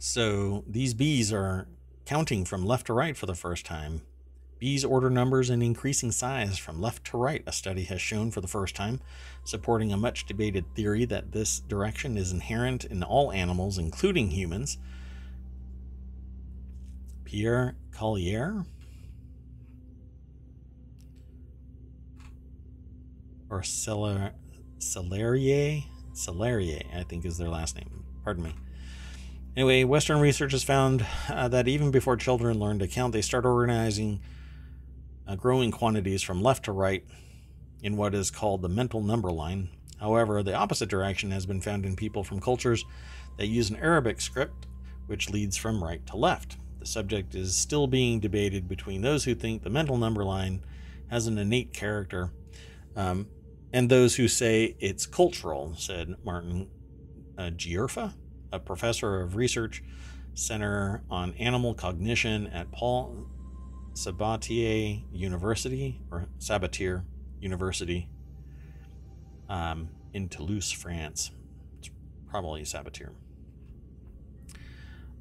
so 0.00 0.64
these 0.66 0.92
bees 0.92 1.32
are 1.32 1.68
counting 2.04 2.44
from 2.44 2.66
left 2.66 2.86
to 2.86 2.92
right 2.92 3.16
for 3.16 3.26
the 3.26 3.34
first 3.34 3.64
time 3.64 4.02
Bees 4.58 4.86
order 4.86 5.10
numbers 5.10 5.50
in 5.50 5.60
increasing 5.60 6.10
size 6.10 6.56
from 6.56 6.80
left 6.80 7.04
to 7.08 7.18
right, 7.18 7.42
a 7.46 7.52
study 7.52 7.84
has 7.84 8.00
shown 8.00 8.30
for 8.30 8.40
the 8.40 8.48
first 8.48 8.74
time, 8.74 9.00
supporting 9.44 9.92
a 9.92 9.98
much 9.98 10.24
debated 10.24 10.64
theory 10.74 11.04
that 11.04 11.32
this 11.32 11.60
direction 11.60 12.16
is 12.16 12.32
inherent 12.32 12.84
in 12.86 13.02
all 13.02 13.30
animals, 13.32 13.76
including 13.76 14.30
humans. 14.30 14.78
Pierre 17.26 17.76
Collier, 17.92 18.64
or 23.50 23.60
Celerier, 23.60 24.32
Celerier, 26.14 26.96
I 26.96 27.02
think 27.02 27.24
is 27.24 27.36
their 27.36 27.48
last 27.48 27.76
name. 27.76 28.04
Pardon 28.24 28.44
me. 28.44 28.54
Anyway, 29.56 29.84
Western 29.84 30.20
research 30.20 30.52
has 30.52 30.62
found 30.62 31.04
uh, 31.28 31.48
that 31.48 31.66
even 31.66 31.90
before 31.90 32.16
children 32.16 32.58
learn 32.58 32.78
to 32.78 32.86
count, 32.86 33.12
they 33.12 33.22
start 33.22 33.44
organizing 33.44 34.20
uh, 35.26 35.34
growing 35.34 35.70
quantities 35.70 36.22
from 36.22 36.42
left 36.42 36.64
to 36.66 36.72
right 36.72 37.04
in 37.82 37.96
what 37.96 38.14
is 38.14 38.30
called 38.30 38.62
the 38.62 38.68
mental 38.68 39.02
number 39.02 39.32
line. 39.32 39.68
However, 39.98 40.42
the 40.42 40.54
opposite 40.54 40.88
direction 40.88 41.30
has 41.30 41.46
been 41.46 41.60
found 41.60 41.86
in 41.86 41.96
people 41.96 42.22
from 42.22 42.40
cultures 42.40 42.84
that 43.38 43.46
use 43.46 43.70
an 43.70 43.76
Arabic 43.76 44.20
script, 44.20 44.66
which 45.06 45.30
leads 45.30 45.56
from 45.56 45.82
right 45.82 46.04
to 46.06 46.16
left. 46.16 46.58
The 46.86 46.92
subject 46.92 47.34
is 47.34 47.56
still 47.56 47.88
being 47.88 48.20
debated 48.20 48.68
between 48.68 49.02
those 49.02 49.24
who 49.24 49.34
think 49.34 49.64
the 49.64 49.70
mental 49.70 49.96
number 49.96 50.22
line 50.22 50.64
has 51.10 51.26
an 51.26 51.36
innate 51.36 51.72
character 51.72 52.30
um, 52.94 53.26
and 53.72 53.90
those 53.90 54.14
who 54.14 54.28
say 54.28 54.76
it's 54.78 55.04
cultural, 55.04 55.74
said 55.76 56.14
Martin 56.24 56.68
uh, 57.36 57.50
Giurfa, 57.56 58.12
a 58.52 58.60
professor 58.60 59.20
of 59.20 59.34
research 59.34 59.82
center 60.34 61.02
on 61.10 61.34
animal 61.34 61.74
cognition 61.74 62.46
at 62.46 62.70
Paul 62.70 63.26
Sabatier 63.94 65.02
University 65.10 66.00
or 66.12 66.28
Sabatier 66.38 67.02
University 67.40 68.08
um, 69.48 69.88
in 70.12 70.28
Toulouse, 70.28 70.70
France. 70.70 71.32
It's 71.80 71.90
probably 72.30 72.62
Sabatier. 72.62 73.10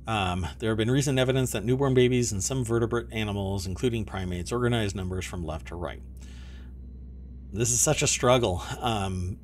Um, 0.07 0.45
there 0.59 0.69
have 0.69 0.77
been 0.77 0.91
recent 0.91 1.17
evidence 1.17 1.51
that 1.51 1.63
newborn 1.63 1.93
babies 1.93 2.31
and 2.31 2.43
some 2.43 2.63
vertebrate 2.63 3.07
animals, 3.11 3.65
including 3.65 4.05
primates, 4.05 4.51
organize 4.51 4.93
numbers 4.93 5.25
from 5.25 5.43
left 5.43 5.67
to 5.67 5.75
right. 5.75 6.01
This 7.51 7.71
is 7.71 7.79
such 7.79 8.03
a 8.03 8.07
struggle. 8.07 8.63
Um, 8.79 9.37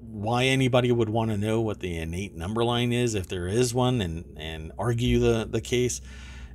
why 0.00 0.44
anybody 0.44 0.92
would 0.92 1.08
want 1.08 1.30
to 1.30 1.36
know 1.36 1.60
what 1.60 1.80
the 1.80 1.98
innate 1.98 2.34
number 2.34 2.64
line 2.64 2.92
is, 2.92 3.14
if 3.14 3.28
there 3.28 3.48
is 3.48 3.74
one, 3.74 4.00
and, 4.00 4.24
and 4.36 4.72
argue 4.78 5.18
the, 5.18 5.44
the 5.44 5.60
case, 5.60 6.00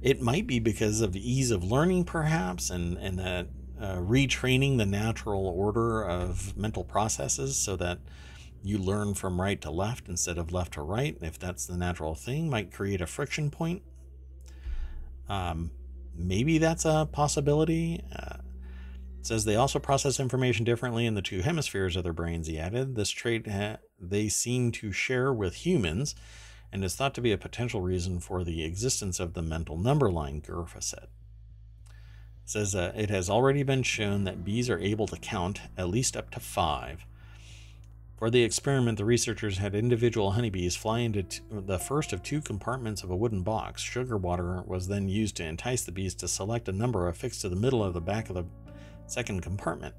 it 0.01 0.21
might 0.21 0.47
be 0.47 0.59
because 0.59 1.01
of 1.01 1.15
ease 1.15 1.51
of 1.51 1.63
learning, 1.63 2.05
perhaps, 2.05 2.69
and, 2.69 2.97
and 2.97 3.19
that 3.19 3.47
uh, 3.79 3.97
retraining 3.97 4.77
the 4.77 4.85
natural 4.85 5.45
order 5.45 6.03
of 6.03 6.55
mental 6.57 6.83
processes 6.83 7.57
so 7.57 7.75
that 7.75 7.99
you 8.63 8.77
learn 8.77 9.13
from 9.13 9.39
right 9.39 9.59
to 9.61 9.71
left 9.71 10.07
instead 10.07 10.37
of 10.37 10.51
left 10.51 10.73
to 10.73 10.81
right, 10.81 11.17
if 11.21 11.39
that's 11.39 11.65
the 11.65 11.77
natural 11.77 12.15
thing, 12.15 12.49
might 12.49 12.73
create 12.73 13.01
a 13.01 13.07
friction 13.07 13.49
point. 13.49 13.81
Um, 15.27 15.71
maybe 16.15 16.57
that's 16.57 16.85
a 16.85 17.07
possibility. 17.11 18.03
Uh, 18.13 18.37
says 19.21 19.45
they 19.45 19.55
also 19.55 19.79
process 19.79 20.19
information 20.19 20.65
differently 20.65 21.05
in 21.05 21.13
the 21.13 21.21
two 21.21 21.41
hemispheres 21.41 21.95
of 21.95 22.03
their 22.03 22.13
brains, 22.13 22.47
he 22.47 22.57
added. 22.57 22.95
This 22.95 23.09
trait 23.09 23.47
ha- 23.47 23.77
they 23.99 24.29
seem 24.29 24.71
to 24.73 24.91
share 24.91 25.33
with 25.33 25.65
humans 25.65 26.15
and 26.71 26.83
is 26.83 26.95
thought 26.95 27.13
to 27.15 27.21
be 27.21 27.31
a 27.31 27.37
potential 27.37 27.81
reason 27.81 28.19
for 28.19 28.43
the 28.43 28.63
existence 28.63 29.19
of 29.19 29.33
the 29.33 29.41
mental 29.41 29.77
number 29.77 30.11
line, 30.11 30.41
Giurfa 30.41 30.81
said. 30.81 31.07
Says 32.45 32.75
uh, 32.75 32.91
it 32.95 33.09
has 33.09 33.29
already 33.29 33.63
been 33.63 33.83
shown 33.83 34.23
that 34.23 34.43
bees 34.43 34.69
are 34.69 34.79
able 34.79 35.07
to 35.07 35.17
count 35.17 35.61
at 35.77 35.89
least 35.89 36.15
up 36.15 36.31
to 36.31 36.39
five. 36.39 37.05
For 38.19 38.29
the 38.29 38.43
experiment, 38.43 38.97
the 38.97 39.05
researchers 39.05 39.59
had 39.59 39.73
individual 39.73 40.31
honeybees 40.31 40.75
fly 40.75 40.99
into 40.99 41.23
t- 41.23 41.39
the 41.49 41.79
first 41.79 42.11
of 42.11 42.21
two 42.21 42.41
compartments 42.41 43.01
of 43.01 43.09
a 43.09 43.15
wooden 43.15 43.43
box. 43.43 43.81
Sugar 43.81 44.17
water 44.17 44.61
was 44.67 44.89
then 44.89 45.07
used 45.07 45.37
to 45.37 45.45
entice 45.45 45.83
the 45.83 45.93
bees 45.93 46.15
to 46.15 46.27
select 46.27 46.67
a 46.67 46.73
number 46.73 47.07
affixed 47.07 47.39
to 47.41 47.49
the 47.49 47.55
middle 47.55 47.81
of 47.81 47.93
the 47.93 48.01
back 48.01 48.27
of 48.27 48.35
the 48.35 48.43
second 49.07 49.41
compartment. 49.41 49.95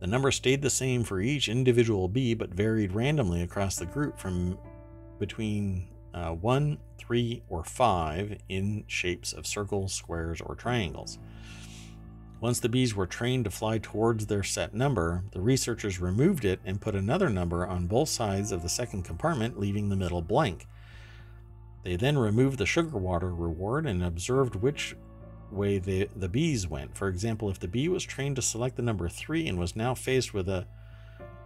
The 0.00 0.08
number 0.08 0.30
stayed 0.30 0.60
the 0.60 0.68
same 0.68 1.04
for 1.04 1.22
each 1.22 1.48
individual 1.48 2.06
bee 2.06 2.34
but 2.34 2.50
varied 2.50 2.92
randomly 2.92 3.40
across 3.40 3.76
the 3.76 3.86
group 3.86 4.18
from 4.18 4.58
between 5.18 5.88
uh, 6.12 6.32
1, 6.32 6.76
3, 6.98 7.42
or 7.48 7.64
5 7.64 8.36
in 8.50 8.84
shapes 8.88 9.32
of 9.32 9.46
circles, 9.46 9.94
squares, 9.94 10.42
or 10.42 10.54
triangles. 10.54 11.18
Once 12.42 12.58
the 12.58 12.68
bees 12.68 12.92
were 12.92 13.06
trained 13.06 13.44
to 13.44 13.50
fly 13.52 13.78
towards 13.78 14.26
their 14.26 14.42
set 14.42 14.74
number, 14.74 15.22
the 15.30 15.40
researchers 15.40 16.00
removed 16.00 16.44
it 16.44 16.58
and 16.64 16.80
put 16.80 16.96
another 16.96 17.30
number 17.30 17.64
on 17.64 17.86
both 17.86 18.08
sides 18.08 18.50
of 18.50 18.64
the 18.64 18.68
second 18.68 19.04
compartment, 19.04 19.60
leaving 19.60 19.88
the 19.88 19.94
middle 19.94 20.20
blank. 20.20 20.66
They 21.84 21.94
then 21.94 22.18
removed 22.18 22.58
the 22.58 22.66
sugar 22.66 22.98
water 22.98 23.32
reward 23.32 23.86
and 23.86 24.02
observed 24.02 24.56
which 24.56 24.96
way 25.52 25.78
the, 25.78 26.08
the 26.16 26.28
bees 26.28 26.66
went. 26.66 26.96
For 26.96 27.06
example, 27.06 27.48
if 27.48 27.60
the 27.60 27.68
bee 27.68 27.88
was 27.88 28.02
trained 28.02 28.34
to 28.34 28.42
select 28.42 28.74
the 28.74 28.82
number 28.82 29.08
3 29.08 29.46
and 29.46 29.56
was 29.56 29.76
now 29.76 29.94
faced 29.94 30.34
with 30.34 30.48
a 30.48 30.66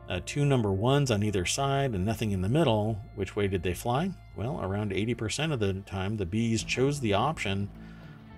uh, 0.08 0.20
two 0.24 0.46
number 0.46 0.72
ones 0.72 1.10
on 1.10 1.22
either 1.22 1.44
side 1.44 1.94
and 1.94 2.06
nothing 2.06 2.30
in 2.30 2.40
the 2.40 2.48
middle. 2.48 2.98
Which 3.16 3.36
way 3.36 3.48
did 3.48 3.62
they 3.62 3.74
fly? 3.74 4.12
Well, 4.34 4.60
around 4.62 4.92
80% 4.92 5.52
of 5.52 5.60
the 5.60 5.74
time, 5.74 6.16
the 6.16 6.24
bees 6.24 6.64
chose 6.64 7.00
the 7.00 7.12
option 7.12 7.68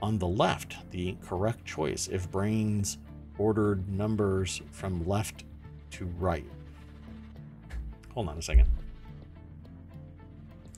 on 0.02 0.18
the 0.18 0.28
left, 0.28 0.76
the 0.90 1.16
correct 1.22 1.64
choice, 1.64 2.08
if 2.08 2.30
brains 2.30 2.98
ordered 3.38 3.88
numbers 3.88 4.60
from 4.70 5.06
left 5.06 5.44
to 5.92 6.06
right. 6.18 6.44
Hold 8.14 8.28
on 8.28 8.38
a 8.38 8.42
second. 8.42 8.68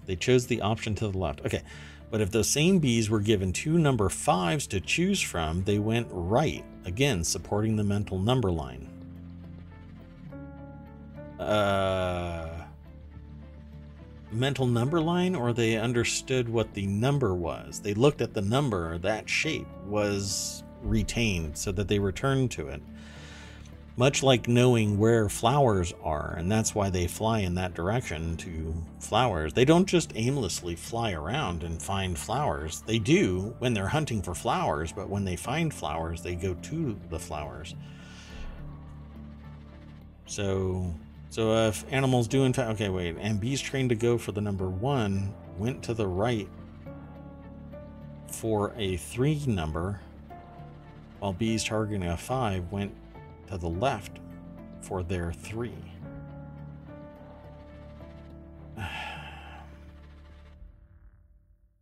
They 0.06 0.16
chose 0.16 0.46
the 0.46 0.60
option 0.60 0.94
to 0.96 1.08
the 1.08 1.18
left. 1.18 1.40
Okay. 1.44 1.62
But 2.10 2.20
if 2.20 2.30
those 2.32 2.48
same 2.48 2.80
bees 2.80 3.08
were 3.08 3.20
given 3.20 3.52
two 3.52 3.78
number 3.78 4.08
fives 4.08 4.66
to 4.68 4.80
choose 4.80 5.20
from, 5.20 5.62
they 5.62 5.78
went 5.78 6.08
right, 6.10 6.64
again, 6.84 7.22
supporting 7.22 7.76
the 7.76 7.84
mental 7.84 8.18
number 8.18 8.50
line. 8.50 8.88
Uh, 11.38 12.59
mental 14.32 14.66
number 14.66 15.00
line, 15.00 15.34
or 15.34 15.52
they 15.52 15.76
understood 15.76 16.48
what 16.48 16.74
the 16.74 16.86
number 16.86 17.34
was. 17.34 17.80
They 17.80 17.94
looked 17.94 18.20
at 18.20 18.34
the 18.34 18.42
number, 18.42 18.98
that 18.98 19.28
shape 19.28 19.68
was 19.86 20.62
retained 20.82 21.58
so 21.58 21.72
that 21.72 21.88
they 21.88 21.98
returned 21.98 22.50
to 22.52 22.68
it 22.68 22.82
much 24.00 24.22
like 24.22 24.48
knowing 24.48 24.96
where 24.98 25.28
flowers 25.28 25.92
are, 26.02 26.34
and 26.38 26.50
that's 26.50 26.74
why 26.74 26.88
they 26.88 27.06
fly 27.06 27.40
in 27.40 27.54
that 27.54 27.74
direction 27.74 28.34
to 28.34 28.74
flowers. 28.98 29.52
They 29.52 29.66
don't 29.66 29.84
just 29.84 30.12
aimlessly 30.14 30.74
fly 30.74 31.12
around 31.12 31.62
and 31.62 31.82
find 31.82 32.18
flowers. 32.18 32.82
They 32.86 32.98
do 32.98 33.54
when 33.58 33.74
they're 33.74 33.88
hunting 33.88 34.22
for 34.22 34.34
flowers, 34.34 34.90
but 34.90 35.10
when 35.10 35.26
they 35.26 35.36
find 35.36 35.72
flowers, 35.72 36.22
they 36.22 36.34
go 36.34 36.54
to 36.54 36.98
the 37.10 37.18
flowers. 37.18 37.74
So, 40.24 40.94
so 41.30 41.68
if 41.68 41.84
animals 41.92 42.28
do 42.28 42.44
in 42.44 42.52
fact, 42.52 42.70
okay, 42.70 42.88
wait, 42.88 43.16
and 43.18 43.40
bees 43.40 43.60
trained 43.60 43.88
to 43.90 43.94
go 43.94 44.18
for 44.18 44.32
the 44.32 44.40
number 44.40 44.68
one 44.68 45.32
went 45.56 45.82
to 45.84 45.94
the 45.94 46.06
right 46.06 46.48
for 48.26 48.74
a 48.76 48.96
three 48.96 49.42
number, 49.46 50.00
while 51.20 51.32
bees 51.32 51.64
targeting 51.64 52.08
a 52.08 52.16
five 52.16 52.70
went 52.72 52.92
to 53.48 53.58
the 53.58 53.68
left 53.68 54.18
for 54.82 55.02
their 55.02 55.32
three. 55.32 55.74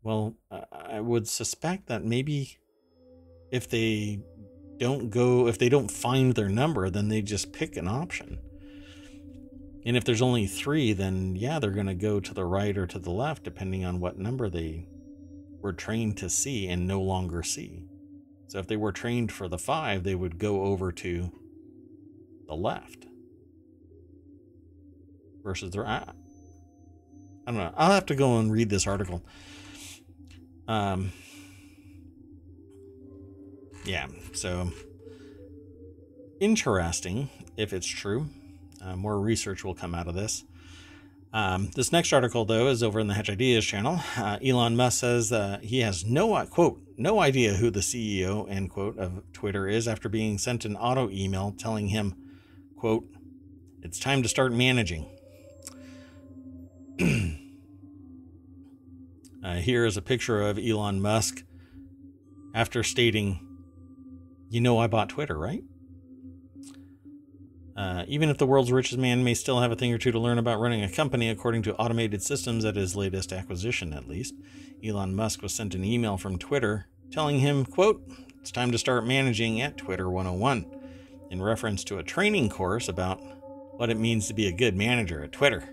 Well, 0.04 0.36
I 0.72 1.00
would 1.00 1.28
suspect 1.28 1.88
that 1.88 2.02
maybe 2.02 2.56
if 3.50 3.68
they 3.68 4.20
don't 4.78 5.10
go, 5.10 5.48
if 5.48 5.58
they 5.58 5.68
don't 5.68 5.90
find 5.90 6.34
their 6.34 6.48
number, 6.48 6.88
then 6.88 7.08
they 7.08 7.20
just 7.20 7.52
pick 7.52 7.76
an 7.76 7.86
option. 7.86 8.38
And 9.88 9.96
if 9.96 10.04
there's 10.04 10.20
only 10.20 10.46
three, 10.46 10.92
then 10.92 11.34
yeah, 11.34 11.58
they're 11.58 11.70
going 11.70 11.86
to 11.86 11.94
go 11.94 12.20
to 12.20 12.34
the 12.34 12.44
right 12.44 12.76
or 12.76 12.86
to 12.86 12.98
the 12.98 13.10
left, 13.10 13.42
depending 13.42 13.86
on 13.86 14.00
what 14.00 14.18
number 14.18 14.50
they 14.50 14.86
were 15.62 15.72
trained 15.72 16.18
to 16.18 16.28
see 16.28 16.68
and 16.68 16.86
no 16.86 17.00
longer 17.00 17.42
see. 17.42 17.84
So 18.48 18.58
if 18.58 18.66
they 18.66 18.76
were 18.76 18.92
trained 18.92 19.32
for 19.32 19.48
the 19.48 19.56
five, 19.56 20.04
they 20.04 20.14
would 20.14 20.38
go 20.38 20.64
over 20.64 20.92
to 20.92 21.32
the 22.46 22.54
left 22.54 23.06
versus 25.42 25.70
the 25.70 25.80
right. 25.80 26.02
I 27.46 27.50
don't 27.50 27.56
know. 27.56 27.72
I'll 27.74 27.92
have 27.92 28.04
to 28.06 28.14
go 28.14 28.38
and 28.38 28.52
read 28.52 28.68
this 28.68 28.86
article. 28.86 29.24
Um, 30.66 31.12
yeah, 33.86 34.08
so 34.34 34.70
interesting 36.40 37.30
if 37.56 37.72
it's 37.72 37.86
true. 37.86 38.28
Uh, 38.82 38.96
more 38.96 39.20
research 39.20 39.64
will 39.64 39.74
come 39.74 39.94
out 39.94 40.08
of 40.08 40.14
this. 40.14 40.44
Um, 41.32 41.70
this 41.74 41.92
next 41.92 42.12
article, 42.12 42.44
though, 42.44 42.68
is 42.68 42.82
over 42.82 43.00
in 43.00 43.06
the 43.06 43.14
Hatch 43.14 43.28
Ideas 43.28 43.64
channel. 43.64 44.00
Uh, 44.16 44.38
Elon 44.44 44.76
Musk 44.76 45.00
says 45.00 45.30
uh, 45.30 45.58
he 45.62 45.80
has 45.80 46.04
no 46.04 46.44
quote 46.46 46.80
no 46.98 47.20
idea 47.20 47.54
who 47.54 47.70
the 47.70 47.80
CEO 47.80 48.50
end 48.50 48.70
quote 48.70 48.98
of 48.98 49.22
Twitter 49.32 49.68
is 49.68 49.86
after 49.86 50.08
being 50.08 50.36
sent 50.36 50.64
an 50.64 50.74
auto 50.76 51.08
email 51.10 51.54
telling 51.56 51.88
him 51.88 52.16
quote, 52.76 53.06
It's 53.82 54.00
time 54.00 54.22
to 54.22 54.28
start 54.28 54.52
managing. 54.52 55.06
uh, 59.44 59.54
here 59.56 59.86
is 59.86 59.96
a 59.96 60.02
picture 60.02 60.42
of 60.42 60.58
Elon 60.58 61.00
Musk 61.00 61.44
after 62.52 62.82
stating, 62.82 63.46
You 64.50 64.60
know, 64.60 64.78
I 64.78 64.88
bought 64.88 65.08
Twitter, 65.08 65.38
right? 65.38 65.62
Uh, 67.78 68.04
even 68.08 68.28
if 68.28 68.38
the 68.38 68.46
world's 68.46 68.72
richest 68.72 68.98
man 68.98 69.22
may 69.22 69.32
still 69.32 69.60
have 69.60 69.70
a 69.70 69.76
thing 69.76 69.92
or 69.92 69.98
two 69.98 70.10
to 70.10 70.18
learn 70.18 70.36
about 70.36 70.58
running 70.58 70.82
a 70.82 70.90
company, 70.90 71.28
according 71.28 71.62
to 71.62 71.76
automated 71.76 72.20
systems 72.20 72.64
at 72.64 72.74
his 72.74 72.96
latest 72.96 73.32
acquisition, 73.32 73.92
at 73.92 74.08
least, 74.08 74.34
Elon 74.84 75.14
Musk 75.14 75.42
was 75.42 75.54
sent 75.54 75.76
an 75.76 75.84
email 75.84 76.16
from 76.16 76.38
Twitter 76.38 76.88
telling 77.12 77.38
him, 77.38 77.64
quote, 77.64 78.02
it's 78.40 78.50
time 78.50 78.72
to 78.72 78.78
start 78.78 79.06
managing 79.06 79.60
at 79.60 79.76
Twitter 79.76 80.10
101 80.10 80.66
in 81.30 81.40
reference 81.40 81.84
to 81.84 81.98
a 81.98 82.02
training 82.02 82.48
course 82.48 82.88
about 82.88 83.20
what 83.76 83.90
it 83.90 83.96
means 83.96 84.26
to 84.26 84.34
be 84.34 84.48
a 84.48 84.52
good 84.52 84.76
manager 84.76 85.22
at 85.22 85.30
Twitter. 85.30 85.72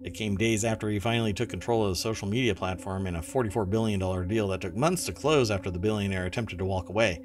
It 0.00 0.14
came 0.14 0.36
days 0.36 0.64
after 0.64 0.88
he 0.90 1.00
finally 1.00 1.32
took 1.32 1.48
control 1.48 1.82
of 1.82 1.90
the 1.90 1.96
social 1.96 2.28
media 2.28 2.54
platform 2.54 3.04
in 3.08 3.16
a 3.16 3.20
$44 3.20 3.68
billion 3.68 4.28
deal 4.28 4.46
that 4.48 4.60
took 4.60 4.76
months 4.76 5.06
to 5.06 5.12
close 5.12 5.50
after 5.50 5.72
the 5.72 5.80
billionaire 5.80 6.24
attempted 6.24 6.58
to 6.58 6.64
walk 6.64 6.88
away. 6.88 7.20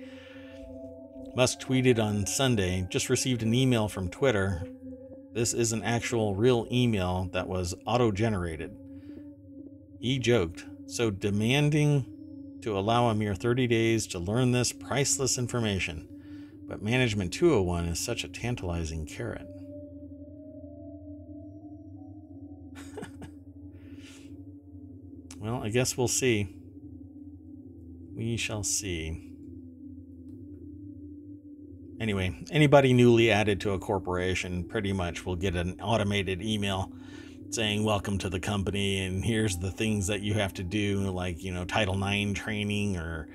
Musk 1.36 1.60
tweeted 1.60 2.00
on 2.00 2.26
Sunday, 2.26 2.88
just 2.90 3.10
received 3.10 3.44
an 3.44 3.54
email 3.54 3.88
from 3.88 4.10
Twitter. 4.10 4.64
This 5.34 5.54
is 5.54 5.72
an 5.72 5.84
actual 5.84 6.36
real 6.36 6.68
email 6.72 7.30
that 7.34 7.48
was 7.48 7.76
auto 7.86 8.12
generated. 8.12 8.76
He 10.00 10.18
joked, 10.20 10.66
so 10.88 11.12
demanding 11.12 12.06
to 12.62 12.78
allow 12.78 13.10
a 13.10 13.16
mere 13.16 13.36
30 13.36 13.68
days 13.68 14.08
to 14.08 14.20
learn 14.20 14.52
this 14.52 14.74
priceless 14.74 15.38
information. 15.38 16.08
But 16.68 16.82
Management 16.82 17.32
201 17.34 17.86
is 17.86 18.00
such 18.00 18.24
a 18.24 18.28
tantalizing 18.28 19.06
carrot. 19.06 19.48
well, 25.40 25.64
I 25.64 25.70
guess 25.70 25.96
we'll 25.96 26.08
see. 26.08 26.50
We 28.16 28.38
shall 28.38 28.64
see. 28.64 29.27
Anyway, 32.00 32.36
anybody 32.52 32.94
newly 32.94 33.32
added 33.32 33.60
to 33.62 33.72
a 33.72 33.80
corporation 33.80 34.64
pretty 34.64 34.94
much 34.94 35.26
will 35.26 35.36
get 35.36 35.56
an 35.56 35.80
automated 35.82 36.42
email 36.42 36.92
saying 37.50 37.84
welcome 37.84 38.18
to 38.18 38.30
the 38.30 38.40
company 38.40 39.06
and 39.06 39.24
here's 39.24 39.58
the 39.58 39.72
things 39.72 40.08
that 40.08 40.20
you 40.20 40.34
have 40.34 40.54
to 40.54 40.64
do 40.64 41.10
like 41.12 41.42
you 41.42 41.54
know 41.54 41.64
title 41.64 41.98
ix 42.04 42.38
training 42.38 42.98
or 42.98 43.30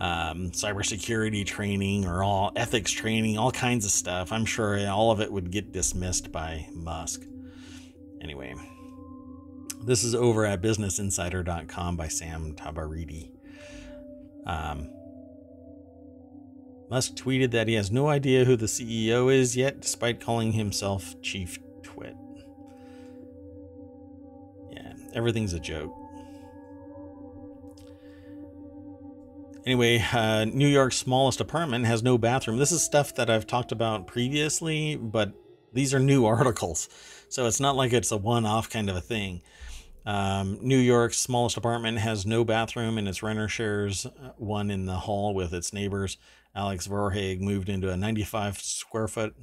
um, 0.00 0.50
cybersecurity 0.50 1.44
training 1.44 2.06
or 2.06 2.24
all 2.24 2.52
ethics 2.56 2.90
training, 2.90 3.36
all 3.36 3.52
kinds 3.52 3.84
of 3.84 3.90
stuff. 3.90 4.32
I'm 4.32 4.46
sure 4.46 4.88
all 4.88 5.10
of 5.10 5.20
it 5.20 5.30
would 5.30 5.50
get 5.50 5.72
dismissed 5.72 6.32
by 6.32 6.66
Musk. 6.72 7.22
Anyway, 8.22 8.54
this 9.84 10.02
is 10.02 10.14
over 10.14 10.46
at 10.46 10.62
businessinsider.com 10.62 11.96
by 11.98 12.08
Sam 12.08 12.54
Tabaridi. 12.54 13.30
Um, 14.46 14.90
Musk 16.90 17.14
tweeted 17.14 17.52
that 17.52 17.68
he 17.68 17.74
has 17.74 17.92
no 17.92 18.08
idea 18.08 18.44
who 18.44 18.56
the 18.56 18.66
CEO 18.66 19.32
is 19.32 19.56
yet, 19.56 19.80
despite 19.80 20.20
calling 20.20 20.52
himself 20.52 21.14
Chief 21.22 21.56
Twit. 21.84 22.16
Yeah, 24.72 24.94
everything's 25.14 25.52
a 25.52 25.60
joke. 25.60 25.94
Anyway, 29.64 30.04
uh, 30.12 30.46
New 30.46 30.66
York's 30.66 30.96
smallest 30.96 31.40
apartment 31.40 31.84
has 31.84 32.02
no 32.02 32.18
bathroom. 32.18 32.58
This 32.58 32.72
is 32.72 32.82
stuff 32.82 33.14
that 33.14 33.30
I've 33.30 33.46
talked 33.46 33.70
about 33.70 34.08
previously, 34.08 34.96
but 34.96 35.32
these 35.72 35.94
are 35.94 36.00
new 36.00 36.26
articles. 36.26 36.88
So 37.28 37.46
it's 37.46 37.60
not 37.60 37.76
like 37.76 37.92
it's 37.92 38.10
a 38.10 38.16
one 38.16 38.46
off 38.46 38.68
kind 38.68 38.90
of 38.90 38.96
a 38.96 39.00
thing. 39.00 39.42
Um, 40.06 40.58
New 40.60 40.78
York's 40.78 41.18
smallest 41.18 41.56
apartment 41.56 41.98
has 41.98 42.26
no 42.26 42.42
bathroom, 42.44 42.98
and 42.98 43.06
its 43.06 43.22
renter 43.22 43.46
shares 43.46 44.06
uh, 44.06 44.30
one 44.38 44.70
in 44.70 44.86
the 44.86 44.94
hall 44.94 45.34
with 45.34 45.52
its 45.52 45.72
neighbors. 45.72 46.16
Alex 46.54 46.88
Vorhage 46.88 47.40
moved 47.40 47.68
into 47.68 47.90
a 47.90 47.96
95 47.96 48.58
square 48.58 49.08
foot 49.08 49.34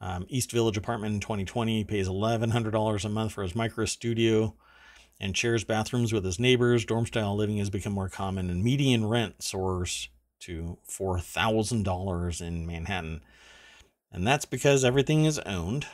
um, 0.00 0.26
East 0.28 0.52
Village 0.52 0.76
apartment 0.76 1.14
in 1.14 1.20
2020. 1.20 1.78
He 1.78 1.84
pays 1.84 2.08
$1,100 2.08 3.04
a 3.04 3.08
month 3.08 3.32
for 3.32 3.42
his 3.42 3.54
micro 3.54 3.84
studio 3.84 4.54
and 5.20 5.36
shares 5.36 5.64
bathrooms 5.64 6.12
with 6.12 6.24
his 6.24 6.38
neighbors. 6.38 6.84
Dorm 6.84 7.06
style 7.06 7.36
living 7.36 7.58
has 7.58 7.70
become 7.70 7.92
more 7.92 8.08
common, 8.08 8.50
and 8.50 8.62
median 8.62 9.06
rent 9.06 9.42
soars 9.42 10.08
to 10.40 10.78
$4,000 10.88 12.40
in 12.40 12.66
Manhattan. 12.66 13.22
And 14.12 14.26
that's 14.26 14.44
because 14.44 14.84
everything 14.84 15.24
is 15.24 15.38
owned. 15.40 15.86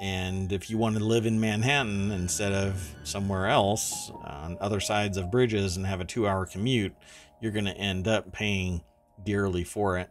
And 0.00 0.52
if 0.52 0.70
you 0.70 0.78
want 0.78 0.96
to 0.96 1.04
live 1.04 1.26
in 1.26 1.38
Manhattan 1.38 2.10
instead 2.10 2.52
of 2.52 2.94
somewhere 3.04 3.46
else 3.46 4.10
on 4.24 4.56
other 4.60 4.80
sides 4.80 5.16
of 5.16 5.30
bridges 5.30 5.76
and 5.76 5.86
have 5.86 6.00
a 6.00 6.04
two 6.04 6.26
hour 6.26 6.46
commute, 6.46 6.94
you're 7.40 7.52
going 7.52 7.66
to 7.66 7.76
end 7.76 8.08
up 8.08 8.32
paying 8.32 8.82
dearly 9.24 9.64
for 9.64 9.98
it. 9.98 10.10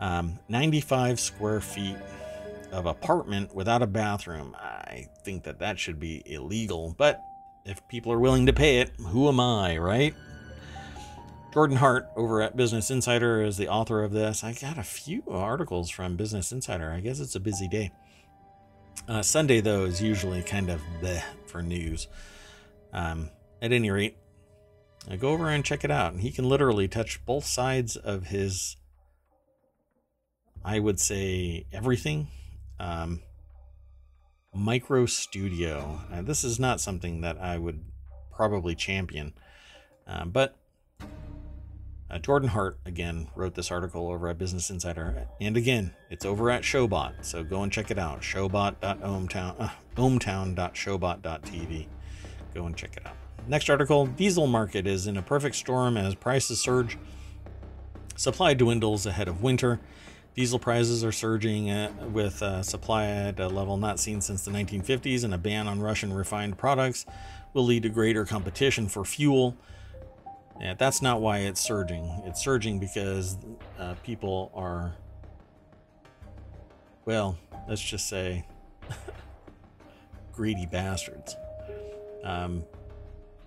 Um, 0.00 0.38
95 0.48 1.20
square 1.20 1.60
feet 1.60 1.96
of 2.72 2.86
apartment 2.86 3.54
without 3.54 3.82
a 3.82 3.86
bathroom. 3.86 4.56
I 4.58 5.08
think 5.24 5.44
that 5.44 5.60
that 5.60 5.78
should 5.78 6.00
be 6.00 6.22
illegal, 6.26 6.94
but 6.98 7.22
if 7.64 7.86
people 7.88 8.12
are 8.12 8.18
willing 8.18 8.46
to 8.46 8.52
pay 8.52 8.80
it, 8.80 8.90
who 9.08 9.28
am 9.28 9.38
I, 9.38 9.78
right? 9.78 10.14
Jordan 11.52 11.76
Hart 11.76 12.08
over 12.16 12.40
at 12.40 12.56
Business 12.56 12.90
Insider 12.90 13.42
is 13.42 13.58
the 13.58 13.68
author 13.68 14.02
of 14.02 14.12
this. 14.12 14.42
I 14.42 14.54
got 14.54 14.78
a 14.78 14.82
few 14.82 15.22
articles 15.28 15.90
from 15.90 16.16
Business 16.16 16.50
Insider. 16.50 16.90
I 16.90 17.00
guess 17.00 17.20
it's 17.20 17.34
a 17.34 17.40
busy 17.40 17.68
day. 17.68 17.92
Uh, 19.06 19.22
Sunday, 19.22 19.60
though, 19.60 19.84
is 19.84 20.00
usually 20.00 20.42
kind 20.42 20.70
of 20.70 20.80
bleh 21.00 21.22
for 21.46 21.62
news. 21.62 22.08
Um, 22.92 23.30
at 23.60 23.70
any 23.70 23.90
rate, 23.90 24.16
uh, 25.10 25.16
go 25.16 25.30
over 25.30 25.48
and 25.48 25.64
check 25.64 25.84
it 25.84 25.90
out. 25.90 26.12
And 26.12 26.22
He 26.22 26.30
can 26.30 26.48
literally 26.48 26.88
touch 26.88 27.24
both 27.24 27.44
sides 27.44 27.96
of 27.96 28.26
his, 28.26 28.76
I 30.64 30.78
would 30.78 31.00
say, 31.00 31.66
everything. 31.72 32.28
Um, 32.78 33.22
micro 34.54 35.06
studio. 35.06 36.00
Uh, 36.12 36.22
this 36.22 36.44
is 36.44 36.58
not 36.60 36.80
something 36.80 37.20
that 37.22 37.38
I 37.38 37.58
would 37.58 37.84
probably 38.34 38.74
champion, 38.74 39.34
uh, 40.06 40.24
but 40.24 40.56
uh, 42.10 42.18
Jordan 42.18 42.50
Hart 42.50 42.78
again 42.84 43.28
wrote 43.34 43.54
this 43.54 43.70
article 43.70 44.10
over 44.10 44.28
at 44.28 44.36
Business 44.38 44.68
Insider, 44.70 45.26
and 45.40 45.56
again, 45.56 45.94
it's 46.10 46.26
over 46.26 46.50
at 46.50 46.62
Showbot. 46.62 47.24
So 47.24 47.42
go 47.42 47.62
and 47.62 47.72
check 47.72 47.90
it 47.90 47.98
out. 47.98 48.20
Showbot.ohmtown, 48.20 49.54
uh, 49.58 49.70
ohmtown.showbot.tv. 49.96 51.86
Go 52.54 52.66
and 52.66 52.76
check 52.76 52.96
it 52.96 53.06
out. 53.06 53.16
Next 53.48 53.68
article: 53.68 54.06
Diesel 54.06 54.46
market 54.46 54.86
is 54.86 55.06
in 55.06 55.16
a 55.16 55.22
perfect 55.22 55.56
storm 55.56 55.96
as 55.96 56.14
prices 56.14 56.60
surge. 56.60 56.96
Supply 58.16 58.54
dwindles 58.54 59.06
ahead 59.06 59.28
of 59.28 59.42
winter. 59.42 59.80
Diesel 60.34 60.58
prices 60.58 61.04
are 61.04 61.12
surging 61.12 61.70
uh, 61.70 61.92
with 62.10 62.42
uh, 62.42 62.62
supply 62.62 63.06
at 63.06 63.38
a 63.38 63.48
level 63.48 63.76
not 63.76 64.00
seen 64.00 64.20
since 64.20 64.44
the 64.44 64.50
1950s, 64.50 65.24
and 65.24 65.34
a 65.34 65.38
ban 65.38 65.68
on 65.68 65.80
Russian 65.80 66.12
refined 66.12 66.56
products 66.56 67.04
will 67.52 67.64
lead 67.64 67.82
to 67.82 67.90
greater 67.90 68.24
competition 68.24 68.88
for 68.88 69.04
fuel. 69.04 69.56
Yeah, 70.60 70.74
that's 70.74 71.02
not 71.02 71.20
why 71.20 71.38
it's 71.38 71.60
surging. 71.60 72.22
It's 72.24 72.42
surging 72.42 72.78
because 72.78 73.36
uh, 73.78 73.94
people 74.04 74.50
are, 74.54 74.94
well, 77.04 77.36
let's 77.68 77.82
just 77.82 78.08
say, 78.08 78.46
greedy 80.32 80.66
bastards. 80.66 81.36
Um, 82.24 82.64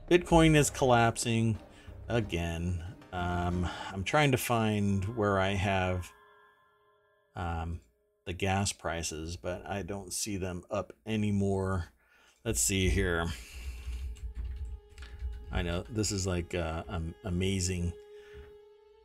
Bitcoin 0.09 0.55
is 0.55 0.69
collapsing 0.69 1.57
again. 2.07 2.83
Um, 3.11 3.67
I'm 3.91 4.03
trying 4.03 4.31
to 4.33 4.37
find 4.37 5.03
where 5.17 5.39
I 5.39 5.53
have 5.53 6.11
um, 7.35 7.79
the 8.25 8.33
gas 8.33 8.71
prices, 8.71 9.35
but 9.35 9.65
I 9.67 9.81
don't 9.81 10.13
see 10.13 10.37
them 10.37 10.63
up 10.69 10.93
anymore. 11.07 11.85
Let's 12.43 12.61
see 12.61 12.87
here. 12.89 13.25
I 15.51 15.63
know 15.63 15.83
this 15.89 16.11
is 16.11 16.27
like 16.27 16.53
uh, 16.53 16.83
um, 16.87 17.15
amazing 17.23 17.91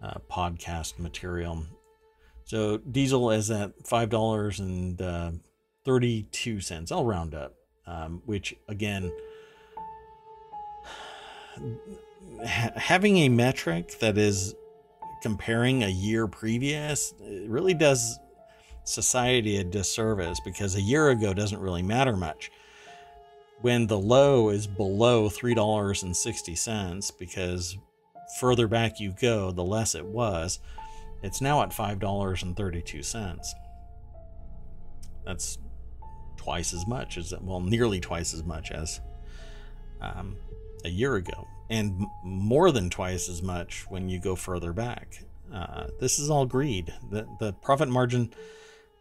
uh, 0.02 0.18
podcast 0.30 0.98
material. 0.98 1.64
So 2.44 2.76
diesel 2.76 3.30
is 3.30 3.50
at 3.50 3.72
five 3.86 4.10
dollars 4.10 4.60
and 4.60 5.00
uh, 5.00 5.30
thirty-two 5.86 6.60
cents. 6.60 6.92
I'll 6.92 7.06
round 7.06 7.34
up, 7.34 7.54
um, 7.86 8.20
which 8.26 8.54
again, 8.68 9.10
ha- 12.46 12.72
having 12.76 13.18
a 13.18 13.28
metric 13.28 13.98
that 14.00 14.18
is 14.18 14.54
comparing 15.22 15.82
a 15.82 15.88
year 15.88 16.26
previous 16.26 17.14
really 17.46 17.74
does 17.74 18.18
society 18.84 19.58
a 19.58 19.64
disservice 19.64 20.40
because 20.44 20.74
a 20.74 20.80
year 20.80 21.10
ago 21.10 21.34
doesn't 21.34 21.60
really 21.60 21.82
matter 21.82 22.16
much. 22.16 22.50
When 23.60 23.86
the 23.86 23.98
low 23.98 24.48
is 24.48 24.66
below 24.66 25.28
$3.60 25.28 27.18
because 27.18 27.76
further 28.38 28.68
back 28.68 29.00
you 29.00 29.12
go 29.20 29.50
the 29.50 29.64
less 29.64 29.94
it 29.94 30.06
was 30.06 30.60
it's 31.22 31.40
now 31.40 31.62
at 31.62 31.70
$5.32 31.70 33.46
that's 35.26 35.58
twice 36.36 36.72
as 36.72 36.86
much 36.86 37.18
as 37.18 37.34
well 37.42 37.60
nearly 37.60 38.00
twice 38.00 38.32
as 38.32 38.44
much 38.44 38.70
as 38.70 39.00
um, 40.00 40.36
a 40.84 40.88
year 40.88 41.16
ago 41.16 41.46
and 41.68 42.04
more 42.24 42.72
than 42.72 42.90
twice 42.90 43.28
as 43.28 43.42
much 43.42 43.86
when 43.88 44.08
you 44.08 44.20
go 44.20 44.34
further 44.34 44.72
back. 44.72 45.22
Uh, 45.52 45.86
this 45.98 46.18
is 46.18 46.30
all 46.30 46.46
greed. 46.46 46.92
The, 47.10 47.26
the 47.38 47.52
profit 47.54 47.88
margin 47.88 48.32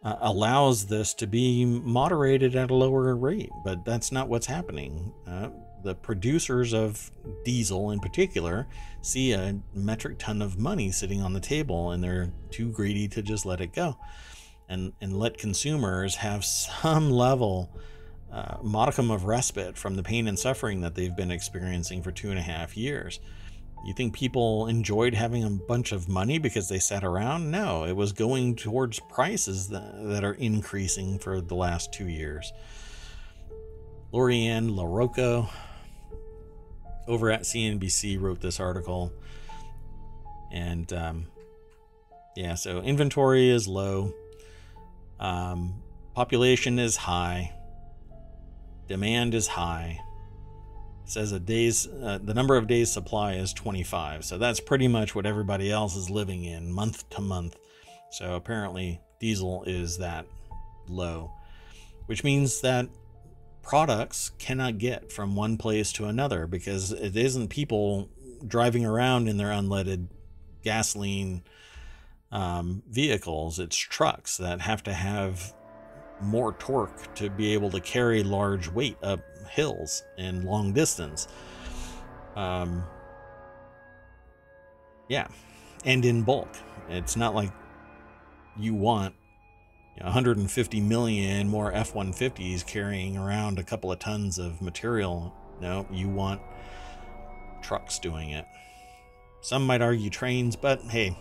uh, 0.03 0.15
allows 0.21 0.85
this 0.85 1.13
to 1.15 1.27
be 1.27 1.65
moderated 1.65 2.55
at 2.55 2.71
a 2.71 2.75
lower 2.75 3.15
rate, 3.15 3.51
but 3.63 3.83
that's 3.85 4.11
not 4.11 4.29
what's 4.29 4.47
happening. 4.47 5.13
Uh, 5.27 5.49
the 5.83 5.95
producers 5.95 6.73
of 6.73 7.11
diesel, 7.43 7.91
in 7.91 7.99
particular, 7.99 8.67
see 9.01 9.31
a 9.31 9.57
metric 9.73 10.17
ton 10.19 10.41
of 10.41 10.57
money 10.57 10.91
sitting 10.91 11.21
on 11.21 11.33
the 11.33 11.39
table 11.39 11.91
and 11.91 12.03
they're 12.03 12.31
too 12.51 12.71
greedy 12.71 13.07
to 13.07 13.21
just 13.21 13.45
let 13.45 13.61
it 13.61 13.73
go. 13.73 13.97
And, 14.67 14.93
and 15.01 15.17
let 15.17 15.37
consumers 15.37 16.15
have 16.15 16.45
some 16.45 17.09
level, 17.09 17.71
uh, 18.31 18.57
modicum 18.61 19.11
of 19.11 19.25
respite 19.25 19.77
from 19.77 19.95
the 19.95 20.03
pain 20.03 20.27
and 20.27 20.37
suffering 20.37 20.81
that 20.81 20.95
they've 20.95 21.15
been 21.15 21.31
experiencing 21.31 22.03
for 22.03 22.11
two 22.11 22.29
and 22.29 22.39
a 22.39 22.43
half 22.43 22.77
years. 22.77 23.19
You 23.85 23.93
think 23.93 24.13
people 24.13 24.67
enjoyed 24.67 25.13
having 25.13 25.43
a 25.43 25.49
bunch 25.49 25.91
of 25.91 26.09
money 26.09 26.37
because 26.37 26.67
they 26.67 26.79
sat 26.79 27.03
around? 27.03 27.49
No, 27.49 27.85
it 27.85 27.95
was 27.95 28.11
going 28.11 28.55
towards 28.55 28.99
prices 28.99 29.69
that, 29.69 29.93
that 30.09 30.23
are 30.23 30.33
increasing 30.33 31.17
for 31.17 31.39
the 31.39 31.55
last 31.55 31.93
two 31.93 32.07
years. 32.07 32.51
Lori-Ann 34.11 34.71
LaRocco 34.71 35.49
over 37.07 37.31
at 37.31 37.41
CNBC 37.41 38.19
wrote 38.21 38.41
this 38.41 38.59
article. 38.59 39.13
And 40.51 40.91
um, 40.91 41.27
yeah, 42.35 42.55
so 42.55 42.81
inventory 42.81 43.49
is 43.49 43.67
low, 43.67 44.13
um, 45.19 45.81
population 46.15 46.79
is 46.79 46.95
high, 46.95 47.53
demand 48.89 49.33
is 49.33 49.47
high. 49.47 50.01
Says 51.05 51.31
a 51.31 51.39
days 51.39 51.87
uh, 51.87 52.19
the 52.21 52.33
number 52.33 52.57
of 52.57 52.67
days 52.67 52.91
supply 52.91 53.33
is 53.33 53.51
25 53.53 54.23
so 54.25 54.37
that's 54.37 54.59
pretty 54.59 54.87
much 54.87 55.15
what 55.15 55.25
everybody 55.25 55.71
else 55.71 55.95
is 55.95 56.09
living 56.09 56.43
in 56.43 56.71
month 56.71 57.09
to 57.11 57.21
month. 57.21 57.55
So 58.11 58.35
apparently 58.35 58.99
diesel 59.19 59.63
is 59.65 59.97
that 59.99 60.25
low 60.87 61.31
which 62.05 62.23
means 62.23 62.61
that 62.61 62.89
products 63.61 64.31
cannot 64.39 64.79
get 64.79 65.11
from 65.11 65.35
one 65.35 65.57
place 65.57 65.91
to 65.91 66.05
another 66.05 66.47
because 66.47 66.91
it 66.91 67.15
isn't 67.15 67.49
people 67.49 68.09
driving 68.47 68.83
around 68.83 69.27
in 69.27 69.37
their 69.37 69.49
unleaded 69.49 70.07
gasoline 70.63 71.43
um, 72.31 72.81
vehicles. 72.89 73.59
It's 73.59 73.77
trucks 73.77 74.37
that 74.37 74.61
have 74.61 74.81
to 74.83 74.93
have 74.93 75.53
more 76.21 76.53
torque 76.53 77.13
to 77.15 77.29
be 77.29 77.53
able 77.53 77.69
to 77.71 77.79
carry 77.79 78.23
large 78.23 78.69
weight 78.69 78.97
up 79.03 79.21
hills 79.49 80.03
and 80.17 80.43
long 80.43 80.73
distance. 80.73 81.27
Um, 82.35 82.83
yeah, 85.07 85.27
and 85.85 86.05
in 86.05 86.23
bulk. 86.23 86.49
It's 86.89 87.15
not 87.15 87.35
like 87.35 87.51
you 88.57 88.73
want 88.73 89.13
150 90.01 90.81
million 90.81 91.47
more 91.47 91.73
F 91.73 91.93
150s 91.93 92.65
carrying 92.65 93.17
around 93.17 93.59
a 93.59 93.63
couple 93.63 93.91
of 93.91 93.99
tons 93.99 94.39
of 94.39 94.61
material. 94.61 95.33
No, 95.59 95.85
you 95.91 96.07
want 96.07 96.41
trucks 97.61 97.99
doing 97.99 98.31
it. 98.31 98.45
Some 99.41 99.65
might 99.65 99.81
argue 99.81 100.09
trains, 100.09 100.55
but 100.55 100.81
hey, 100.81 101.17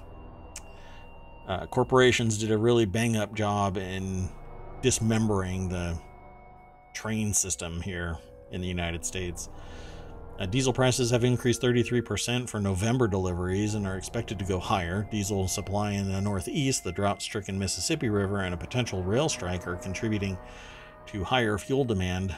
uh, 1.46 1.66
corporations 1.66 2.38
did 2.38 2.50
a 2.50 2.58
really 2.58 2.84
bang 2.84 3.16
up 3.16 3.34
job 3.34 3.76
in 3.76 4.28
dismembering 4.82 5.68
the 5.68 5.98
train 6.94 7.32
system 7.32 7.80
here 7.80 8.18
in 8.50 8.60
the 8.60 8.68
United 8.68 9.04
States. 9.04 9.48
Uh, 10.38 10.46
diesel 10.46 10.72
prices 10.72 11.10
have 11.10 11.24
increased 11.24 11.60
33% 11.60 12.48
for 12.48 12.60
November 12.60 13.08
deliveries 13.08 13.74
and 13.74 13.86
are 13.86 13.96
expected 13.96 14.38
to 14.38 14.44
go 14.44 14.60
higher. 14.60 15.08
Diesel 15.10 15.48
supply 15.48 15.92
in 15.92 16.12
the 16.12 16.20
Northeast, 16.20 16.84
the 16.84 16.92
drought 16.92 17.20
stricken 17.20 17.58
Mississippi 17.58 18.08
River, 18.08 18.42
and 18.42 18.54
a 18.54 18.58
potential 18.58 19.02
rail 19.02 19.28
strike 19.28 19.66
are 19.66 19.74
contributing 19.76 20.38
to 21.06 21.24
higher 21.24 21.58
fuel 21.58 21.84
demand, 21.84 22.36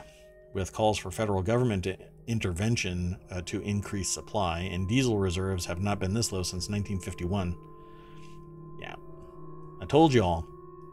with 0.55 0.73
calls 0.73 0.99
for 0.99 1.11
federal 1.11 1.43
government 1.43 1.87
intervention 2.27 3.17
uh, 3.31 3.43
to 3.43 3.61
increase 3.63 4.09
supply. 4.09 4.61
And 4.61 4.89
diesel 4.89 5.19
reserves 5.19 5.67
have 5.67 5.81
not 5.81 5.99
been 5.99 6.15
this 6.15 6.33
low 6.33 6.43
since 6.43 6.69
1951. 6.71 7.57
Yeah. 8.81 8.95
I 9.83 9.85
told 9.85 10.15
y'all, 10.15 10.47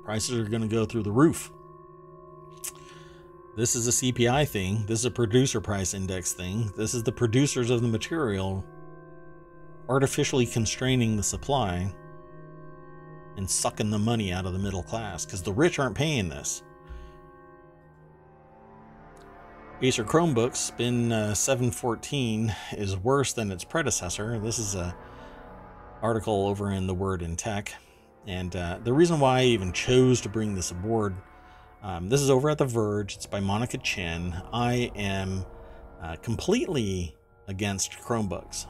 prices 0.07 0.39
are 0.39 0.49
going 0.49 0.61
to 0.61 0.69
go 0.69 0.85
through 0.85 1.03
the 1.03 1.11
roof. 1.11 1.51
This 3.57 3.75
is 3.75 3.89
a 3.89 3.91
CPI 3.91 4.47
thing. 4.47 4.85
This 4.85 4.99
is 4.99 5.05
a 5.05 5.11
producer 5.11 5.59
price 5.59 5.93
index 5.93 6.31
thing. 6.31 6.71
This 6.77 6.93
is 6.93 7.03
the 7.03 7.11
producers 7.11 7.69
of 7.69 7.81
the 7.81 7.89
material 7.89 8.63
artificially 9.89 10.45
constraining 10.45 11.17
the 11.17 11.23
supply 11.23 11.93
and 13.35 13.49
sucking 13.49 13.89
the 13.89 13.99
money 13.99 14.31
out 14.31 14.45
of 14.45 14.53
the 14.53 14.59
middle 14.59 14.81
class 14.81 15.25
because 15.25 15.43
the 15.43 15.51
rich 15.51 15.77
aren't 15.77 15.97
paying 15.97 16.29
this. 16.29 16.63
Acer 19.81 20.05
Chromebook 20.05 20.55
Spin 20.55 21.11
uh, 21.11 21.33
714 21.33 22.55
is 22.77 22.95
worse 22.95 23.33
than 23.33 23.51
its 23.51 23.65
predecessor. 23.65 24.39
This 24.39 24.57
is 24.57 24.73
a 24.73 24.95
article 26.01 26.47
over 26.47 26.71
in 26.71 26.87
the 26.87 26.93
Word 26.93 27.21
in 27.21 27.35
Tech, 27.35 27.73
and 28.27 28.55
uh, 28.55 28.79
the 28.83 28.93
reason 28.93 29.19
why 29.19 29.39
I 29.39 29.43
even 29.45 29.73
chose 29.73 30.21
to 30.21 30.29
bring 30.29 30.53
this 30.53 30.71
aboard 30.71 31.15
um, 31.83 32.09
this 32.09 32.21
is 32.21 32.29
over 32.29 32.49
at 32.49 32.57
The 32.57 32.65
Verge. 32.65 33.15
It's 33.15 33.25
by 33.25 33.39
Monica 33.39 33.77
Chin. 33.77 34.35
I 34.51 34.91
am 34.95 35.45
uh, 36.01 36.15
completely 36.17 37.15
against 37.47 37.91
Chromebooks. 37.91 38.65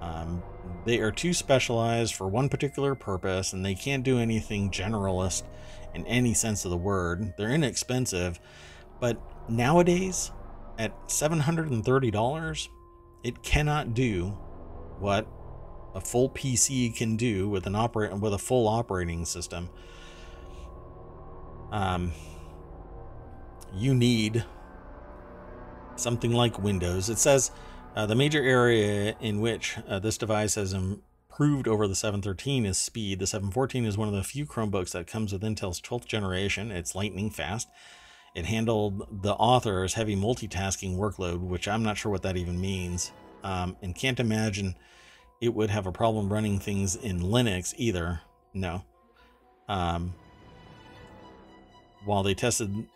Um, 0.00 0.42
they 0.84 0.98
are 0.98 1.12
too 1.12 1.32
specialized 1.32 2.14
for 2.14 2.28
one 2.28 2.48
particular 2.48 2.94
purpose 2.94 3.52
and 3.52 3.64
they 3.64 3.74
can't 3.74 4.02
do 4.02 4.18
anything 4.18 4.70
generalist 4.70 5.44
in 5.94 6.06
any 6.06 6.34
sense 6.34 6.64
of 6.64 6.70
the 6.70 6.76
word. 6.76 7.34
They're 7.36 7.52
inexpensive, 7.54 8.40
but 9.00 9.20
nowadays, 9.48 10.32
at 10.78 10.92
$730, 11.08 12.68
it 13.22 13.42
cannot 13.42 13.94
do 13.94 14.30
what 14.98 15.26
a 15.96 16.00
full 16.00 16.28
PC 16.28 16.94
can 16.94 17.16
do 17.16 17.48
with 17.48 17.66
an 17.66 17.74
operate 17.74 18.12
with 18.18 18.34
a 18.34 18.38
full 18.38 18.68
operating 18.68 19.24
system. 19.24 19.70
Um, 21.72 22.12
you 23.74 23.94
need 23.94 24.44
something 25.96 26.32
like 26.32 26.58
Windows. 26.58 27.08
It 27.08 27.18
says 27.18 27.50
uh, 27.96 28.04
the 28.04 28.14
major 28.14 28.42
area 28.42 29.16
in 29.20 29.40
which 29.40 29.78
uh, 29.88 29.98
this 29.98 30.18
device 30.18 30.56
has 30.56 30.74
improved 30.74 31.66
over 31.66 31.88
the 31.88 31.94
713 31.94 32.66
is 32.66 32.76
speed. 32.76 33.18
The 33.18 33.26
714 33.26 33.86
is 33.86 33.96
one 33.96 34.08
of 34.08 34.14
the 34.14 34.22
few 34.22 34.44
Chromebooks 34.44 34.92
that 34.92 35.06
comes 35.06 35.32
with 35.32 35.42
Intel's 35.42 35.80
12th 35.80 36.04
generation. 36.04 36.70
It's 36.70 36.94
lightning 36.94 37.30
fast. 37.30 37.68
It 38.34 38.44
handled 38.44 39.22
the 39.22 39.32
author's 39.32 39.94
heavy 39.94 40.14
multitasking 40.14 40.98
workload, 40.98 41.40
which 41.40 41.66
I'm 41.66 41.82
not 41.82 41.96
sure 41.96 42.12
what 42.12 42.20
that 42.22 42.36
even 42.36 42.60
means, 42.60 43.12
um, 43.42 43.78
and 43.80 43.94
can't 43.94 44.20
imagine 44.20 44.74
it 45.40 45.54
would 45.54 45.70
have 45.70 45.86
a 45.86 45.92
problem 45.92 46.32
running 46.32 46.58
things 46.58 46.96
in 46.96 47.20
Linux 47.20 47.74
either. 47.76 48.20
No. 48.54 48.82
Um, 49.68 50.14
while 52.04 52.22
they 52.22 52.34
tested 52.34 52.86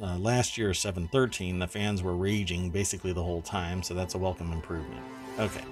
uh, 0.00 0.16
last 0.18 0.56
year 0.56 0.72
713 0.72 1.58
the 1.58 1.66
fans 1.66 2.02
were 2.02 2.14
raging 2.14 2.70
basically 2.70 3.12
the 3.12 3.22
whole 3.22 3.42
time 3.42 3.82
so 3.82 3.94
that's 3.94 4.14
a 4.14 4.18
welcome 4.18 4.52
improvement. 4.52 5.02
Okay. 5.38 5.64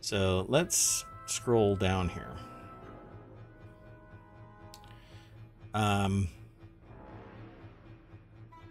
So 0.00 0.44
let's 0.48 1.04
scroll 1.26 1.74
down 1.74 2.08
here. 2.08 2.32
Um 5.74 6.28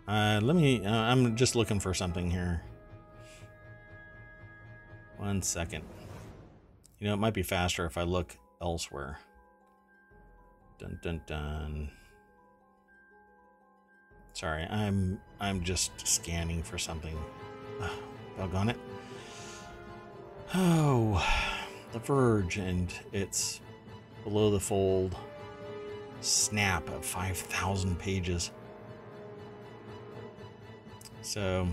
uh, 0.08 0.39
let 0.43 0.56
me 0.56 0.86
uh, 0.86 0.91
i'm 0.91 1.36
just 1.36 1.56
looking 1.56 1.80
for 1.80 1.93
something 1.93 2.30
here. 2.30 2.62
One 5.18 5.41
second 5.41 5.84
you 7.00 7.08
know 7.08 7.14
it 7.14 7.18
might 7.18 7.34
be 7.34 7.43
faster 7.43 7.86
if 7.86 7.98
i 7.98 8.04
look 8.04 8.38
elsewhere 8.62 9.20
dun 10.80 11.00
dun 11.02 11.22
dun 11.26 11.89
Sorry, 14.36 14.64
I'm 14.64 15.22
I'm 15.39 15.64
just 15.64 16.06
scanning 16.06 16.62
for 16.62 16.78
something. 16.78 17.18
Oh, 17.80 18.00
doggone 18.38 18.68
it. 18.68 18.78
Oh, 20.54 21.26
The 21.93 22.00
Verge 22.00 22.58
and 22.58 22.93
its 23.14 23.62
below 24.26 24.52
the 24.52 24.60
fold 24.60 25.16
snap 26.20 26.89
of 26.89 27.06
5,000 27.06 27.98
pages. 27.98 28.52
So, 31.22 31.66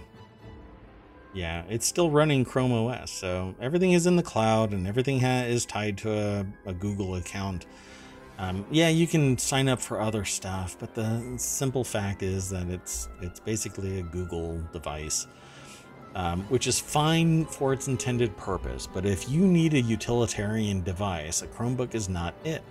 yeah, 1.34 1.64
it's 1.68 1.86
still 1.86 2.10
running 2.10 2.44
Chrome 2.44 2.72
OS. 2.72 3.10
So 3.10 3.54
everything 3.60 3.92
is 3.92 4.06
in 4.06 4.16
the 4.16 4.22
cloud 4.22 4.72
and 4.72 4.86
everything 4.86 5.20
ha- 5.20 5.44
is 5.44 5.64
tied 5.64 5.98
to 5.98 6.12
a, 6.12 6.46
a 6.66 6.74
Google 6.74 7.16
account. 7.16 7.66
Um, 8.38 8.66
yeah, 8.70 8.88
you 8.88 9.06
can 9.06 9.38
sign 9.38 9.68
up 9.68 9.80
for 9.80 10.00
other 10.00 10.24
stuff, 10.24 10.76
but 10.78 10.94
the 10.94 11.22
simple 11.36 11.84
fact 11.84 12.22
is 12.22 12.50
that 12.50 12.68
it's 12.68 13.08
it's 13.20 13.40
basically 13.40 14.00
a 14.00 14.02
Google 14.02 14.60
device, 14.72 15.26
um, 16.14 16.42
which 16.44 16.66
is 16.66 16.80
fine 16.80 17.44
for 17.44 17.72
its 17.72 17.88
intended 17.88 18.36
purpose. 18.36 18.86
But 18.86 19.06
if 19.06 19.28
you 19.28 19.46
need 19.46 19.74
a 19.74 19.80
utilitarian 19.80 20.82
device, 20.82 21.42
a 21.42 21.46
Chromebook 21.46 21.94
is 21.94 22.08
not 22.08 22.34
it. 22.44 22.62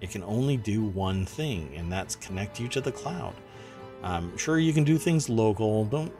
It 0.00 0.10
can 0.10 0.24
only 0.24 0.56
do 0.56 0.84
one 0.84 1.26
thing, 1.26 1.74
and 1.76 1.92
that's 1.92 2.16
connect 2.16 2.58
you 2.58 2.66
to 2.68 2.80
the 2.80 2.92
cloud. 2.92 3.34
Um, 4.02 4.36
sure, 4.36 4.58
you 4.58 4.72
can 4.72 4.84
do 4.84 4.96
things 4.98 5.28
local. 5.28 5.84
Don't 5.84 6.12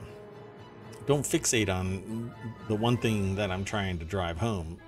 don't 1.11 1.25
fixate 1.25 1.69
on 1.69 2.33
the 2.69 2.75
one 2.75 2.97
thing 2.97 3.35
that 3.35 3.51
I'm 3.51 3.65
trying 3.65 3.99
to 3.99 4.05
drive 4.05 4.39
home 4.39 4.79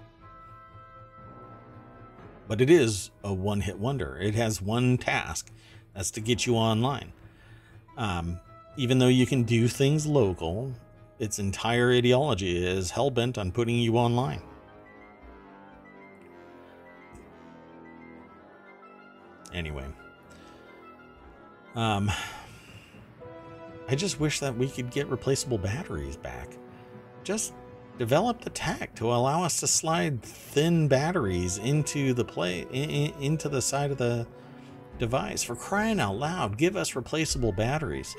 but 2.53 2.61
it 2.61 2.69
is 2.69 3.11
a 3.25 3.33
one 3.33 3.63
hit 3.63 3.79
wonder. 3.79 4.19
It 4.21 4.35
has 4.35 4.61
one 4.61 4.99
task 4.99 5.51
that's 5.95 6.11
to 6.11 6.21
get 6.21 6.45
you 6.45 6.55
online. 6.57 7.15
Um, 7.97 8.41
even 8.77 8.99
though 8.99 9.09
you 9.09 9.25
can 9.25 9.45
do 9.45 9.69
things 9.69 10.07
local, 10.07 10.73
its 11.19 11.39
entire 11.39 11.93
ideology 11.93 12.63
is 12.63 12.91
hell 12.91 13.11
bent 13.11 13.39
on 13.39 13.53
putting 13.53 13.77
you 13.77 13.97
online. 13.97 14.43
Anyway, 19.55 19.87
um, 21.75 22.11
I 23.89 23.95
just 23.95 24.21
wish 24.21 24.41
that 24.41 24.57
we 24.57 24.69
could 24.69 24.91
get 24.91 25.09
replaceable 25.09 25.59
batteries 25.59 26.17
back. 26.17 26.57
Just 27.25 27.53
develop 27.99 28.41
the 28.41 28.51
tech 28.51 28.95
to 28.97 29.13
allow 29.13 29.43
us 29.45 29.61
to 29.61 29.67
slide 29.67 30.23
thin 30.23 30.89
batteries 30.89 31.59
into 31.59 32.15
the 32.15 32.25
play 32.25 32.67
in, 32.73 33.13
into 33.21 33.49
the 33.49 33.61
side 33.61 33.91
of 33.91 33.99
the 33.99 34.27
device. 34.99 35.43
For 35.43 35.55
crying 35.55 36.01
out 36.01 36.17
loud 36.17 36.57
give 36.57 36.77
us 36.77 36.97
replaceable 36.97 37.53
batteries. 37.53 38.15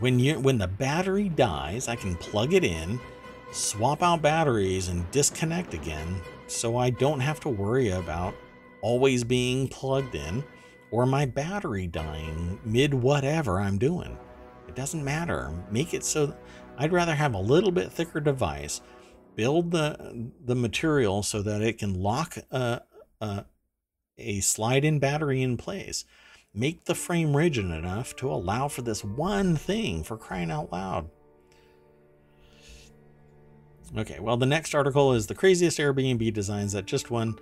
When 0.00 0.18
you 0.18 0.38
when 0.40 0.58
the 0.58 0.66
battery 0.66 1.28
dies 1.28 1.86
i 1.86 1.94
can 1.94 2.16
plug 2.16 2.54
it 2.54 2.64
in 2.64 2.98
swap 3.52 4.02
out 4.02 4.20
batteries 4.22 4.88
and 4.88 5.08
disconnect 5.12 5.74
again 5.74 6.20
so 6.48 6.76
i 6.76 6.90
don't 6.90 7.20
have 7.20 7.38
to 7.38 7.48
worry 7.48 7.90
about 7.90 8.34
always 8.80 9.22
being 9.22 9.68
plugged 9.68 10.14
in 10.14 10.42
or 10.92 11.06
my 11.06 11.24
battery 11.24 11.88
dying 11.88 12.60
mid 12.64 12.94
whatever 12.94 13.58
i'm 13.58 13.78
doing. 13.78 14.16
It 14.68 14.76
doesn't 14.76 15.04
matter. 15.04 15.52
Make 15.70 15.92
it 15.92 16.04
so 16.04 16.34
I'd 16.78 16.92
rather 16.92 17.14
have 17.14 17.34
a 17.34 17.40
little 17.40 17.72
bit 17.72 17.90
thicker 17.90 18.20
device, 18.20 18.80
build 19.34 19.72
the 19.72 20.30
the 20.44 20.54
material 20.54 21.22
so 21.22 21.42
that 21.42 21.62
it 21.62 21.78
can 21.78 22.00
lock 22.00 22.36
a, 22.50 22.82
a, 23.20 23.44
a 24.16 24.40
slide-in 24.40 24.98
battery 24.98 25.42
in 25.42 25.56
place, 25.56 26.04
make 26.54 26.84
the 26.84 26.94
frame 26.94 27.36
rigid 27.36 27.66
enough 27.66 28.14
to 28.16 28.30
allow 28.30 28.68
for 28.68 28.82
this 28.82 29.04
one 29.04 29.56
thing 29.56 30.04
for 30.04 30.16
crying 30.16 30.50
out 30.50 30.72
loud. 30.72 31.10
Okay, 33.96 34.20
well, 34.20 34.38
the 34.38 34.46
next 34.46 34.74
article 34.74 35.12
is 35.12 35.26
the 35.26 35.34
craziest 35.34 35.78
Airbnb 35.78 36.32
designs 36.32 36.72
that 36.72 36.86
just 36.86 37.10
won 37.10 37.38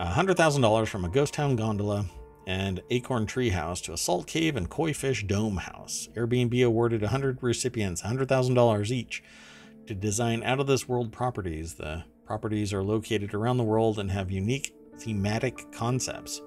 $100,000 0.00 0.88
from 0.88 1.04
a 1.04 1.08
ghost 1.08 1.32
town 1.32 1.54
gondola 1.54 2.06
and 2.46 2.82
Acorn 2.90 3.26
Treehouse 3.26 3.82
to 3.84 3.92
a 3.92 3.96
salt 3.96 4.26
cave 4.26 4.56
and 4.56 4.68
koi 4.68 4.92
fish 4.92 5.24
dome 5.24 5.58
house. 5.58 6.08
Airbnb 6.16 6.64
awarded 6.64 7.02
100 7.02 7.42
recipients 7.42 8.02
$100,000 8.02 8.90
each 8.90 9.22
to 9.86 9.94
design 9.94 10.42
out 10.42 10.60
of 10.60 10.66
this 10.66 10.88
world 10.88 11.12
properties. 11.12 11.74
The 11.74 12.04
properties 12.26 12.72
are 12.72 12.82
located 12.82 13.34
around 13.34 13.58
the 13.58 13.64
world 13.64 13.98
and 13.98 14.10
have 14.10 14.30
unique 14.30 14.74
thematic 14.96 15.72
concepts. 15.72 16.40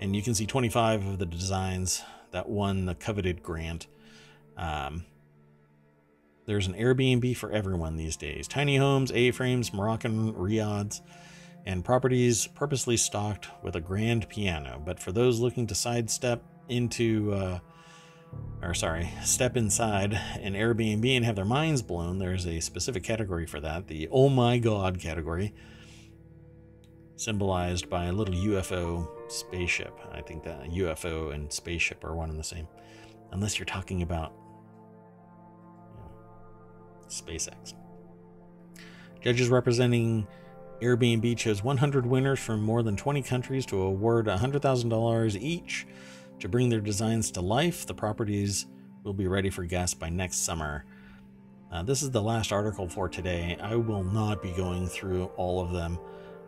And 0.00 0.14
you 0.14 0.22
can 0.22 0.34
see 0.34 0.46
25 0.46 1.06
of 1.06 1.18
the 1.18 1.26
designs 1.26 2.02
that 2.30 2.48
won 2.48 2.86
the 2.86 2.94
coveted 2.94 3.42
grant. 3.42 3.86
Um, 4.56 5.04
there's 6.46 6.66
an 6.66 6.74
Airbnb 6.74 7.36
for 7.36 7.52
everyone 7.52 7.96
these 7.96 8.16
days 8.16 8.48
tiny 8.48 8.76
homes, 8.76 9.12
A 9.12 9.30
frames, 9.32 9.72
Moroccan 9.72 10.32
riads 10.34 11.02
and 11.66 11.84
properties 11.84 12.46
purposely 12.46 12.96
stocked 12.96 13.48
with 13.62 13.76
a 13.76 13.80
grand 13.80 14.28
piano. 14.28 14.80
But 14.84 15.00
for 15.00 15.12
those 15.12 15.40
looking 15.40 15.66
to 15.66 15.74
sidestep 15.74 16.42
into, 16.68 17.32
uh, 17.32 17.58
or 18.62 18.74
sorry, 18.74 19.10
step 19.24 19.56
inside 19.56 20.12
an 20.40 20.54
Airbnb 20.54 21.16
and 21.16 21.24
have 21.24 21.36
their 21.36 21.44
minds 21.44 21.82
blown, 21.82 22.18
there's 22.18 22.46
a 22.46 22.60
specific 22.60 23.02
category 23.02 23.46
for 23.46 23.60
that 23.60 23.86
the 23.86 24.08
Oh 24.10 24.28
My 24.28 24.58
God 24.58 24.98
category, 24.98 25.54
symbolized 27.16 27.90
by 27.90 28.06
a 28.06 28.12
little 28.12 28.34
UFO 28.34 29.08
spaceship. 29.30 29.98
I 30.12 30.22
think 30.22 30.44
that 30.44 30.70
UFO 30.70 31.34
and 31.34 31.52
spaceship 31.52 32.04
are 32.04 32.14
one 32.14 32.30
and 32.30 32.38
the 32.38 32.44
same, 32.44 32.68
unless 33.32 33.58
you're 33.58 33.66
talking 33.66 34.02
about 34.02 34.32
you 35.94 36.00
know, 36.00 36.10
SpaceX. 37.08 37.74
Judges 39.20 39.48
representing 39.48 40.26
Airbnb 40.80 41.36
chose 41.36 41.62
100 41.62 42.06
winners 42.06 42.38
from 42.38 42.62
more 42.62 42.82
than 42.82 42.96
20 42.96 43.22
countries 43.22 43.66
to 43.66 43.82
award 43.82 44.26
$100,000 44.26 45.40
each 45.40 45.86
to 46.38 46.48
bring 46.48 46.68
their 46.68 46.80
designs 46.80 47.30
to 47.32 47.40
life. 47.40 47.86
The 47.86 47.94
properties 47.94 48.66
will 49.02 49.12
be 49.12 49.26
ready 49.26 49.50
for 49.50 49.64
guests 49.64 49.94
by 49.94 50.08
next 50.08 50.44
summer. 50.44 50.84
Uh, 51.72 51.82
this 51.82 52.02
is 52.02 52.10
the 52.10 52.22
last 52.22 52.52
article 52.52 52.88
for 52.88 53.08
today. 53.08 53.56
I 53.60 53.74
will 53.76 54.04
not 54.04 54.42
be 54.42 54.52
going 54.52 54.86
through 54.86 55.26
all 55.36 55.60
of 55.60 55.72
them. 55.72 55.98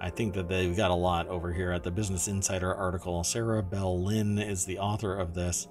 I 0.01 0.09
think 0.09 0.35
that 0.35 0.49
they've 0.49 0.77
got 0.77 0.91
a 0.91 0.95
lot 0.95 1.29
over 1.29 1.53
here 1.53 1.73
at 1.73 1.83
the 1.83 1.91
Business 1.91 2.27
Insider 2.27 2.75
article. 2.75 3.23
Sarah 3.23 3.63
Belle 3.63 4.03
Lin 4.03 4.39
is 4.39 4.65
the 4.65 4.79
author 4.79 5.15
of 5.15 5.35
this. 5.35 5.69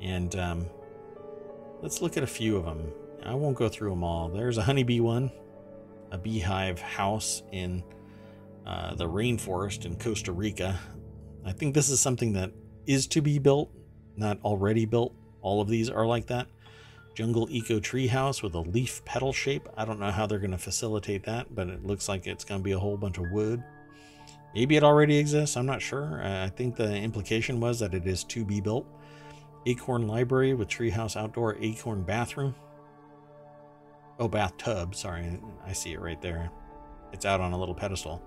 And 0.00 0.36
um, 0.36 0.66
let's 1.82 2.00
look 2.00 2.16
at 2.16 2.22
a 2.22 2.28
few 2.28 2.56
of 2.56 2.64
them. 2.64 2.92
I 3.24 3.34
won't 3.34 3.56
go 3.56 3.68
through 3.68 3.90
them 3.90 4.04
all. 4.04 4.28
There's 4.28 4.56
a 4.56 4.62
honeybee 4.62 5.00
one, 5.00 5.32
a 6.10 6.18
beehive 6.18 6.80
house 6.80 7.42
in 7.52 7.82
uh, 8.66 8.94
the 8.94 9.08
rainforest 9.08 9.84
in 9.84 9.96
Costa 9.96 10.32
Rica. 10.32 10.78
I 11.44 11.52
think 11.52 11.74
this 11.74 11.88
is 11.88 12.00
something 12.00 12.32
that 12.34 12.52
is 12.86 13.06
to 13.08 13.22
be 13.22 13.38
built, 13.38 13.70
not 14.16 14.38
already 14.42 14.86
built. 14.86 15.14
All 15.42 15.60
of 15.60 15.68
these 15.68 15.88
are 15.88 16.06
like 16.06 16.26
that. 16.26 16.46
Jungle 17.14 17.48
Eco 17.50 17.80
Treehouse 17.80 18.42
with 18.42 18.54
a 18.54 18.60
leaf 18.60 19.04
petal 19.04 19.32
shape. 19.32 19.68
I 19.76 19.84
don't 19.84 19.98
know 19.98 20.10
how 20.10 20.26
they're 20.26 20.38
going 20.38 20.50
to 20.52 20.58
facilitate 20.58 21.24
that, 21.24 21.54
but 21.54 21.68
it 21.68 21.84
looks 21.84 22.08
like 22.08 22.26
it's 22.26 22.44
going 22.44 22.60
to 22.60 22.64
be 22.64 22.72
a 22.72 22.78
whole 22.78 22.96
bunch 22.96 23.18
of 23.18 23.30
wood. 23.30 23.62
Maybe 24.54 24.76
it 24.76 24.82
already 24.84 25.18
exists. 25.18 25.56
I'm 25.56 25.66
not 25.66 25.82
sure. 25.82 26.20
I 26.22 26.48
think 26.48 26.76
the 26.76 26.94
implication 26.94 27.60
was 27.60 27.78
that 27.80 27.94
it 27.94 28.06
is 28.06 28.24
to 28.24 28.44
be 28.44 28.60
built. 28.60 28.86
Acorn 29.66 30.06
Library 30.06 30.54
with 30.54 30.68
Treehouse 30.68 31.16
Outdoor 31.16 31.56
Acorn 31.60 32.02
Bathroom. 32.02 32.54
Oh, 34.20 34.28
bathtub. 34.28 34.94
Sorry, 34.94 35.40
I 35.66 35.72
see 35.72 35.94
it 35.94 36.00
right 36.00 36.20
there. 36.20 36.50
It's 37.10 37.24
out 37.24 37.40
on 37.40 37.54
a 37.54 37.58
little 37.58 37.74
pedestal. 37.74 38.22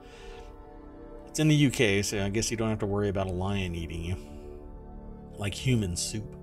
It's 1.28 1.40
in 1.40 1.48
the 1.48 1.68
UK, 1.68 2.04
so 2.04 2.26
I 2.26 2.30
guess 2.30 2.50
you 2.50 2.58
don't 2.58 2.70
have 2.70 2.80
to 2.80 2.88
worry 2.88 3.10
about 3.10 3.28
a 3.28 3.32
lion 3.32 3.76
eating 3.76 4.04
you. 4.04 4.18
Like 5.38 5.54
human 5.54 5.96
soup. 5.96 6.36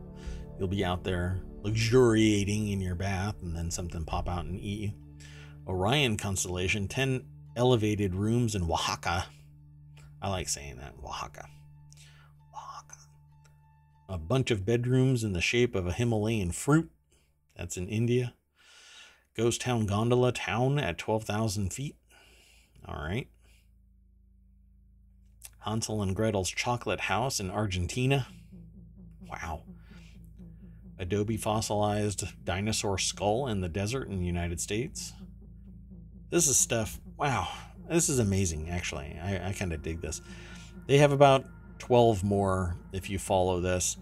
You'll 0.56 0.68
be 0.68 0.84
out 0.84 1.02
there 1.02 1.40
luxuriating 1.62 2.68
in 2.68 2.80
your 2.80 2.94
bath 2.94 3.42
and 3.42 3.54
then 3.54 3.72
something 3.72 4.04
pop 4.04 4.28
out 4.28 4.44
and 4.44 4.58
eat 4.60 4.80
you. 4.80 4.92
Orion 5.66 6.16
constellation, 6.16 6.86
10 6.86 7.24
elevated 7.56 8.14
rooms 8.14 8.54
in 8.54 8.62
Oaxaca. 8.62 9.26
I 10.22 10.30
like 10.30 10.48
saying 10.48 10.76
that, 10.76 10.94
Oaxaca. 11.04 11.48
Oaxaca. 12.54 13.00
A 14.08 14.16
bunch 14.16 14.52
of 14.52 14.64
bedrooms 14.64 15.24
in 15.24 15.32
the 15.32 15.40
shape 15.40 15.74
of 15.74 15.88
a 15.88 15.92
Himalayan 15.92 16.52
fruit. 16.52 16.88
That's 17.56 17.76
in 17.76 17.88
India. 17.88 18.34
Ghost 19.36 19.60
Town 19.60 19.86
Gondola 19.86 20.32
Town 20.32 20.78
at 20.78 20.98
12,000 20.98 21.72
feet. 21.72 21.96
All 22.86 23.02
right. 23.02 23.28
Hansel 25.60 26.02
and 26.02 26.16
Gretel's 26.16 26.50
Chocolate 26.50 27.00
House 27.00 27.38
in 27.38 27.50
Argentina. 27.50 28.26
Wow. 29.28 29.62
Adobe 30.98 31.36
fossilized 31.36 32.24
dinosaur 32.44 32.98
skull 32.98 33.46
in 33.46 33.60
the 33.60 33.68
desert 33.68 34.08
in 34.08 34.18
the 34.18 34.26
United 34.26 34.60
States. 34.60 35.12
This 36.30 36.46
is 36.46 36.56
stuff. 36.56 37.00
Wow. 37.16 37.48
This 37.88 38.08
is 38.08 38.18
amazing, 38.18 38.70
actually. 38.70 39.18
I, 39.22 39.48
I 39.48 39.52
kind 39.52 39.72
of 39.72 39.82
dig 39.82 40.00
this. 40.00 40.20
They 40.86 40.98
have 40.98 41.12
about 41.12 41.44
12 41.78 42.22
more 42.24 42.76
if 42.92 43.10
you 43.10 43.18
follow 43.18 43.60
this. 43.60 43.96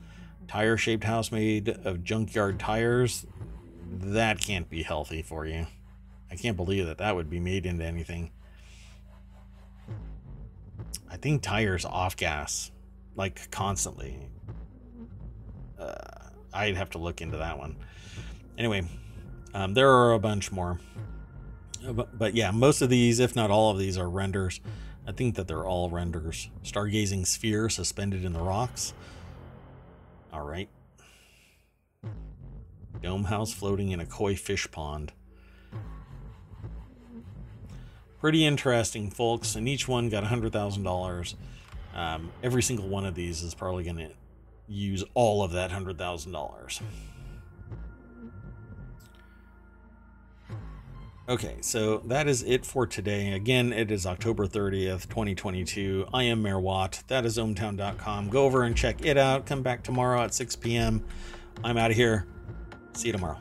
Tire 0.47 0.77
shaped 0.77 1.05
house 1.05 1.31
made 1.31 1.69
of 1.69 2.05
junkyard 2.05 2.59
tires. 2.59 3.27
That 3.91 4.41
can't 4.41 4.69
be 4.69 4.83
healthy 4.83 5.23
for 5.23 5.47
you. 5.47 5.67
I 6.31 6.37
can't 6.37 6.57
believe 6.57 6.87
that 6.87 6.99
that 6.99 7.17
would 7.17 7.31
be 7.31 7.41
made 7.41 7.65
into 7.65 7.85
anything. 7.85 8.31
I 11.11 11.17
think 11.17 11.43
tires 11.43 11.85
off 11.85 12.17
gas, 12.17 12.71
like 13.17 13.51
constantly. 13.51 14.19
Uh, 15.79 15.95
I'd 16.53 16.77
have 16.77 16.91
to 16.91 16.99
look 16.99 17.21
into 17.21 17.39
that 17.39 17.59
one. 17.59 17.77
Anyway, 18.59 18.83
um, 19.55 19.75
there 19.75 19.91
are 19.91 20.13
a 20.13 20.19
bunch 20.19 20.53
more. 20.53 20.79
Uh, 21.87 21.93
but, 21.93 22.19
but 22.19 22.35
yeah, 22.35 22.51
most 22.51 22.83
of 22.83 22.91
these, 22.91 23.21
if 23.21 23.35
not 23.35 23.51
all 23.51 23.71
of 23.71 23.79
these, 23.79 23.97
are 23.97 24.09
renders. 24.09 24.61
I 25.07 25.13
think 25.13 25.37
that 25.37 25.49
they're 25.49 25.65
all 25.65 25.89
renders. 25.89 26.51
Stargazing 26.63 27.27
sphere 27.27 27.71
suspended 27.71 28.25
in 28.25 28.35
the 28.35 28.43
rocks. 28.43 28.93
All 30.33 30.43
right. 30.43 30.69
Dome 33.03 33.25
house 33.25 33.53
floating 33.53 33.91
in 33.91 34.01
a 34.01 34.07
koi 34.07 34.37
fish 34.37 34.71
pond. 34.71 35.13
Pretty 38.21 38.45
interesting, 38.45 39.11
folks. 39.11 39.55
And 39.55 39.69
each 39.69 39.87
one 39.87 40.09
got 40.09 40.25
$100,000. 40.25 41.35
Um, 41.95 42.33
every 42.43 42.63
single 42.63 42.89
one 42.89 43.07
of 43.07 43.15
these 43.15 43.43
is 43.43 43.55
probably 43.55 43.85
going 43.85 43.97
to 43.97 44.11
use 44.67 45.05
all 45.15 45.43
of 45.43 45.53
that 45.53 45.71
$100,000. 45.71 46.83
Okay, 51.29 51.57
so 51.61 51.99
that 52.07 52.27
is 52.27 52.43
it 52.43 52.65
for 52.65 52.87
today. 52.87 53.33
Again, 53.33 53.71
it 53.71 53.91
is 53.91 54.07
October 54.07 54.47
30th, 54.47 55.11
2022. 55.11 56.07
I 56.13 56.23
am 56.23 56.41
Mayor 56.41 56.59
Watt. 56.59 57.03
That 57.09 57.27
is 57.27 57.37
ohmtown.com. 57.37 58.31
Go 58.31 58.47
over 58.47 58.63
and 58.63 58.75
check 58.75 59.05
it 59.05 59.19
out. 59.19 59.45
Come 59.45 59.63
back 59.63 59.83
tomorrow 59.83 60.23
at 60.23 60.33
6 60.33 60.57
p.m. 60.57 61.05
I'm 61.63 61.77
out 61.77 61.91
of 61.91 61.99
here. 61.99 62.27
See 62.99 63.07
you 63.07 63.13
tomorrow. 63.13 63.39